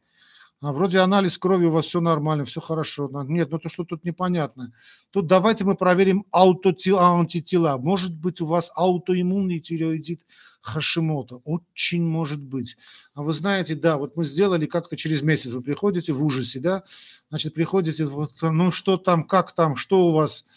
А 0.61 0.71
вроде 0.71 0.99
анализ 0.99 1.37
крови 1.37 1.65
у 1.65 1.71
вас 1.71 1.85
все 1.87 1.99
нормально, 1.99 2.45
все 2.45 2.61
хорошо. 2.61 3.09
Нет, 3.27 3.51
ну 3.51 3.59
то 3.59 3.67
что 3.67 3.83
тут 3.83 4.05
непонятно. 4.05 4.71
Тут 5.11 5.27
давайте 5.27 5.65
мы 5.65 5.75
проверим 5.75 6.25
аутотела. 6.31 7.77
Может 7.77 8.17
быть 8.17 8.39
у 8.39 8.45
вас 8.45 8.71
аутоиммунный 8.73 9.59
тиреоидит 9.59 10.21
Хашимота. 10.61 11.41
Очень 11.43 12.05
может 12.05 12.41
быть. 12.41 12.77
А 13.13 13.23
вы 13.23 13.33
знаете, 13.33 13.75
да, 13.75 13.97
вот 13.97 14.15
мы 14.15 14.23
сделали 14.23 14.65
как-то 14.65 14.95
через 14.95 15.21
месяц. 15.21 15.51
Вы 15.51 15.61
приходите 15.61 16.13
в 16.13 16.23
ужасе, 16.23 16.61
да? 16.61 16.83
Значит, 17.27 17.53
приходите, 17.53 18.05
вот, 18.05 18.35
ну 18.41 18.71
что 18.71 18.95
там, 18.95 19.25
как 19.25 19.53
там, 19.53 19.75
что 19.75 20.07
у 20.07 20.13
вас 20.13 20.45
а 20.45 20.47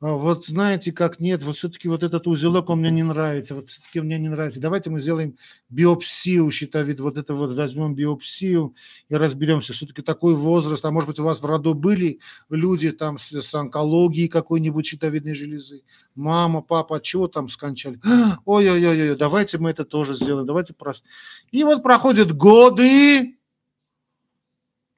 вот 0.00 0.46
знаете, 0.46 0.92
как 0.92 1.20
нет, 1.20 1.44
вот 1.44 1.58
все-таки 1.58 1.86
вот 1.86 2.02
этот 2.02 2.26
узелок, 2.26 2.70
он 2.70 2.80
мне 2.80 2.90
не 2.90 3.02
нравится, 3.02 3.54
вот 3.54 3.68
все-таки 3.68 4.00
мне 4.00 4.18
не 4.18 4.30
нравится. 4.30 4.58
Давайте 4.58 4.88
мы 4.88 4.98
сделаем 4.98 5.36
биопсию 5.68 6.50
щитовид, 6.50 7.00
вот 7.00 7.18
это 7.18 7.34
вот 7.34 7.52
возьмем 7.52 7.94
биопсию 7.94 8.74
и 9.10 9.14
разберемся. 9.14 9.74
Все-таки 9.74 10.00
такой 10.00 10.34
возраст, 10.34 10.82
а 10.86 10.90
может 10.90 11.08
быть 11.08 11.18
у 11.18 11.24
вас 11.24 11.42
в 11.42 11.44
роду 11.44 11.74
были 11.74 12.18
люди 12.48 12.92
там 12.92 13.18
с, 13.18 13.30
с 13.30 13.54
онкологией 13.54 14.28
какой-нибудь 14.28 14.86
щитовидной 14.86 15.34
железы, 15.34 15.82
мама, 16.14 16.62
папа, 16.62 16.98
чего 17.02 17.28
там 17.28 17.50
скончали? 17.50 18.00
Ой-ой-ой, 18.46 19.16
давайте 19.16 19.58
мы 19.58 19.68
это 19.68 19.84
тоже 19.84 20.14
сделаем, 20.14 20.46
давайте 20.46 20.72
просто. 20.72 21.06
И 21.50 21.62
вот 21.62 21.82
проходят 21.82 22.34
годы 22.34 23.36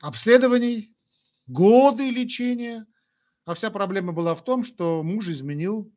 обследований, 0.01 0.95
годы 1.49 2.09
лечения– 2.09 2.87
а 3.45 3.55
вся 3.55 3.71
проблема 3.71 4.13
была 4.13 4.35
в 4.35 4.45
том, 4.45 4.65
что 4.65 5.03
муж 5.03 5.29
изменил 5.29 5.93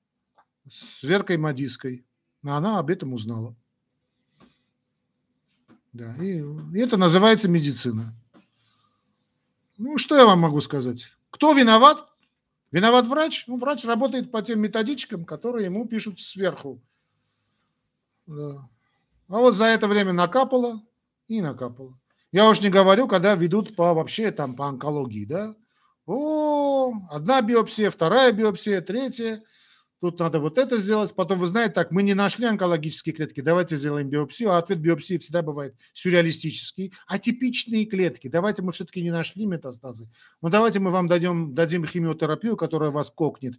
с 0.69 1.03
Веркой 1.03 1.37
Мадиской. 1.37 2.05
А 2.43 2.57
она 2.57 2.79
об 2.79 2.89
этом 2.89 3.13
узнала. 3.13 3.55
Да, 5.93 6.15
и, 6.17 6.43
это 6.77 6.97
называется 6.97 7.47
медицина. 7.47 8.13
Ну, 9.77 9.97
что 9.97 10.15
я 10.15 10.25
вам 10.25 10.39
могу 10.39 10.61
сказать? 10.61 11.11
Кто 11.29 11.53
виноват? 11.53 12.07
Виноват 12.71 13.07
врач? 13.07 13.45
Ну, 13.47 13.57
врач 13.57 13.85
работает 13.85 14.31
по 14.31 14.41
тем 14.41 14.59
методичкам, 14.59 15.25
которые 15.25 15.65
ему 15.65 15.87
пишут 15.87 16.19
сверху. 16.19 16.81
Да. 18.27 18.69
А 19.27 19.39
вот 19.39 19.55
за 19.55 19.65
это 19.65 19.87
время 19.87 20.13
накапало 20.13 20.83
и 21.27 21.41
накапало. 21.41 21.99
Я 22.31 22.49
уж 22.49 22.61
не 22.61 22.69
говорю, 22.69 23.07
когда 23.07 23.35
ведут 23.35 23.75
по 23.75 23.93
вообще 23.93 24.31
там 24.31 24.55
по 24.55 24.67
онкологии, 24.67 25.25
да, 25.25 25.55
о, 26.05 26.93
одна 27.09 27.41
биопсия, 27.41 27.89
вторая 27.89 28.31
биопсия, 28.31 28.81
третья. 28.81 29.43
Тут 30.01 30.19
надо 30.19 30.39
вот 30.39 30.57
это 30.59 30.77
сделать. 30.77 31.15
Потом, 31.15 31.39
вы 31.39 31.47
знаете, 31.47 31.73
так, 31.73 31.89
мы 31.89 32.03
не 32.03 32.13
нашли 32.13 32.45
онкологические 32.45 33.15
клетки, 33.15 33.41
давайте 33.41 33.77
сделаем 33.77 34.07
биопсию. 34.07 34.51
А 34.51 34.59
ответ 34.59 34.79
биопсии 34.79 35.17
всегда 35.17 35.41
бывает 35.41 35.73
сюрреалистический. 35.93 36.93
Атипичные 37.07 37.85
клетки. 37.85 38.27
Давайте 38.27 38.61
мы 38.61 38.71
все-таки 38.71 39.01
не 39.01 39.09
нашли 39.09 39.45
метастазы. 39.45 40.11
Но 40.41 40.49
давайте 40.49 40.79
мы 40.79 40.91
вам 40.91 41.07
дадим, 41.07 41.55
дадим 41.55 41.85
химиотерапию, 41.85 42.55
которая 42.55 42.91
вас 42.91 43.09
кокнет. 43.09 43.55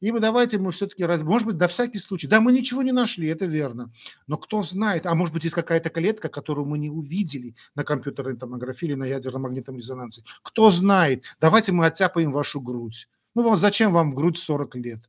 И 0.00 0.12
мы 0.12 0.20
давайте 0.20 0.58
мы 0.58 0.72
все-таки, 0.72 1.04
раз, 1.04 1.22
может 1.22 1.46
быть, 1.46 1.56
до 1.56 1.68
всякий 1.68 1.98
случай. 1.98 2.26
Да, 2.26 2.40
мы 2.40 2.52
ничего 2.52 2.82
не 2.82 2.92
нашли, 2.92 3.28
это 3.28 3.46
верно. 3.46 3.90
Но 4.26 4.36
кто 4.36 4.62
знает, 4.62 5.06
а 5.06 5.14
может 5.14 5.32
быть, 5.32 5.44
есть 5.44 5.54
какая-то 5.54 5.88
клетка, 5.88 6.28
которую 6.28 6.66
мы 6.66 6.78
не 6.78 6.90
увидели 6.90 7.54
на 7.74 7.82
компьютерной 7.82 8.36
томографии 8.36 8.86
или 8.86 8.94
на 8.94 9.04
ядерном 9.04 9.42
магнитном 9.42 9.78
резонансе. 9.78 10.22
Кто 10.42 10.70
знает, 10.70 11.24
давайте 11.40 11.72
мы 11.72 11.86
оттяпаем 11.86 12.30
вашу 12.30 12.60
грудь. 12.60 13.08
Ну 13.34 13.42
вот 13.42 13.58
зачем 13.58 13.92
вам 13.92 14.12
в 14.12 14.14
грудь 14.14 14.38
40 14.38 14.74
лет? 14.76 15.00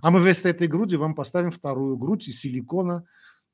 А 0.00 0.10
мы 0.10 0.20
вместо 0.20 0.48
этой 0.48 0.66
груди 0.66 0.96
вам 0.96 1.14
поставим 1.14 1.50
вторую 1.50 1.96
грудь 1.96 2.28
из 2.28 2.40
силикона. 2.40 3.04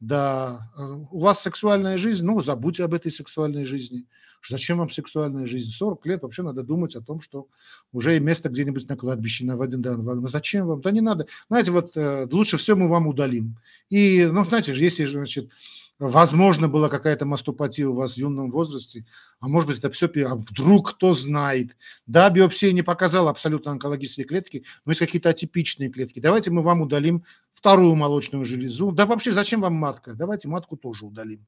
Да, 0.00 0.60
э, 0.78 0.82
у 1.10 1.20
вас 1.20 1.42
сексуальная 1.42 1.98
жизнь, 1.98 2.24
ну, 2.24 2.40
забудьте 2.40 2.84
об 2.84 2.94
этой 2.94 3.10
сексуальной 3.10 3.64
жизни. 3.64 4.06
Зачем 4.46 4.78
вам 4.78 4.90
сексуальная 4.90 5.46
жизнь? 5.46 5.70
40 5.70 6.06
лет 6.06 6.22
вообще 6.22 6.42
надо 6.42 6.62
думать 6.62 6.94
о 6.96 7.00
том, 7.00 7.20
что 7.20 7.48
уже 7.92 8.16
и 8.16 8.20
место 8.20 8.48
где-нибудь 8.48 8.88
на 8.88 8.96
кладбище, 8.96 9.44
на 9.44 9.62
один 9.62 9.82
да, 9.82 9.96
ну 9.96 10.28
зачем 10.28 10.66
вам? 10.66 10.80
Да 10.80 10.90
не 10.90 11.00
надо. 11.00 11.26
Знаете, 11.48 11.70
вот 11.70 11.96
э, 11.96 12.26
лучше 12.30 12.56
все 12.56 12.76
мы 12.76 12.88
вам 12.88 13.06
удалим. 13.06 13.56
И, 13.90 14.28
ну, 14.30 14.44
знаете, 14.44 14.74
если, 14.74 15.06
значит, 15.06 15.50
возможно, 15.98 16.68
была 16.68 16.88
какая-то 16.88 17.26
мастопатия 17.26 17.86
у 17.86 17.94
вас 17.94 18.14
в 18.14 18.18
юном 18.18 18.50
возрасте, 18.50 19.04
а 19.40 19.48
может 19.48 19.68
быть, 19.68 19.78
это 19.78 19.90
все, 19.90 20.06
а 20.06 20.34
вдруг 20.36 20.90
кто 20.90 21.14
знает. 21.14 21.76
Да, 22.06 22.30
биопсия 22.30 22.72
не 22.72 22.82
показала 22.82 23.30
абсолютно 23.30 23.72
онкологические 23.72 24.26
клетки, 24.26 24.64
но 24.84 24.92
есть 24.92 25.00
какие-то 25.00 25.30
атипичные 25.30 25.90
клетки. 25.90 26.20
Давайте 26.20 26.50
мы 26.50 26.62
вам 26.62 26.82
удалим 26.82 27.24
вторую 27.52 27.94
молочную 27.96 28.44
железу. 28.44 28.92
Да 28.92 29.06
вообще, 29.06 29.32
зачем 29.32 29.60
вам 29.60 29.74
матка? 29.74 30.14
Давайте 30.14 30.48
матку 30.48 30.76
тоже 30.76 31.04
удалим 31.04 31.46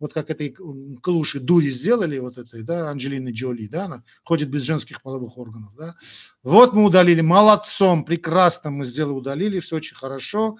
вот 0.00 0.14
как 0.14 0.30
этой 0.30 0.48
клуши 1.02 1.38
дури 1.38 1.70
сделали, 1.70 2.18
вот 2.18 2.38
этой, 2.38 2.62
да, 2.62 2.90
Анджелины 2.90 3.28
Джоли, 3.28 3.66
да, 3.66 3.84
она 3.84 4.02
ходит 4.24 4.48
без 4.48 4.62
женских 4.62 5.02
половых 5.02 5.36
органов, 5.38 5.72
да. 5.78 5.94
Вот 6.42 6.72
мы 6.72 6.84
удалили, 6.84 7.20
молодцом, 7.20 8.04
прекрасно 8.04 8.70
мы 8.70 8.86
сделали, 8.86 9.12
удалили, 9.12 9.60
все 9.60 9.76
очень 9.76 9.96
хорошо, 9.96 10.56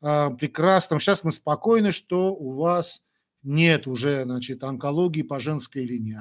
а, 0.00 0.30
прекрасно. 0.30 0.98
Сейчас 0.98 1.22
мы 1.22 1.30
спокойны, 1.30 1.92
что 1.92 2.34
у 2.34 2.54
вас 2.54 3.02
нет 3.42 3.86
уже, 3.86 4.24
значит, 4.24 4.64
онкологии 4.64 5.22
по 5.22 5.40
женской 5.40 5.84
линии. 5.84 6.16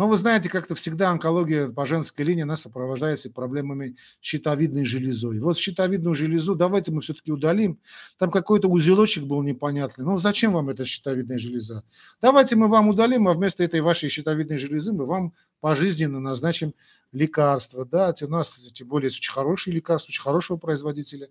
Но 0.00 0.08
вы 0.08 0.16
знаете, 0.16 0.48
как-то 0.48 0.74
всегда 0.74 1.10
онкология 1.10 1.68
по 1.68 1.84
женской 1.84 2.24
линии, 2.24 2.44
она 2.44 2.56
сопровождается 2.56 3.28
проблемами 3.28 3.96
щитовидной 4.22 4.86
железой. 4.86 5.40
Вот 5.40 5.58
щитовидную 5.58 6.14
железу 6.14 6.54
давайте 6.54 6.90
мы 6.90 7.02
все-таки 7.02 7.30
удалим. 7.30 7.78
Там 8.16 8.30
какой-то 8.30 8.66
узелочек 8.68 9.24
был 9.24 9.42
непонятный. 9.42 10.06
Ну 10.06 10.18
зачем 10.18 10.54
вам 10.54 10.70
эта 10.70 10.86
щитовидная 10.86 11.38
железа? 11.38 11.84
Давайте 12.22 12.56
мы 12.56 12.68
вам 12.68 12.88
удалим, 12.88 13.28
а 13.28 13.34
вместо 13.34 13.62
этой 13.62 13.82
вашей 13.82 14.08
щитовидной 14.08 14.56
железы 14.56 14.94
мы 14.94 15.04
вам 15.04 15.34
пожизненно 15.60 16.18
назначим 16.18 16.72
лекарства. 17.12 17.84
Да, 17.84 18.14
у 18.22 18.28
нас, 18.28 18.54
тем 18.72 18.88
более, 18.88 19.08
очень 19.08 19.30
хорошие 19.30 19.74
лекарства, 19.74 20.12
очень 20.12 20.22
хорошего 20.22 20.56
производителя. 20.56 21.28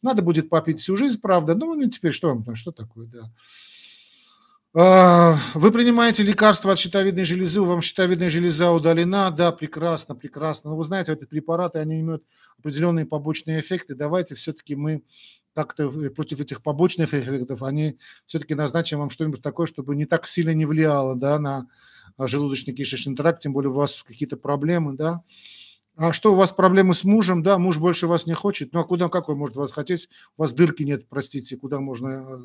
Надо 0.00 0.22
будет 0.22 0.48
попить 0.48 0.78
всю 0.78 0.94
жизнь, 0.94 1.20
правда. 1.20 1.56
Ну, 1.56 1.74
ну 1.74 1.90
теперь 1.90 2.12
что 2.12 2.28
вам, 2.28 2.54
что 2.54 2.70
такое, 2.70 3.08
да. 3.08 3.22
А, 4.74 5.36
вы 5.52 5.70
принимаете 5.70 6.22
лекарства 6.22 6.72
от 6.72 6.78
щитовидной 6.78 7.26
железы, 7.26 7.60
вам 7.60 7.82
щитовидная 7.82 8.30
железа 8.30 8.70
удалена, 8.70 9.30
да, 9.30 9.52
прекрасно, 9.52 10.14
прекрасно. 10.14 10.70
Но 10.70 10.76
вы 10.76 10.84
знаете, 10.84 11.12
эти 11.12 11.26
препараты, 11.26 11.78
они 11.78 12.00
имеют 12.00 12.24
определенные 12.58 13.04
побочные 13.04 13.60
эффекты. 13.60 13.94
Давайте 13.94 14.34
все-таки 14.34 14.74
мы 14.74 15.02
как-то 15.54 15.90
против 16.16 16.40
этих 16.40 16.62
побочных 16.62 17.12
эффектов, 17.12 17.62
они 17.62 17.98
все-таки 18.24 18.54
назначим 18.54 19.00
вам 19.00 19.10
что-нибудь 19.10 19.42
такое, 19.42 19.66
чтобы 19.66 19.94
не 19.94 20.06
так 20.06 20.26
сильно 20.26 20.54
не 20.54 20.64
влияло, 20.64 21.14
да, 21.16 21.38
на 21.38 21.66
желудочно-кишечный 22.18 23.14
тракт, 23.14 23.42
тем 23.42 23.52
более 23.52 23.70
у 23.70 23.74
вас 23.74 24.02
какие-то 24.02 24.38
проблемы, 24.38 24.94
да. 24.94 25.20
А 25.96 26.14
что, 26.14 26.32
у 26.32 26.36
вас 26.36 26.50
проблемы 26.52 26.94
с 26.94 27.04
мужем, 27.04 27.42
да, 27.42 27.58
муж 27.58 27.76
больше 27.76 28.06
вас 28.06 28.24
не 28.24 28.32
хочет, 28.32 28.72
ну 28.72 28.80
а 28.80 28.84
куда, 28.84 29.10
как 29.10 29.28
он 29.28 29.36
может 29.36 29.56
вас 29.56 29.70
хотеть, 29.70 30.08
у 30.38 30.42
вас 30.42 30.54
дырки 30.54 30.82
нет, 30.82 31.06
простите, 31.10 31.58
куда 31.58 31.80
можно 31.80 32.08
э, 32.08 32.36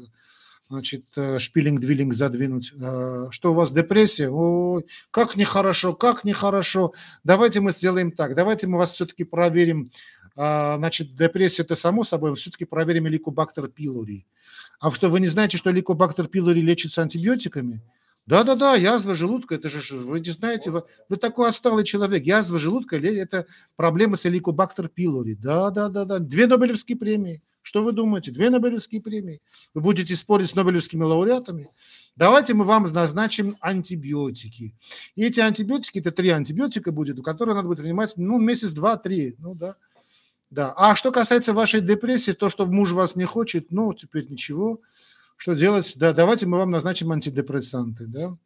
значит, 0.70 1.06
э, 1.16 1.40
шпилинг-двилинг 1.40 2.14
задвинуть. 2.14 2.74
Э, 2.80 3.28
что 3.32 3.52
у 3.52 3.56
вас 3.56 3.72
депрессия? 3.72 4.30
Ой, 4.30 4.86
как 5.12 5.36
нехорошо, 5.36 5.94
как 5.94 6.24
нехорошо. 6.24 6.94
Давайте 7.24 7.62
мы 7.62 7.72
сделаем 7.72 8.12
так, 8.12 8.36
давайте 8.36 8.68
мы 8.68 8.78
вас 8.78 8.94
все-таки 8.94 9.24
проверим. 9.24 9.92
А, 10.40 10.78
значит, 10.78 11.16
депрессия 11.16 11.64
это 11.64 11.76
само 11.76 12.04
собой, 12.04 12.36
все-таки 12.36 12.66
проверим 12.66 13.08
ликобактер 13.08 13.70
пилори. 13.70 14.28
А 14.80 14.92
что, 14.92 15.10
вы 15.10 15.20
не 15.20 15.28
знаете, 15.28 15.58
что 15.58 15.72
ликобактер 15.72 16.28
пилори 16.28 16.62
лечится 16.62 17.02
антибиотиками? 17.02 17.82
Да-да-да, 18.28 18.76
язва 18.76 19.16
желудка, 19.16 19.56
это 19.56 19.70
же, 19.70 19.96
вы 19.96 20.20
не 20.20 20.32
знаете, 20.32 20.70
вы, 20.70 20.84
вы 21.08 21.16
такой 21.16 21.50
отсталый 21.50 21.86
человек. 21.86 22.24
Язва 22.26 22.60
желудка– 22.60 22.98
это 22.98 23.48
проблема 23.78 24.18
с 24.18 24.26
эликобактер 24.26 24.90
пилори. 24.90 25.34
Да-да-да-да, 25.34 26.20
две 26.20 26.46
Нобелевские 26.46 26.98
премии. 26.98 27.42
Что 27.68 27.84
вы 27.84 27.92
думаете? 27.92 28.32
Две 28.32 28.50
Нобелевские 28.50 29.02
премии. 29.02 29.42
Вы 29.74 29.82
будете 29.82 30.16
спорить 30.16 30.50
с 30.50 30.56
Нобелевскими 30.56 31.04
лауреатами? 31.04 31.68
Давайте 32.16 32.54
мы 32.54 32.64
вам 32.64 32.84
назначим 32.84 33.58
антибиотики. 33.60 34.74
И 35.18 35.22
эти 35.26 35.42
антибиотики, 35.42 36.00
это 36.00 36.12
три 36.12 36.30
антибиотика 36.30 36.94
будет, 36.94 37.22
которые 37.22 37.56
надо 37.56 37.68
будет 37.68 37.80
принимать 37.80 38.14
ну, 38.16 38.40
месяц, 38.40 38.72
два, 38.72 38.96
три. 38.96 39.36
Ну 39.40 39.54
да. 39.54 39.76
Да. 40.50 40.74
А 40.78 40.96
что 40.96 41.12
касается 41.12 41.52
вашей 41.52 41.82
депрессии, 41.82 42.32
то, 42.32 42.48
что 42.48 42.68
муж 42.68 42.94
вас 42.94 43.18
не 43.18 43.26
хочет, 43.26 43.70
ну, 43.70 43.94
теперь 43.94 44.30
ничего. 44.30 44.80
Что 45.36 45.54
делать? 45.54 45.92
Да, 45.98 46.14
давайте 46.14 46.46
мы 46.46 46.60
вам 46.60 46.72
назначим 46.72 47.12
антидепрессанты, 47.12 48.06
да. 48.08 48.38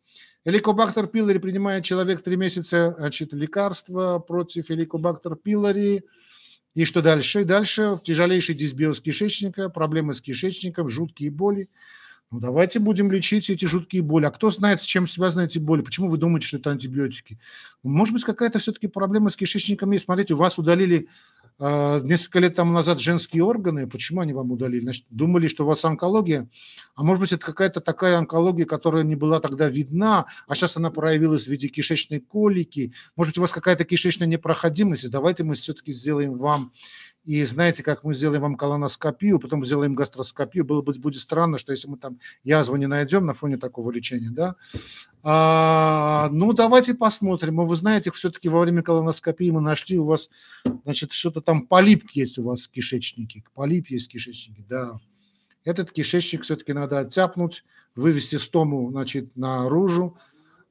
Эликобактер 0.45 1.05
пилори 1.05 1.37
принимает 1.37 1.85
человек 1.85 2.23
три 2.23 2.37
месяца, 2.37 2.95
значит, 2.97 3.33
лекарства 3.33 4.17
против 4.17 4.71
эликобактер 4.71 5.35
пилори 5.35 6.05
И 6.73 6.85
что 6.85 7.01
дальше? 7.01 7.41
И 7.41 7.43
дальше 7.43 7.99
тяжелейший 8.03 8.55
дисбиоз 8.55 9.01
кишечника, 9.01 9.69
проблемы 9.69 10.13
с 10.13 10.21
кишечником, 10.21 10.89
жуткие 10.89 11.29
боли. 11.29 11.69
Ну, 12.31 12.39
давайте 12.39 12.79
будем 12.79 13.11
лечить 13.11 13.49
эти 13.49 13.65
жуткие 13.65 14.01
боли. 14.01 14.23
А 14.23 14.31
кто 14.31 14.49
знает, 14.51 14.81
с 14.81 14.85
чем 14.85 15.05
связаны 15.05 15.45
эти 15.45 15.59
боли? 15.59 15.81
Почему 15.81 16.07
вы 16.07 16.17
думаете, 16.17 16.47
что 16.47 16.57
это 16.57 16.71
антибиотики? 16.71 17.37
Может 17.83 18.13
быть, 18.13 18.23
какая-то 18.23 18.59
все-таки 18.59 18.87
проблема 18.87 19.29
с 19.29 19.35
кишечником 19.35 19.91
есть. 19.91 20.05
Смотрите, 20.05 20.33
у 20.33 20.37
вас 20.37 20.57
удалили 20.57 21.09
несколько 21.61 22.39
лет 22.39 22.55
тому 22.55 22.73
назад 22.73 22.99
женские 22.99 23.43
органы. 23.43 23.87
Почему 23.87 24.21
они 24.21 24.33
вам 24.33 24.51
удалили? 24.51 24.81
Значит, 24.81 25.05
думали, 25.09 25.47
что 25.47 25.63
у 25.63 25.67
вас 25.67 25.85
онкология. 25.85 26.49
А 26.95 27.03
может 27.03 27.21
быть, 27.21 27.31
это 27.31 27.45
какая-то 27.45 27.81
такая 27.81 28.17
онкология, 28.17 28.65
которая 28.65 29.03
не 29.03 29.15
была 29.15 29.39
тогда 29.39 29.69
видна, 29.69 30.25
а 30.47 30.55
сейчас 30.55 30.77
она 30.77 30.89
проявилась 30.89 31.45
в 31.45 31.47
виде 31.47 31.67
кишечной 31.67 32.19
колики. 32.19 32.93
Может 33.15 33.31
быть, 33.33 33.37
у 33.37 33.41
вас 33.41 33.51
какая-то 33.51 33.85
кишечная 33.85 34.27
непроходимость. 34.27 35.09
Давайте 35.11 35.43
мы 35.43 35.53
все-таки 35.53 35.93
сделаем 35.93 36.37
вам 36.37 36.73
и 37.23 37.45
знаете, 37.45 37.83
как 37.83 38.03
мы 38.03 38.15
сделаем 38.15 38.41
вам 38.41 38.55
колоноскопию, 38.55 39.39
потом 39.39 39.63
сделаем 39.63 39.93
гастроскопию, 39.93 40.65
было 40.65 40.81
бы 40.81 40.93
будет 40.93 41.21
странно, 41.21 41.59
что 41.59 41.71
если 41.71 41.87
мы 41.87 41.97
там 41.97 42.19
язву 42.43 42.77
не 42.77 42.87
найдем 42.87 43.27
на 43.27 43.35
фоне 43.35 43.57
такого 43.57 43.91
лечения, 43.91 44.31
да. 44.31 44.55
А, 45.21 46.29
ну, 46.31 46.51
давайте 46.53 46.95
посмотрим. 46.95 47.57
Вы 47.57 47.75
знаете, 47.75 48.11
все-таки 48.11 48.49
во 48.49 48.61
время 48.61 48.81
колоноскопии 48.81 49.51
мы 49.51 49.61
нашли 49.61 49.99
у 49.99 50.05
вас, 50.05 50.29
значит, 50.83 51.11
что-то 51.11 51.41
там 51.41 51.67
полип 51.67 52.09
есть 52.13 52.39
у 52.39 52.43
вас 52.43 52.65
в 52.65 52.71
кишечнике. 52.71 53.43
Полип 53.53 53.87
есть 53.89 54.07
в 54.07 54.11
кишечнике, 54.11 54.65
да. 54.67 54.99
Этот 55.63 55.91
кишечник 55.91 56.41
все-таки 56.41 56.73
надо 56.73 56.99
оттяпнуть, 56.99 57.63
вывести 57.95 58.37
стому, 58.37 58.89
значит, 58.89 59.37
наружу. 59.37 60.17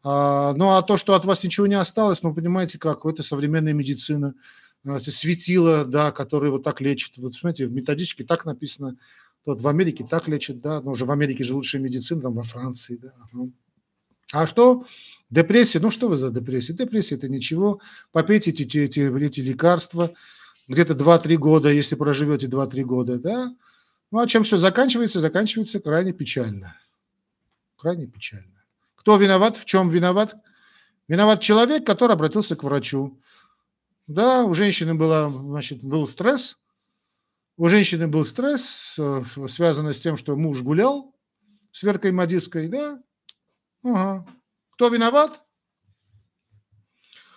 А, 0.02 0.52
ну, 0.54 0.70
а 0.72 0.82
то, 0.82 0.96
что 0.96 1.14
от 1.14 1.24
вас 1.24 1.44
ничего 1.44 1.68
не 1.68 1.76
осталось, 1.76 2.24
ну, 2.24 2.34
понимаете, 2.34 2.76
как, 2.80 3.06
это 3.06 3.22
современная 3.22 3.72
медицина– 3.72 4.34
ну, 4.84 4.98
светило, 5.00 5.84
да, 5.84 6.10
которые 6.10 6.50
вот 6.52 6.62
так 6.62 6.80
лечат. 6.80 7.16
Вот 7.18 7.34
смотрите, 7.34 7.66
в 7.66 7.72
методичке 7.72 8.24
так 8.24 8.44
написано, 8.44 8.96
вот 9.44 9.60
в 9.60 9.68
Америке 9.68 10.06
так 10.08 10.28
лечат, 10.28 10.60
да, 10.60 10.80
но 10.80 10.92
уже 10.92 11.04
в 11.04 11.10
Америке 11.10 11.44
же 11.44 11.54
лучшая 11.54 11.82
медицина, 11.82 12.22
там 12.22 12.34
во 12.34 12.42
Франции, 12.42 12.96
да. 12.96 13.12
А 14.32 14.46
что? 14.46 14.86
Депрессия, 15.28 15.80
ну 15.80 15.90
что 15.90 16.08
вы 16.08 16.16
за 16.16 16.30
депрессия? 16.30 16.72
Депрессия– 16.72 17.14
это 17.16 17.28
ничего. 17.28 17.80
Попейте 18.12 18.50
эти, 18.50 18.62
эти, 18.78 19.00
эти 19.00 19.40
лекарства, 19.40 20.12
где-то 20.68 20.94
2-3 20.94 21.36
года, 21.36 21.72
если 21.72 21.96
проживете 21.96 22.46
2-3 22.46 22.82
года, 22.82 23.18
да. 23.18 23.52
Ну, 24.10 24.18
а 24.18 24.26
чем 24.26 24.44
все 24.44 24.56
заканчивается? 24.56 25.20
Заканчивается 25.20 25.80
крайне 25.80 26.12
печально. 26.12 26.76
Крайне 27.76 28.06
печально. 28.06 28.62
Кто 28.94 29.16
виноват? 29.16 29.56
В 29.56 29.64
чем 29.64 29.88
виноват? 29.88 30.36
Виноват 31.08 31.40
человек, 31.40 31.84
который 31.86 32.12
обратился 32.12 32.54
к 32.54 32.62
врачу. 32.62 33.18
Да, 34.10 34.44
у 34.44 34.54
женщины 34.54 34.96
была, 34.96 35.30
значит, 35.30 35.84
был 35.84 36.08
стресс. 36.08 36.58
У 37.56 37.68
женщины 37.68 38.08
был 38.08 38.24
стресс, 38.24 38.96
э, 38.98 39.22
связанный 39.48 39.94
с 39.94 40.00
тем, 40.00 40.16
что 40.16 40.36
муж 40.36 40.62
гулял 40.62 41.14
с 41.70 41.84
Веркой 41.84 42.10
Мадиской, 42.10 42.66
да? 42.66 43.00
Ага. 43.84 44.26
Кто 44.72 44.88
виноват? 44.88 45.40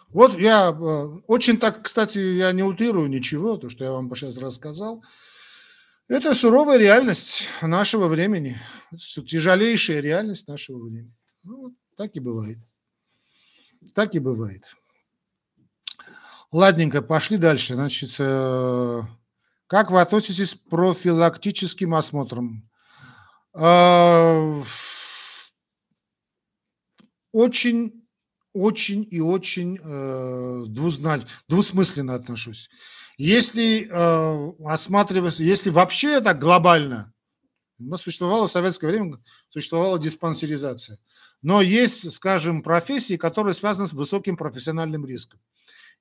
Вот 0.10 0.36
я 0.40 0.72
э, 0.72 1.06
очень 1.28 1.60
так, 1.60 1.84
кстати, 1.84 2.18
я 2.18 2.52
не 2.54 2.64
утрирую 2.64 3.08
ничего, 3.08 3.58
то, 3.58 3.70
что 3.70 3.84
я 3.84 3.92
вам 3.92 4.10
сейчас 4.16 4.38
рассказал. 4.38 5.04
Это 6.08 6.34
суровая 6.34 6.80
реальность 6.80 7.48
нашего 7.62 8.08
времени, 8.08 8.60
тяжелейшая 8.98 10.00
реальность 10.00 10.48
нашего 10.48 10.80
времени. 10.84 11.14
Ну, 11.44 11.58
вот 11.58 11.74
так 11.98 12.16
и 12.16 12.20
бывает. 12.20 12.58
Так 13.94 14.16
и 14.16 14.20
бывает. 14.20 14.76
Ладненько, 16.54 17.02
пошли 17.02 17.38
дальше. 17.38 17.74
Значит, 17.74 18.12
э, 18.20 19.02
как 19.66 19.90
вы 19.90 20.00
относитесь 20.00 20.54
к 20.54 20.70
профилактическим 20.70 21.96
осмотрам? 21.96 22.70
Э, 23.58 24.62
очень, 27.32 28.08
очень 28.54 29.08
и 29.10 29.20
очень 29.20 29.80
э, 29.84 30.66
двузна... 30.68 31.22
двусмысленно 31.48 32.14
отношусь. 32.14 32.70
Если 33.18 33.88
осматриваться, 34.64 35.44
если 35.44 35.72
вообще 35.72 36.20
так 36.22 36.40
глобально, 36.40 37.14
существовало 37.98 38.48
в 38.48 38.52
советское 38.52 38.88
время, 38.88 39.20
существовала 39.50 40.00
диспансеризация. 40.00 41.00
Но 41.42 41.62
есть, 41.62 42.12
скажем, 42.12 42.62
профессии, 42.64 43.18
которые 43.18 43.54
связаны 43.54 43.88
с 43.88 43.94
высоким 43.94 44.38
профессиональным 44.38 45.06
риском. 45.06 45.40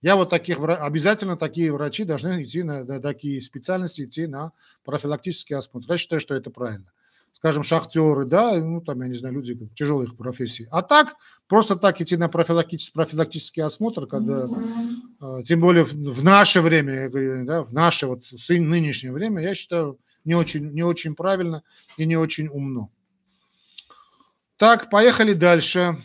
Я 0.03 0.17
вот 0.17 0.31
таких, 0.31 0.59
обязательно 0.59 1.37
такие 1.37 1.73
врачи 1.73 2.03
должны 2.05 2.43
идти 2.43 2.65
на, 2.65 2.85
на 2.85 3.01
такие 3.01 3.41
специальности, 3.41 4.03
идти 4.03 4.27
на 4.27 4.53
профилактический 4.85 5.55
осмотр. 5.55 5.87
Я 5.91 5.97
считаю, 5.97 6.21
что 6.21 6.35
это 6.35 6.51
правильно. 6.51 6.87
Скажем, 7.33 7.63
шахтеры, 7.63 8.25
да, 8.25 8.57
ну 8.57 8.81
там, 8.81 9.01
я 9.03 9.09
не 9.09 9.15
знаю, 9.15 9.35
люди 9.35 9.57
тяжелых 9.75 10.17
профессий. 10.17 10.67
А 10.71 10.83
так, 10.83 11.15
просто 11.47 11.77
так 11.77 12.01
идти 12.01 12.17
на 12.17 12.29
профилактический, 12.29 12.93
профилактический 12.93 13.63
осмотр, 13.63 14.07
когда, 14.07 14.47
mm-hmm. 14.47 15.43
тем 15.45 15.61
более 15.61 15.85
в, 15.85 15.93
в 15.93 16.23
наше 16.23 16.61
время, 16.61 16.95
я 16.95 17.09
говорю, 17.09 17.45
да, 17.45 17.63
в 17.63 17.73
наше 17.73 18.07
вот 18.07 18.25
нынешнее 18.49 19.13
время, 19.13 19.43
я 19.43 19.55
считаю, 19.55 19.99
не 20.25 20.35
очень, 20.35 20.71
не 20.73 20.83
очень 20.83 21.15
правильно 21.15 21.63
и 21.97 22.07
не 22.07 22.17
очень 22.17 22.49
умно. 22.49 22.91
Так, 24.57 24.91
поехали 24.91 25.33
дальше. 25.33 25.97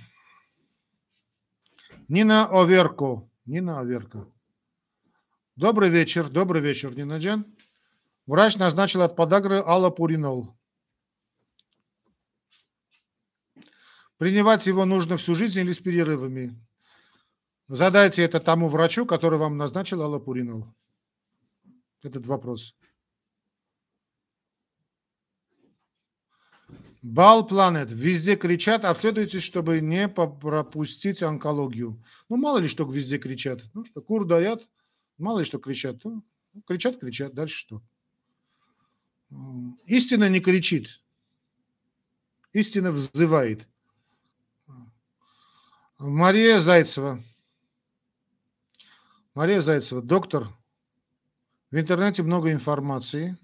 Нина 2.08 2.48
Оверко. 2.50 3.27
Нина 3.48 3.80
Аверка. 3.80 4.28
Добрый 5.56 5.90
вечер, 5.90 6.30
добрый 6.30 6.62
вечер, 6.62 6.94
Нина 6.94 7.18
Джан. 7.18 7.46
Врач 8.26 8.58
назначил 8.58 9.04
от 9.04 9.16
подагры 9.16 9.60
аллопуринол. 9.60 10.60
Принимать 14.18 14.68
его 14.68 14.84
нужно 14.84 15.16
всю 15.16 15.34
жизнь 15.34 15.60
или 15.60 15.72
с 15.72 15.80
перерывами? 15.80 16.62
Задайте 17.70 18.22
это 18.22 18.42
тому 18.42 18.68
врачу, 18.68 19.06
который 19.06 19.40
вам 19.40 19.56
назначил 19.56 20.02
аллопуринол. 20.02 20.76
Этот 22.04 22.26
вопрос. 22.26 22.76
Бал 27.08 27.48
Планет. 27.48 27.90
Везде 27.90 28.36
кричат, 28.36 28.84
обследуйтесь, 28.84 29.42
чтобы 29.42 29.80
не 29.80 30.10
пропустить 30.10 31.24
онкологию. 31.24 32.04
Ну, 32.28 32.36
мало 32.36 32.58
ли 32.58 32.68
что 32.68 32.84
везде 32.84 33.18
кричат. 33.18 33.64
Ну, 33.74 33.86
что 33.86 34.02
кур 34.02 34.26
дают, 34.26 34.68
мало 35.18 35.40
ли 35.40 35.46
что 35.46 35.58
кричат. 35.58 36.04
Ну, 36.04 36.22
кричат, 36.66 37.00
кричат, 37.00 37.34
дальше 37.34 37.56
что? 37.56 37.82
Истина 39.86 40.28
не 40.28 40.42
кричит. 40.42 41.02
Истина 42.52 42.92
взывает. 42.92 43.70
Мария 45.98 46.60
Зайцева. 46.60 47.24
Мария 49.34 49.62
Зайцева, 49.62 50.02
доктор. 50.02 50.50
В 51.72 51.80
интернете 51.80 52.22
много 52.24 52.52
информации. 52.52 53.38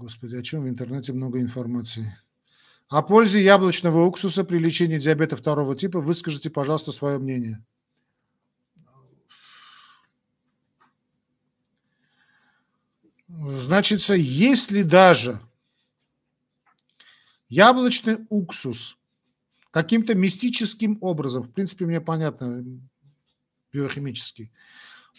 Господи, 0.00 0.34
о 0.34 0.42
чем 0.42 0.62
в 0.62 0.68
интернете 0.68 1.12
много 1.12 1.42
информации? 1.42 2.16
О 2.88 3.02
пользе 3.02 3.42
яблочного 3.42 4.02
уксуса 4.06 4.44
при 4.44 4.56
лечении 4.56 4.98
диабета 4.98 5.36
второго 5.36 5.76
типа 5.76 6.00
выскажите, 6.00 6.48
пожалуйста, 6.48 6.90
свое 6.90 7.18
мнение. 7.18 7.62
Значит, 13.28 14.00
если 14.08 14.80
даже 14.80 15.34
яблочный 17.50 18.24
уксус 18.30 18.96
каким-то 19.70 20.14
мистическим 20.14 20.96
образом, 21.02 21.42
в 21.42 21.52
принципе, 21.52 21.84
мне 21.84 22.00
понятно, 22.00 22.64
биохимически, 23.70 24.50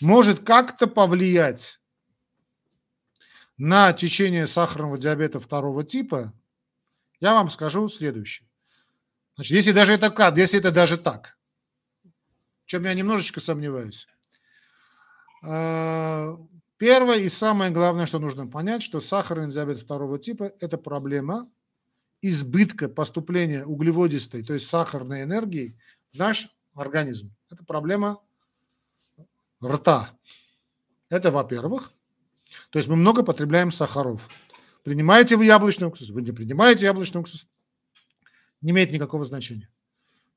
может 0.01 0.39
как-то 0.39 0.87
повлиять 0.87 1.80
на 3.63 3.93
течение 3.93 4.47
сахарного 4.47 4.97
диабета 4.97 5.39
второго 5.39 5.83
типа, 5.83 6.33
я 7.19 7.35
вам 7.35 7.51
скажу 7.51 7.87
следующее. 7.89 8.49
Значит, 9.35 9.51
если 9.51 9.71
даже 9.71 9.91
это 9.91 10.09
как, 10.09 10.35
если 10.35 10.57
это 10.57 10.71
даже 10.71 10.97
так, 10.97 11.37
в 12.63 12.65
чем 12.65 12.85
я 12.85 12.95
немножечко 12.95 13.39
сомневаюсь. 13.39 14.07
А, 15.43 16.39
первое 16.77 17.17
и 17.17 17.29
самое 17.29 17.69
главное, 17.69 18.07
что 18.07 18.17
нужно 18.17 18.47
понять, 18.47 18.81
что 18.81 18.99
сахарный 18.99 19.51
диабет 19.51 19.77
второго 19.77 20.17
типа– 20.17 20.51
это 20.59 20.79
проблема 20.79 21.47
избытка 22.23 22.89
поступления 22.89 23.63
углеводистой, 23.63 24.43
то 24.43 24.55
есть 24.55 24.69
сахарной 24.69 25.21
энергии 25.21 25.77
в 26.11 26.17
наш 26.17 26.49
организм. 26.73 27.31
Это 27.51 27.63
проблема 27.63 28.23
рта. 29.63 30.17
Это 31.09 31.29
во-первых. 31.29 31.93
То 32.69 32.79
есть 32.79 32.89
мы 32.89 32.95
много 32.95 33.23
потребляем 33.23 33.71
сахаров. 33.71 34.27
Принимаете 34.83 35.37
вы 35.37 35.45
яблочный 35.45 35.87
уксус, 35.87 36.09
вы 36.09 36.21
не 36.21 36.31
принимаете 36.31 36.85
яблочный 36.85 37.21
уксус, 37.21 37.47
не 38.61 38.71
имеет 38.71 38.91
никакого 38.91 39.25
значения. 39.25 39.69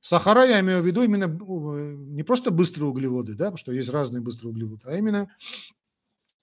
Сахара 0.01 0.45
я 0.45 0.61
имею 0.61 0.83
в 0.83 0.87
виду 0.87 1.03
именно 1.03 1.27
не 1.27 2.23
просто 2.23 2.51
быстрые 2.51 2.89
углеводы, 2.89 3.35
да, 3.35 3.47
потому 3.47 3.57
что 3.57 3.73
есть 3.73 3.89
разные 3.89 4.21
быстрые 4.21 4.51
углеводы, 4.51 4.83
а 4.87 4.97
именно 4.97 5.35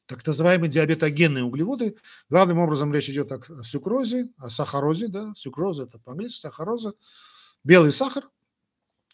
так 0.07 0.25
называемые 0.25 0.69
диабетогенные 0.69 1.43
углеводы. 1.43 1.95
Главным 2.27 2.57
образом 2.57 2.91
речь 2.91 3.09
идет 3.09 3.31
о 3.31 3.39
сукрозе, 3.63 4.29
о 4.37 4.49
сахарозе, 4.49 5.09
да, 5.09 5.33
сукроза 5.35 5.83
это 5.83 5.99
по-английски, 5.99 6.41
сахароза, 6.41 6.93
белый 7.63 7.91
сахар, 7.91 8.29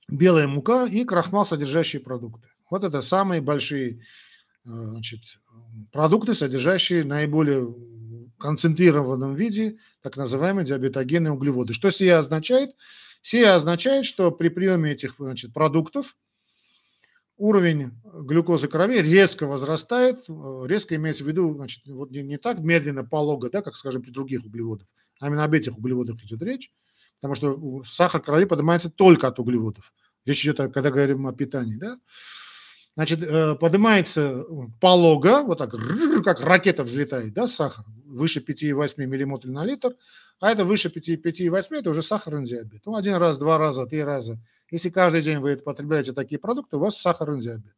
белая 0.08 0.48
мука 0.48 0.86
и 0.86 1.04
крахмал, 1.04 1.46
содержащие 1.46 2.02
продукты. 2.02 2.48
Вот 2.70 2.84
это 2.84 3.02
самые 3.02 3.42
большие 3.42 4.00
э, 4.66 4.70
значит, 4.70 5.22
продукты, 5.92 6.34
содержащие 6.34 7.04
наиболее 7.04 7.68
концентрированном 8.40 9.36
виде 9.36 9.78
так 10.02 10.16
называемые 10.16 10.66
диабетогенные 10.66 11.34
углеводы. 11.34 11.74
Что 11.74 11.92
сие 11.92 12.16
означает? 12.16 12.76
Сие 13.22 13.50
означает, 13.50 14.06
что 14.06 14.32
при 14.32 14.50
приеме 14.50 14.92
этих 14.92 15.16
значит, 15.18 15.54
продуктов 15.54 16.16
уровень 17.38 17.92
глюкозы 18.04 18.68
крови 18.68 19.00
резко 19.00 19.46
возрастает, 19.46 20.26
э, 20.28 20.64
резко 20.66 20.96
имеется 20.96 21.24
в 21.24 21.28
виду, 21.28 21.54
значит, 21.54 21.86
вот 21.86 22.12
не, 22.12 22.24
не 22.24 22.38
так 22.38 22.60
медленно, 22.60 23.04
полого, 23.04 23.50
да, 23.50 23.62
как, 23.62 23.76
скажем, 23.76 24.02
при 24.02 24.12
других 24.12 24.44
углеводах, 24.46 24.88
а 25.20 25.28
именно 25.28 25.44
об 25.44 25.54
этих 25.54 25.78
углеводах 25.78 26.24
идет 26.24 26.42
речь, 26.42 26.72
потому 27.20 27.36
что 27.36 27.84
сахар 27.86 28.22
крови 28.22 28.46
поднимается 28.46 28.90
только 28.90 29.28
от 29.28 29.40
углеводов. 29.40 29.94
Речь 30.26 30.44
идет, 30.44 30.58
когда 30.58 30.90
говорим 30.90 31.28
о 31.28 31.34
питании, 31.34 31.76
да. 31.76 31.98
Значит, 32.98 33.24
э, 33.24 33.56
поднимается 33.56 34.44
полого, 34.82 35.44
вот 35.44 35.60
так, 35.60 35.72
как 36.26 36.42
ракета 36.42 36.84
взлетает, 36.84 37.34
да, 37.34 37.48
сахар, 37.48 37.86
выше 38.06 38.42
5,8 38.42 39.06
миллимотров 39.06 39.54
на 39.54 39.64
литр, 39.64 39.96
а 40.42 40.52
это 40.52 40.66
выше 40.66 40.90
5,8, 40.90 41.78
это 41.78 41.90
уже 41.92 42.02
сахарный 42.02 42.46
диабет. 42.46 42.82
Ну, 42.86 42.96
один 42.96 43.16
раз, 43.16 43.38
два 43.38 43.58
раза, 43.58 43.86
три 43.86 44.04
раза– 44.04 44.38
если 44.70 44.90
каждый 44.90 45.22
день 45.22 45.40
вы 45.40 45.56
потребляете 45.58 46.12
такие 46.12 46.40
продукты, 46.40 46.76
у 46.76 46.80
вас 46.80 47.00
сахарный 47.00 47.40
диабет. 47.40 47.74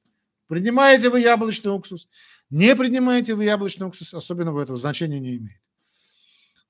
Принимаете 0.48 1.10
вы 1.10 1.20
яблочный 1.20 1.72
уксус, 1.72 2.08
не 2.50 2.76
принимаете 2.76 3.36
вы 3.36 3.44
яблочный 3.44 3.86
уксус, 3.86 4.14
особенно 4.16 4.52
в 4.52 4.58
этого 4.58 4.78
значения 4.78 5.20
не 5.20 5.38
имеет. 5.38 5.62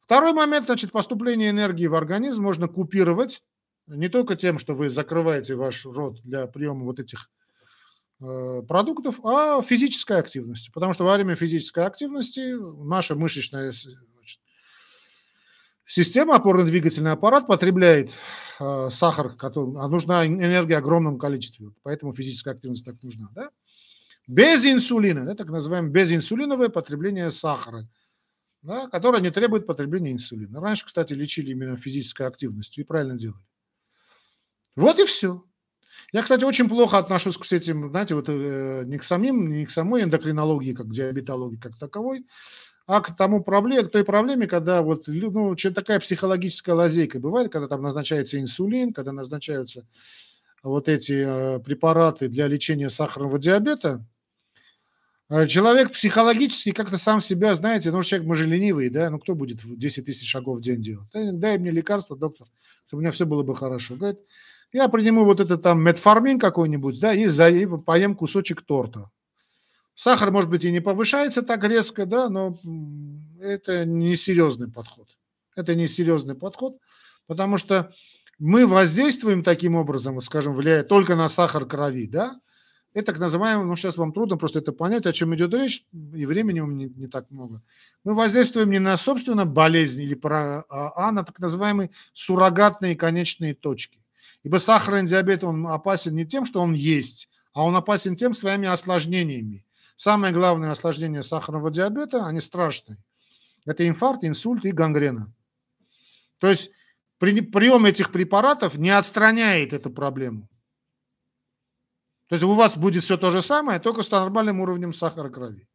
Второй 0.01 0.33
момент, 0.33 0.65
значит, 0.65 0.91
поступление 0.91 1.51
энергии 1.51 1.87
в 1.87 1.95
организм 1.95 2.43
можно 2.43 2.67
купировать 2.67 3.41
не 3.87 4.09
только 4.09 4.35
тем, 4.35 4.59
что 4.59 4.73
вы 4.73 4.89
закрываете 4.89 5.55
ваш 5.55 5.85
рот 5.85 6.19
для 6.23 6.47
приема 6.47 6.83
вот 6.83 6.99
этих 6.99 7.29
э, 7.29 7.38
продуктов, 8.19 9.23
а 9.25 9.61
физической 9.61 10.19
активностью. 10.19 10.73
Потому 10.73 10.93
что 10.93 11.05
во 11.05 11.15
время 11.15 11.35
физической 11.35 11.85
активности 11.85 12.55
наша 12.83 13.15
мышечная 13.15 13.71
значит, 13.71 14.39
система, 15.85 16.35
опорно-двигательный 16.35 17.11
аппарат 17.11 17.47
потребляет 17.47 18.11
Э, 18.59 18.89
сахар, 18.91 19.29
который, 19.35 19.73
а 19.79 19.87
нужна 19.87 20.27
энергия 20.27 20.75
в 20.75 20.79
огромном 20.79 21.17
количестве, 21.17 21.69
поэтому 21.81 22.11
физическая 22.11 22.55
активность 22.55 22.83
так 22.85 23.01
нужна. 23.01 23.29
Да? 23.33 23.51
Без 24.27 24.65
инсулина, 24.65 25.23
да, 25.25 25.33
так 25.33 25.47
называемое 25.47 25.89
безинсулиновое 25.89 26.67
потребление 26.67 27.31
сахара, 27.31 27.87
да, 28.61 28.89
которое 28.89 29.21
не 29.21 29.31
требует 29.31 29.65
потребления 29.65 30.11
инсулина. 30.11 30.59
Раньше, 30.59 30.85
кстати, 30.85 31.13
лечили 31.13 31.51
именно 31.51 31.77
физической 31.77 32.27
активностью 32.27 32.83
и 32.83 32.87
правильно 32.87 33.17
делали. 33.17 33.45
Вот 34.75 34.99
и 34.99 35.05
все. 35.05 35.41
Я, 36.11 36.21
кстати, 36.23 36.43
очень 36.43 36.69
плохо 36.69 36.97
отношусь 36.97 37.37
к 37.37 37.51
этим, 37.51 37.89
знаете, 37.89 38.15
вот 38.15 38.25
э, 38.29 38.83
не 38.85 38.97
к 38.97 39.03
самим, 39.03 39.51
не 39.51 39.65
к 39.65 39.69
самой 39.69 40.03
эндокринологии, 40.03 40.73
как 40.73 40.91
диабетологии, 40.91 41.57
как 41.57 41.77
таковой, 41.77 42.25
а 42.87 43.01
к 43.01 43.15
тому 43.15 43.43
проблеме, 43.43 43.83
к 43.83 43.91
той 43.91 44.03
проблеме, 44.03 44.47
когда 44.47 44.81
вот, 44.81 45.03
ну, 45.05 45.55
такая 45.55 45.99
психологическая 45.99 46.73
лазейка 46.73 47.19
бывает, 47.19 47.51
когда 47.51 47.67
там 47.67 47.83
назначается 47.83 48.39
инсулин, 48.39 48.93
когда 48.93 49.11
назначаются 49.11 49.85
вот 50.63 50.89
эти 50.89 51.23
э, 51.25 51.59
препараты 51.59 52.27
для 52.27 52.47
лечения 52.47 52.89
сахарного 52.89 53.37
диабета, 53.37 54.03
э, 55.29 55.45
человек 55.45 55.91
психологически 55.91 56.71
как-то 56.71 56.97
сам 56.97 57.21
себя, 57.21 57.53
знаете, 57.53 57.91
ну, 57.91 58.01
человек, 58.01 58.27
мы 58.27 58.35
же 58.35 58.47
ленивые, 58.47 58.89
да, 58.89 59.11
ну, 59.11 59.19
кто 59.19 59.35
будет 59.35 59.59
10 59.63 60.05
тысяч 60.05 60.27
шагов 60.27 60.57
в 60.57 60.61
день 60.61 60.81
делать? 60.81 61.07
Дай 61.13 61.59
мне 61.59 61.69
лекарство, 61.69 62.17
доктор, 62.17 62.47
чтобы 62.87 63.01
у 63.01 63.03
меня 63.03 63.11
все 63.11 63.27
было 63.27 63.43
бы 63.43 63.55
хорошо. 63.55 63.97
Говорит, 63.97 64.19
я 64.71 64.87
приниму 64.89 65.25
вот 65.25 65.39
это 65.39 65.57
там 65.57 65.81
метформин 65.81 66.39
какой-нибудь, 66.39 66.99
да, 66.99 67.13
и, 67.13 67.25
за, 67.25 67.49
и 67.49 67.65
поем 67.65 68.15
кусочек 68.15 68.61
торта. 68.61 69.09
Сахар, 69.95 70.31
может 70.31 70.49
быть, 70.49 70.63
и 70.63 70.71
не 70.71 70.79
повышается 70.79 71.41
так 71.41 71.63
резко, 71.63 72.05
да, 72.05 72.29
но 72.29 72.57
это 73.41 73.85
несерьезный 73.85 74.71
подход. 74.71 75.07
Это 75.55 75.75
несерьезный 75.75 76.35
подход, 76.35 76.77
потому 77.27 77.57
что 77.57 77.91
мы 78.37 78.65
воздействуем 78.65 79.43
таким 79.43 79.75
образом, 79.75 80.21
скажем, 80.21 80.53
влияя 80.53 80.83
только 80.83 81.15
на 81.15 81.27
сахар 81.27 81.65
крови, 81.65 82.07
да, 82.07 82.39
это 82.93 83.07
так 83.07 83.19
называемый, 83.19 83.65
ну 83.65 83.75
сейчас 83.75 83.97
вам 83.97 84.13
трудно 84.13 84.37
просто 84.37 84.59
это 84.59 84.71
понять, 84.71 85.05
о 85.05 85.13
чем 85.13 85.35
идет 85.35 85.53
речь, 85.53 85.85
и 85.91 86.25
времени 86.25 86.59
у 86.59 86.65
меня 86.65 86.87
не, 86.87 87.01
не 87.01 87.07
так 87.07 87.29
много. 87.29 87.61
Мы 88.03 88.15
воздействуем 88.15 88.71
не 88.71 88.79
на, 88.79 88.97
собственно, 88.97 89.45
болезнь, 89.45 90.01
или 90.01 90.15
про, 90.15 90.61
а, 90.69 91.07
а 91.07 91.11
на 91.11 91.23
так 91.23 91.37
называемые 91.39 91.91
суррогатные 92.13 92.95
конечные 92.95 93.53
точки. 93.53 93.98
Ибо 94.43 94.57
сахарный 94.57 95.05
диабет, 95.05 95.43
он 95.43 95.67
опасен 95.67 96.15
не 96.15 96.25
тем, 96.25 96.45
что 96.45 96.61
он 96.61 96.73
есть, 96.73 97.29
а 97.53 97.63
он 97.63 97.75
опасен 97.75 98.15
тем 98.15 98.33
своими 98.33 98.67
осложнениями. 98.67 99.65
Самое 99.95 100.33
главное 100.33 100.71
осложнение 100.71 101.23
сахарного 101.23 101.71
диабета, 101.71 102.25
они 102.25 102.39
страшные. 102.39 102.97
Это 103.65 103.87
инфаркт, 103.87 104.23
инсульт 104.23 104.65
и 104.65 104.71
гангрена. 104.71 105.33
То 106.39 106.47
есть 106.47 106.71
прием 107.19 107.85
этих 107.85 108.11
препаратов 108.11 108.75
не 108.75 108.89
отстраняет 108.89 109.73
эту 109.73 109.89
проблему. 109.89 110.49
То 112.27 112.35
есть 112.35 112.43
у 112.43 112.53
вас 112.53 112.77
будет 112.77 113.03
все 113.03 113.17
то 113.17 113.31
же 113.31 113.41
самое, 113.41 113.79
только 113.79 114.03
с 114.03 114.11
нормальным 114.11 114.61
уровнем 114.61 114.93
сахара 114.93 115.29
крови. 115.29 115.68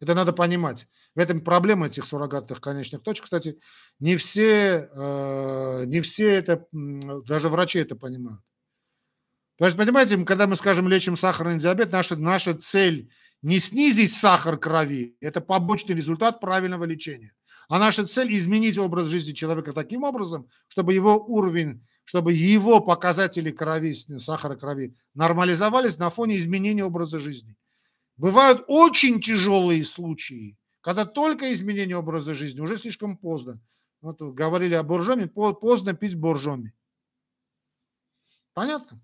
Это 0.00 0.14
надо 0.14 0.32
понимать. 0.32 0.86
В 1.14 1.18
этом 1.18 1.40
проблема 1.40 1.86
этих 1.86 2.04
суррогатных 2.04 2.60
конечных 2.60 3.02
точек. 3.02 3.24
Кстати, 3.24 3.58
не 3.98 4.16
все, 4.16 4.88
э, 4.94 5.84
не 5.86 6.00
все 6.00 6.34
это, 6.34 6.66
даже 6.72 7.48
врачи 7.48 7.78
это 7.78 7.96
понимают. 7.96 8.40
То 9.58 9.64
есть, 9.64 9.76
понимаете, 9.76 10.16
когда 10.24 10.46
мы, 10.46 10.54
скажем, 10.54 10.88
лечим 10.88 11.16
сахарный 11.16 11.58
диабет, 11.58 11.90
наша, 11.90 12.14
наша 12.14 12.54
цель 12.54 13.10
не 13.42 13.58
снизить 13.58 14.12
сахар 14.14 14.56
крови, 14.56 15.16
это 15.20 15.40
побочный 15.40 15.96
результат 15.96 16.40
правильного 16.40 16.84
лечения. 16.84 17.32
А 17.68 17.78
наша 17.80 18.06
цель 18.06 18.36
изменить 18.36 18.78
образ 18.78 19.08
жизни 19.08 19.32
человека 19.32 19.72
таким 19.72 20.04
образом, 20.04 20.48
чтобы 20.68 20.94
его 20.94 21.18
уровень, 21.18 21.84
чтобы 22.04 22.32
его 22.32 22.80
показатели 22.80 23.50
крови, 23.50 23.94
сахара 24.18 24.54
крови 24.54 24.94
нормализовались 25.14 25.98
на 25.98 26.08
фоне 26.08 26.36
изменения 26.36 26.84
образа 26.84 27.18
жизни. 27.18 27.56
Бывают 28.18 28.64
очень 28.66 29.20
тяжелые 29.20 29.84
случаи, 29.84 30.58
когда 30.80 31.06
только 31.06 31.52
изменение 31.52 31.96
образа 31.96 32.34
жизни, 32.34 32.60
уже 32.60 32.76
слишком 32.76 33.16
поздно. 33.16 33.60
Вот 34.00 34.20
говорили 34.20 34.74
о 34.74 34.82
боржоме, 34.82 35.28
поздно 35.28 35.94
пить 35.94 36.16
боржоми. 36.16 36.74
Понятно? 38.54 39.00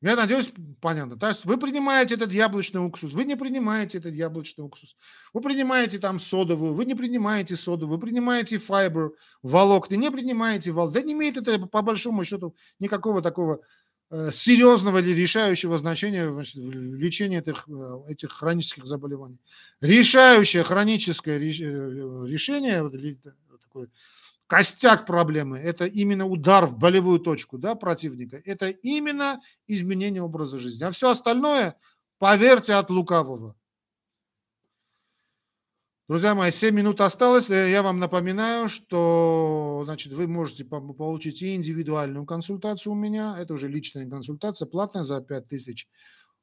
Я 0.00 0.14
надеюсь, 0.14 0.52
понятно. 0.80 1.18
То 1.18 1.28
есть 1.28 1.44
вы 1.44 1.56
принимаете 1.56 2.14
этот 2.14 2.30
яблочный 2.32 2.84
уксус, 2.84 3.14
вы 3.14 3.24
не 3.24 3.34
принимаете 3.34 3.98
этот 3.98 4.14
яблочный 4.14 4.64
уксус. 4.64 4.94
Вы 5.32 5.40
принимаете 5.40 5.98
там 5.98 6.20
содовую, 6.20 6.74
вы 6.74 6.84
не 6.84 6.94
принимаете 6.94 7.56
соду, 7.56 7.88
вы 7.88 7.98
принимаете 7.98 8.58
файбер, 8.58 9.12
волокна, 9.42 9.94
не 9.94 10.10
принимаете 10.10 10.70
вол. 10.70 10.88
Да 10.88 11.02
не 11.02 11.14
имеет 11.14 11.36
это 11.36 11.66
по 11.66 11.82
большому 11.82 12.22
счету 12.22 12.54
никакого 12.78 13.22
такого 13.22 13.60
серьезного 14.32 14.98
или 14.98 15.10
решающего 15.10 15.76
значения 15.78 16.32
значит, 16.32 16.56
в 16.56 16.94
лечении 16.94 17.38
этих, 17.38 17.68
э, 17.68 18.10
этих 18.10 18.32
хронических 18.32 18.86
заболеваний. 18.86 19.38
Решающее 19.80 20.64
хроническое 20.64 21.38
э, 21.38 21.40
решение, 21.40 22.82
вот, 22.82 22.94
такое, 23.62 23.88
костяк 24.46 25.06
проблемы– 25.06 25.58
это 25.58 25.84
именно 25.84 26.26
удар 26.26 26.66
в 26.66 26.78
болевую 26.78 27.18
точку 27.20 27.58
да, 27.58 27.74
противника, 27.74 28.40
это 28.44 28.70
именно 28.70 29.40
изменение 29.66 30.22
образа 30.22 30.58
жизни. 30.58 30.84
А 30.84 30.90
все 30.90 31.10
остальное, 31.10 31.76
поверьте, 32.18 32.74
от 32.74 32.88
лукавого. 32.88 33.54
Друзья 36.08 36.34
мои, 36.34 36.50
7 36.50 36.74
минут 36.74 37.02
осталось. 37.02 37.50
Э, 37.50 37.70
я 37.70 37.82
вам 37.82 37.98
напоминаю, 37.98 38.70
что 38.70 39.82
значит, 39.84 40.10
вы 40.14 40.26
можете 40.26 40.64
получить 40.64 41.42
и 41.42 41.54
индивидуальную 41.54 42.24
консультацию 42.24 42.94
у 42.94 42.96
меня. 42.96 43.36
Это 43.38 43.52
уже 43.52 43.68
личная 43.68 44.08
консультация, 44.08 44.64
платная 44.64 45.02
за 45.02 45.20
5000 45.20 45.86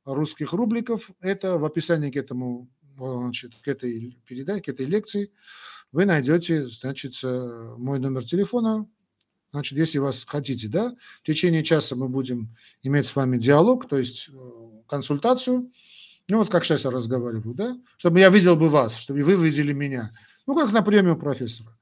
русских 0.05 0.53
рубликов. 0.53 1.09
Это 1.20 1.57
в 1.57 1.66
описании 1.66 2.11
к 2.11 2.16
этому 2.16 2.70
значит, 2.95 3.55
к 3.63 3.68
этой 3.68 4.20
передаче, 4.28 4.61
к 4.61 4.70
этой 4.70 4.86
лекции 4.86 5.32
вы 5.91 6.05
найдете, 6.05 6.68
значит, 6.68 7.13
э, 7.24 7.76
мой 7.78 7.97
номер 7.97 8.24
телефона. 8.24 8.88
Значит, 9.51 9.80
если 9.80 9.97
вас 9.97 10.26
хотите, 10.28 10.68
да, 10.68 10.93
в 11.24 11.26
течение 11.26 11.63
часа 11.63 11.95
мы 11.95 12.07
будем 12.07 12.55
иметь 12.84 13.07
с 13.07 13.16
вами 13.16 13.39
диалог, 13.39 13.88
то 13.88 13.97
есть 13.97 14.30
э, 14.30 14.82
консультацию. 14.88 15.72
Ну, 16.28 16.40
вот 16.40 16.50
как 16.50 16.66
сейчас 16.66 16.86
я 16.86 16.92
разговариваю, 16.92 17.54
да, 17.54 17.78
чтобы 17.98 18.20
я 18.20 18.30
видел 18.30 18.56
бы 18.56 18.70
вас, 18.70 18.96
чтобы 18.96 19.24
вы 19.24 19.36
видели 19.36 19.74
меня. 19.74 20.12
Ну, 20.48 20.56
как 20.56 20.72
на 20.72 20.82
премию 20.82 21.18
профессора. 21.18 21.78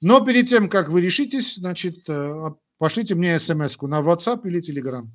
Но 0.00 0.24
перед 0.24 0.48
тем, 0.48 0.68
как 0.68 0.88
вы 0.88 1.00
решитесь, 1.00 1.54
значит, 1.54 2.08
э, 2.08 2.50
пошлите 2.78 3.14
мне 3.14 3.38
смс 3.38 3.80
на 3.82 4.00
WhatsApp 4.00 4.40
или 4.44 4.60
Telegram. 4.60 5.08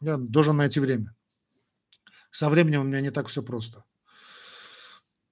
Я 0.00 0.18
должен 0.18 0.58
найти 0.58 0.78
время. 0.78 1.14
Со 2.30 2.50
временем 2.50 2.82
у 2.82 2.84
меня 2.84 3.00
не 3.00 3.10
так 3.10 3.28
все 3.28 3.42
просто. 3.42 3.84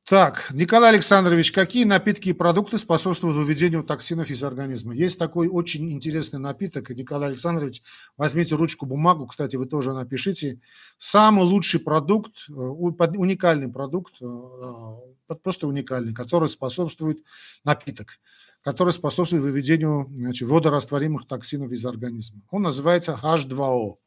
Так, 0.04 0.50
Николай 0.52 0.90
Александрович, 0.90 1.52
какие 1.52 1.84
напитки 1.84 2.30
и 2.30 2.32
продукты 2.32 2.76
способствуют 2.76 3.36
выведению 3.36 3.84
токсинов 3.84 4.30
из 4.30 4.42
организма? 4.42 4.92
Есть 4.92 5.16
такой 5.16 5.46
очень 5.46 5.92
интересный 5.92 6.40
напиток, 6.40 6.90
Николай 6.90 7.30
Александрович, 7.30 7.82
возьмите 8.16 8.56
ручку, 8.56 8.84
бумагу, 8.84 9.28
кстати, 9.28 9.54
вы 9.54 9.66
тоже 9.66 9.92
напишите. 9.92 10.60
Самый 10.98 11.44
лучший 11.44 11.78
продукт, 11.78 12.32
э, 12.48 12.52
уникальный 12.52 13.70
продукт, 13.70 14.14
э, 14.20 14.24
э, 14.24 15.34
просто 15.36 15.68
уникальный, 15.68 16.12
который 16.12 16.50
способствует 16.50 17.22
напиток, 17.62 18.18
который 18.62 18.92
способствует 18.92 19.44
выведению 19.44 20.08
значит, 20.10 20.48
водорастворимых 20.48 21.28
токсинов 21.28 21.70
из 21.70 21.86
организма. 21.86 22.42
Он 22.50 22.62
называется 22.62 23.20
H2O, 23.22 23.98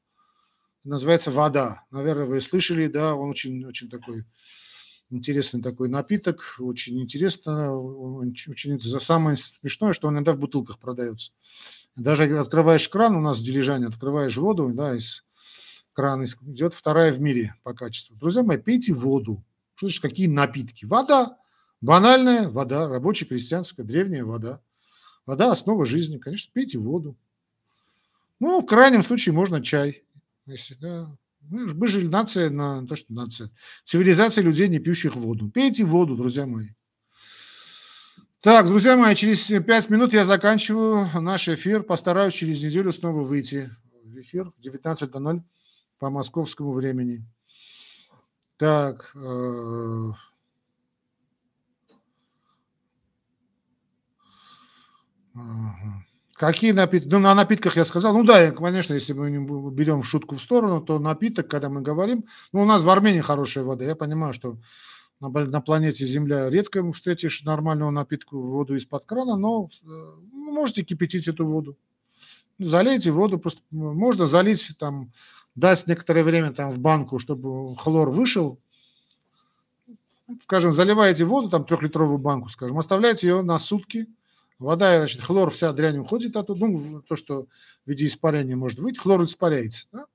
называется 0.84 1.32
вода. 1.32 1.86
Наверное, 1.90 2.26
вы 2.26 2.42
слышали, 2.42 2.88
да, 2.88 3.16
он 3.16 3.30
очень, 3.30 3.64
очень 3.64 3.90
такой 3.90 4.26
интересный 5.10 5.62
такой 5.62 5.90
напиток, 5.90 6.56
очень 6.60 7.00
интересно, 7.02 7.76
очень, 7.76 8.80
самое 8.80 9.38
смешное, 9.38 9.94
что 9.94 10.08
он 10.08 10.16
иногда 10.16 10.34
в 10.34 10.40
бутылках 10.40 10.80
продается. 10.80 11.32
Даже 11.96 12.24
открываешь 12.38 12.90
кран, 12.90 13.16
у 13.16 13.22
нас 13.22 13.40
в 13.40 13.44
дилижане 13.44 13.88
открываешь 13.88 14.38
воду, 14.38 14.72
да, 14.74 14.96
из 14.96 15.24
крана 15.94 16.26
идет 16.42 16.74
вторая 16.74 17.14
в 17.14 17.22
мире 17.22 17.56
по 17.64 17.74
качеству. 17.74 18.16
Друзья 18.18 18.44
мои, 18.44 18.58
пейте 18.58 18.94
воду. 18.94 19.44
Что 19.76 19.88
значит, 19.88 20.02
какие 20.02 20.28
напитки? 20.28 20.86
Вода, 20.86 21.38
банальная 21.82 22.50
вода, 22.50 22.88
рабочая, 22.88 23.26
крестьянская, 23.26 23.86
древняя 23.86 24.24
вода. 24.24 24.62
Вода– 25.26 25.52
основа 25.54 25.86
жизни, 25.86 26.18
конечно, 26.18 26.52
пейте 26.54 26.78
воду. 26.78 27.18
Ну, 28.40 28.62
в 28.62 28.66
крайнем 28.66 29.04
случае 29.04 29.34
можно 29.34 29.64
чай. 29.64 30.04
Если, 30.46 30.76
да, 30.76 31.18
мы, 31.50 31.74
мы 31.74 31.88
же 31.88 32.08
нация, 32.08 32.50
на, 32.50 32.86
то, 32.88 32.96
что 32.96 33.14
нация, 33.14 33.50
цивилизация 33.84 34.44
людей, 34.44 34.68
не 34.68 34.80
пьющих 34.80 35.16
воду. 35.16 35.50
Пейте 35.50 35.84
воду, 35.84 36.16
друзья 36.16 36.46
мои. 36.46 36.70
Так, 38.42 38.68
друзья 38.68 38.96
мои, 38.96 39.16
через 39.16 39.48
пять 39.64 39.90
минут 39.90 40.14
я 40.14 40.26
заканчиваю 40.26 41.10
наш 41.22 41.50
эфир. 41.50 41.84
Постараюсь 41.84 42.34
через 42.34 42.64
неделю 42.64 42.94
снова 42.94 43.24
выйти 43.24 43.70
в 44.04 44.20
эфир 44.20 44.52
в 44.52 44.60
19.00 44.60 45.42
по 45.98 46.10
московскому 46.10 46.74
времени. 46.74 47.26
Так. 48.58 49.12
Э 49.16 50.12
Ага. 55.36 56.15
Какие 56.36 56.74
напитки? 56.74 57.08
Ну, 57.08 57.20
на 57.20 57.34
напитках 57.34 57.78
я 57.78 57.86
сказал. 57.86 58.14
Ну 58.14 58.24
да, 58.26 58.52
конечно, 58.52 58.94
если 58.94 59.14
мы 59.14 59.72
берем 59.72 60.04
шутку 60.04 60.36
в 60.36 60.42
сторону, 60.42 60.82
то 60.82 61.00
напиток, 61.00 61.48
когда 61.48 61.70
мы 61.70 61.82
говорим... 61.82 62.26
Ну, 62.52 62.64
у 62.64 62.66
нас 62.66 62.84
в 62.84 62.90
Армении 62.90 63.22
хорошая 63.22 63.64
вода. 63.64 63.86
Я 63.86 63.96
понимаю, 63.96 64.34
что 64.34 64.58
на, 65.22 65.30
на 65.30 65.62
планете 65.62 66.06
Земля 66.06 66.50
редко 66.50 66.92
встретишь 66.92 67.44
нормальную 67.44 67.90
напитку, 67.92 68.38
воду 68.42 68.76
из-под 68.76 69.06
крана, 69.06 69.38
но 69.38 69.70
э, 69.82 69.88
ну, 70.34 70.52
можете 70.52 70.84
кипятить 70.84 71.30
эту 71.30 71.46
воду. 71.46 71.78
Залейте 72.60 73.12
воду, 73.12 73.40
просто 73.40 73.62
можно 73.72 74.28
залить, 74.28 74.76
там, 74.78 75.14
дать 75.56 75.88
некоторое 75.88 76.26
время 76.26 76.52
там 76.52 76.70
в 76.70 76.80
банку, 76.80 77.18
чтобы 77.18 77.78
хлор 77.78 78.10
вышел. 78.10 78.60
Скажем, 80.44 80.74
заливаете 80.74 81.24
воду, 81.24 81.50
там 81.50 81.64
трехлитровую 81.64 82.18
банку, 82.18 82.50
скажем, 82.50 82.78
оставляете 82.78 83.30
ее 83.30 83.42
на 83.42 83.58
сутки– 83.58 84.08
Вода, 84.60 85.00
значит, 85.00 85.22
хлор, 85.22 85.52
вся 85.52 85.74
дрянь 85.74 85.98
уходит 85.98 86.38
оттуда, 86.38 86.68
ну, 86.68 87.02
то, 87.02 87.16
что 87.16 87.48
в 87.86 87.90
виде 87.90 88.08
испарения 88.08 88.56
может 88.56 88.80
выйти, 88.80 89.00
хлор 89.00 89.24
испаряется. 89.24 89.88
Да? 89.92 90.06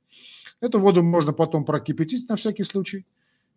Эту 0.61 0.79
воду 0.79 1.03
можно 1.03 1.33
потом 1.33 1.65
прокипятить 1.65 2.29
на 2.29 2.37
всякий 2.37 2.65
случай 2.65 3.07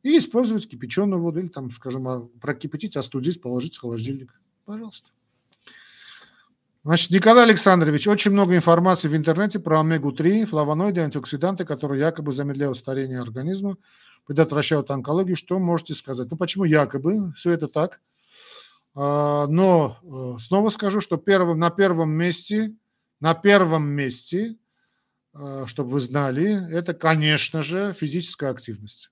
и 0.03 0.17
использовать 0.17 0.69
кипяченую 0.69 1.21
воду 1.21 1.39
или 1.39 1.47
там, 1.47 1.71
скажем, 1.71 2.07
а, 2.07 2.27
прокипятить, 2.41 2.97
остудить, 2.97 3.41
положить 3.41 3.77
в 3.77 3.81
холодильник. 3.81 4.33
Пожалуйста. 4.65 5.09
Значит, 6.83 7.11
Николай 7.11 7.45
Александрович, 7.45 8.07
очень 8.09 8.31
много 8.31 8.57
информации 8.57 9.07
в 9.07 9.15
интернете 9.15 9.57
про 9.57 9.79
омегу-3, 9.79 10.45
флавоноиды, 10.45 10.99
антиоксиданты, 10.99 11.63
которые 11.63 12.01
якобы 12.01 12.33
замедляют 12.33 12.77
старение 12.77 13.21
организма, 13.21 13.77
предотвращают 14.25 14.91
онкологию. 14.91 15.37
Что 15.37 15.59
можете 15.59 15.93
сказать? 15.93 16.29
Ну, 16.29 16.35
почему 16.35 16.65
якобы? 16.65 17.31
Все 17.37 17.51
это 17.51 17.69
так. 17.69 18.01
А, 18.95 19.47
но 19.47 19.97
э, 20.03 20.39
снова 20.41 20.69
скажу, 20.69 21.01
что 21.01 21.17
первым, 21.17 21.59
на 21.59 21.71
первом 21.71 22.11
месте, 22.11 22.75
на 23.19 23.33
первом 23.33 23.87
месте, 23.89 24.57
э, 25.33 25.63
чтобы 25.65 25.91
вы 25.91 25.99
знали, 25.99 26.71
это, 26.71 26.93
конечно 26.93 27.63
же, 27.63 27.93
физическая 27.93 28.51
активность. 28.51 29.09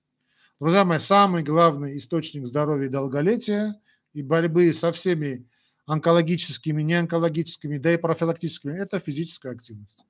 Друзья 0.60 0.84
мои, 0.84 1.00
самый 1.00 1.42
главный 1.42 1.98
источник 1.98 2.46
здоровья 2.46 2.86
и 2.86 2.90
долголетия 2.90 3.74
и 4.12 4.22
борьбы 4.22 4.72
со 4.72 4.92
всеми 4.92 5.48
онкологическими, 5.86 6.82
неонкологическими, 6.82 7.78
да 7.78 7.92
и 7.92 7.96
профилактическими– 7.96 8.72
это 8.78 9.00
физическая 9.00 9.52
активность. 9.52 10.04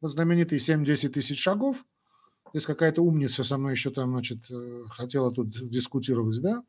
Вот 0.00 0.12
знаменитые 0.12 0.58
7-10 0.58 1.10
тысяч 1.10 1.38
шагов. 1.38 1.84
Есть 2.54 2.66
какая-то 2.66 3.02
умница 3.02 3.44
со 3.44 3.58
мной 3.58 3.72
еще 3.72 3.90
там, 3.90 4.12
значит, 4.12 4.38
э, 4.50 4.82
хотела 4.88 5.30
тут 5.30 5.50
дискутировать, 5.68 6.40
да? 6.40 6.62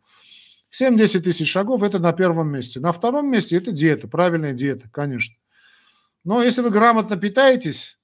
7-10 0.81 1.21
тысяч 1.21 1.49
шагов– 1.49 1.83
это 1.83 1.99
на 1.99 2.13
первом 2.13 2.49
месте. 2.49 2.79
На 2.79 2.91
втором 2.91 3.29
месте– 3.29 3.55
это 3.57 3.71
диета, 3.71 4.07
правильная 4.07 4.53
диета, 4.53 4.89
конечно. 4.91 5.35
Но 6.23 6.41
если 6.41 6.61
вы 6.61 6.69
грамотно 6.69 7.17
питаетесь, 7.17 7.97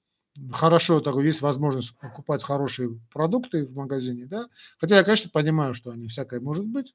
хорошо, 0.51 1.01
так, 1.01 1.15
есть 1.15 1.41
возможность 1.41 1.97
покупать 1.97 2.43
хорошие 2.43 2.99
продукты 3.11 3.65
в 3.65 3.76
магазине, 3.76 4.26
да, 4.26 4.45
хотя 4.80 4.97
я, 4.97 5.03
конечно, 5.03 5.30
понимаю, 5.32 5.74
что 5.74 5.91
они 5.91 6.07
всякое 6.07 6.39
может 6.39 6.65
быть, 6.65 6.93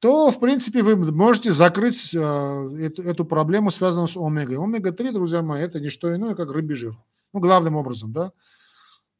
то, 0.00 0.30
в 0.30 0.40
принципе, 0.40 0.82
вы 0.82 0.96
можете 0.96 1.52
закрыть 1.52 2.14
э, 2.14 2.18
эту, 2.18 3.02
эту 3.02 3.24
проблему, 3.26 3.70
связанную 3.70 4.08
с 4.08 4.16
омегой. 4.16 4.56
Омега-3, 4.56 5.12
друзья 5.12 5.42
мои, 5.42 5.62
это 5.62 5.78
не 5.78 5.90
что 5.90 6.14
иное, 6.14 6.34
как 6.34 6.50
рыбий 6.50 6.74
жир. 6.74 6.96
Ну, 7.34 7.40
главным 7.40 7.76
образом, 7.76 8.10
да. 8.10 8.32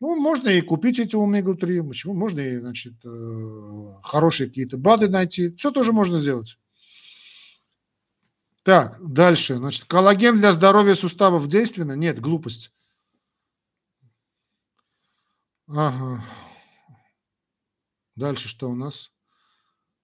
Ну, 0.01 0.17
можно 0.17 0.49
и 0.49 0.63
купить 0.63 0.99
эти 0.99 1.15
омегу-3, 1.15 1.87
почему? 1.87 2.15
Можно 2.15 2.41
и, 2.41 2.57
значит, 2.57 2.95
э, 3.05 4.03
хорошие 4.03 4.49
какие-то 4.49 4.79
БАДы 4.79 5.11
найти. 5.11 5.55
Все 5.57 5.71
тоже 5.71 5.93
можно 5.93 6.19
сделать. 6.19 6.59
Так, 8.63 8.97
дальше. 9.01 9.57
Значит, 9.57 9.85
коллаген 9.85 10.39
для 10.39 10.53
здоровья 10.53 10.95
суставов 10.95 11.49
действенно? 11.49 11.93
Нет, 11.93 12.19
глупость. 12.19 12.73
Ага. 15.69 16.25
Дальше 18.17 18.49
что 18.49 18.71
у 18.71 18.75
нас? 18.75 19.11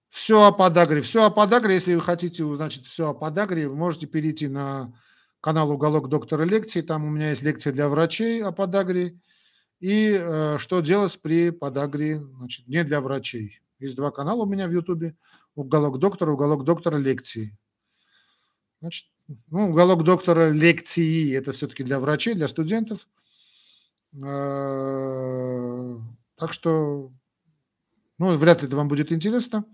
Все 0.09 0.43
о 0.43 0.51
подагре. 0.51 1.01
Все 1.01 1.25
о 1.25 1.29
подагре, 1.31 1.73
если 1.75 1.95
вы 1.95 2.01
хотите, 2.01 2.43
значит, 2.55 2.85
все 2.85 3.09
о 3.09 3.13
подагре, 3.13 3.67
вы 3.67 3.75
можете 3.75 4.05
перейти 4.05 4.47
на 4.47 4.93
канал 5.41 5.71
«Уголок 5.71 6.07
доктора 6.07 6.43
лекции». 6.43 6.81
Там 6.81 7.03
у 7.03 7.09
меня 7.09 7.31
есть 7.31 7.41
лекция 7.41 7.73
для 7.73 7.89
врачей 7.89 8.43
о 8.43 8.51
подагре. 8.51 9.19
И 9.79 10.17
э, 10.19 10.57
что 10.57 10.81
делать 10.81 11.19
при 11.21 11.51
подагре, 11.51 12.21
значит, 12.37 12.67
не 12.67 12.83
для 12.83 12.99
врачей. 12.99 13.61
Есть 13.79 13.95
два 13.95 14.11
канала 14.11 14.43
у 14.43 14.45
меня 14.45 14.67
в 14.67 14.71
Ютубе. 14.71 15.15
Уголок 15.55 15.99
доктора, 15.99 16.31
уголок 16.31 16.63
доктора 16.63 16.97
лекции. 16.97 17.57
Значит, 18.81 19.07
ну, 19.47 19.69
уголок 19.69 20.03
доктора 20.03 20.49
лекции– 20.49 21.35
это 21.37 21.51
все-таки 21.51 21.83
для 21.83 21.99
врачей, 21.99 22.33
для 22.33 22.47
студентов. 22.47 23.07
Э, 24.15 25.95
так 26.35 26.53
что, 26.53 27.11
ну, 28.17 28.35
вряд 28.35 28.61
ли 28.61 28.67
это 28.67 28.77
вам 28.77 28.87
будет 28.87 29.11
интересно. 29.11 29.65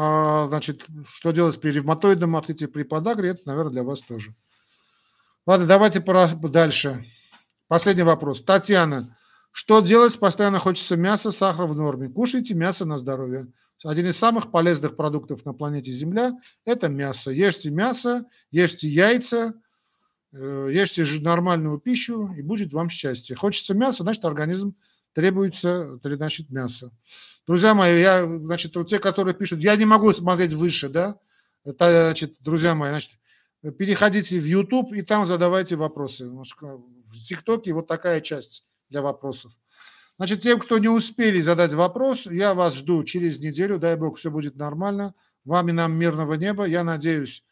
А, 0.00 0.46
значит, 0.46 0.86
что 1.06 1.32
делать 1.32 1.60
при 1.60 1.72
ревматоидном 1.72 2.36
артрите, 2.36 2.68
при 2.68 2.84
подагре, 2.84 3.30
это, 3.30 3.42
наверное, 3.46 3.72
для 3.72 3.82
вас 3.82 4.00
тоже. 4.00 4.34
Ладно, 5.44 5.66
давайте 5.66 6.00
дальше. 6.00 7.04
Последний 7.66 8.04
вопрос. 8.04 8.42
Татьяна, 8.42 9.17
что 9.50 9.80
делать? 9.80 10.18
Постоянно 10.18 10.58
хочется 10.58 10.96
мяса, 10.96 11.30
сахар 11.30 11.66
в 11.66 11.76
норме. 11.76 12.08
Кушайте 12.08 12.54
мясо 12.54 12.84
на 12.84 12.98
здоровье. 12.98 13.46
Один 13.84 14.08
из 14.08 14.16
самых 14.16 14.50
полезных 14.50 14.96
продуктов 14.96 15.44
на 15.44 15.52
планете 15.52 15.92
Земля– 15.92 16.32
это 16.64 16.88
мясо. 16.88 17.30
Ешьте 17.30 17.70
мясо, 17.70 18.24
ешьте 18.50 18.88
яйца, 18.88 19.54
э, 20.32 20.68
ешьте 20.72 21.04
нормальную 21.20 21.78
пищу, 21.78 22.32
и 22.36 22.42
будет 22.42 22.72
вам 22.72 22.90
счастье. 22.90 23.36
Хочется 23.36 23.74
мяса, 23.74 24.02
значит, 24.02 24.24
организм 24.24 24.74
требуется, 25.12 25.98
значит, 26.02 26.50
мясо. 26.50 26.90
Друзья 27.46 27.74
мои, 27.74 28.00
я, 28.00 28.26
значит, 28.26 28.74
вот 28.76 28.88
те, 28.88 28.98
которые 28.98 29.34
пишут, 29.34 29.60
я 29.60 29.74
не 29.76 29.86
могу 29.86 30.12
смотреть 30.12 30.52
выше, 30.52 30.88
да, 30.88 31.18
это, 31.64 32.06
значит, 32.06 32.36
друзья 32.40 32.74
мои, 32.74 32.90
значит, 32.90 33.12
переходите 33.78 34.38
в 34.38 34.44
YouTube 34.44 34.92
и 34.92 35.02
там 35.02 35.24
задавайте 35.24 35.76
вопросы. 35.76 36.28
В 36.28 36.44
ТикТоке 37.24 37.72
вот 37.72 37.86
такая 37.86 38.20
часть 38.20 38.64
для 38.90 39.02
вопросов. 39.02 39.52
Значит, 40.16 40.40
тем, 40.42 40.58
кто 40.58 40.78
не 40.78 40.88
успели 40.88 41.40
задать 41.40 41.72
вопрос, 41.72 42.26
я 42.26 42.54
вас 42.54 42.74
жду 42.74 43.04
через 43.04 43.38
неделю. 43.38 43.78
Дай 43.78 43.96
бог, 43.96 44.18
все 44.18 44.30
будет 44.30 44.56
нормально. 44.56 45.14
Вам 45.44 45.68
и 45.68 45.72
нам 45.72 45.92
мирного 45.92 46.34
неба. 46.34 46.64
Я 46.64 46.84
надеюсь, 46.84 47.44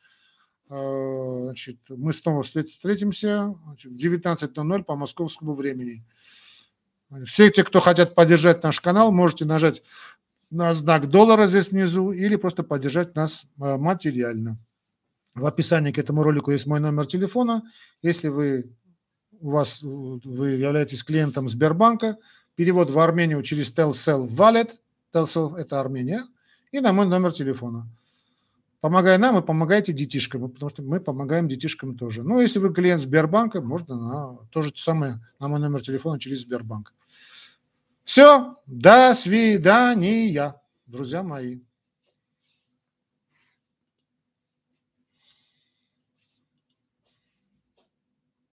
Значит, 0.69 1.79
мы 1.89 2.13
снова 2.13 2.43
встретимся 2.43 3.55
в 3.85 3.87
19.00 3.87 4.83
по 4.83 4.97
московскому 4.97 5.55
времени. 5.55 6.05
Все 7.25 7.51
те, 7.51 7.63
кто 7.63 7.81
хотят 7.81 8.17
поддержать 8.17 8.65
наш 8.65 8.81
канал, 8.81 9.13
можете 9.13 9.45
нажать 9.45 9.85
на 10.51 10.75
знак 10.75 11.09
доллара 11.09 11.47
здесь 11.47 11.71
внизу 11.71 12.11
или 12.11 12.35
просто 12.35 12.65
поддержать 12.65 13.15
нас 13.15 13.47
материально. 13.57 14.59
В 15.35 15.47
описании 15.47 15.93
к 15.93 15.99
этому 15.99 16.25
ролику 16.25 16.51
есть 16.51 16.67
мой 16.67 16.81
номер 16.81 17.07
телефона. 17.07 17.63
Если 18.03 18.27
вы, 18.27 18.75
у 19.41 19.51
вас, 19.51 19.83
вы 19.83 20.51
являетесь 20.51 21.03
клиентом 21.03 21.49
Сбербанка, 21.49 22.17
перевод 22.55 22.91
в 22.91 22.99
Армению 22.99 23.43
через 23.43 23.73
Telcel 23.73 24.29
Wallet, 24.29 24.71
Telcel– 25.13 25.57
это 25.59 25.81
Армения, 25.81 26.23
и 26.73 26.81
на 26.81 26.93
мой 26.93 27.07
номер 27.07 27.33
телефона. 27.33 27.87
Помогая 28.81 29.19
нам, 29.19 29.39
и 29.39 29.43
помогайте 29.43 29.93
детишкам, 29.93 30.51
потому 30.51 30.71
что 30.71 30.83
мы 30.83 31.01
помогаем 31.01 31.49
детишкам 31.49 31.97
тоже. 31.97 32.23
Ну, 32.23 32.41
если 32.41 32.59
вы 32.59 32.73
клиент 32.73 33.03
Сбербанка, 33.03 33.61
можно 33.61 33.97
на 33.97 34.37
то 34.51 34.63
же 34.63 34.73
самое, 34.77 35.21
на 35.41 35.49
мой 35.49 35.59
номер 35.59 35.83
телефона 35.83 36.21
через 36.21 36.43
Сбербанк. 36.43 36.93
Все, 38.05 38.57
до 38.67 39.15
свидания, 39.15 40.55
друзья 40.87 41.23
мои. 41.23 41.61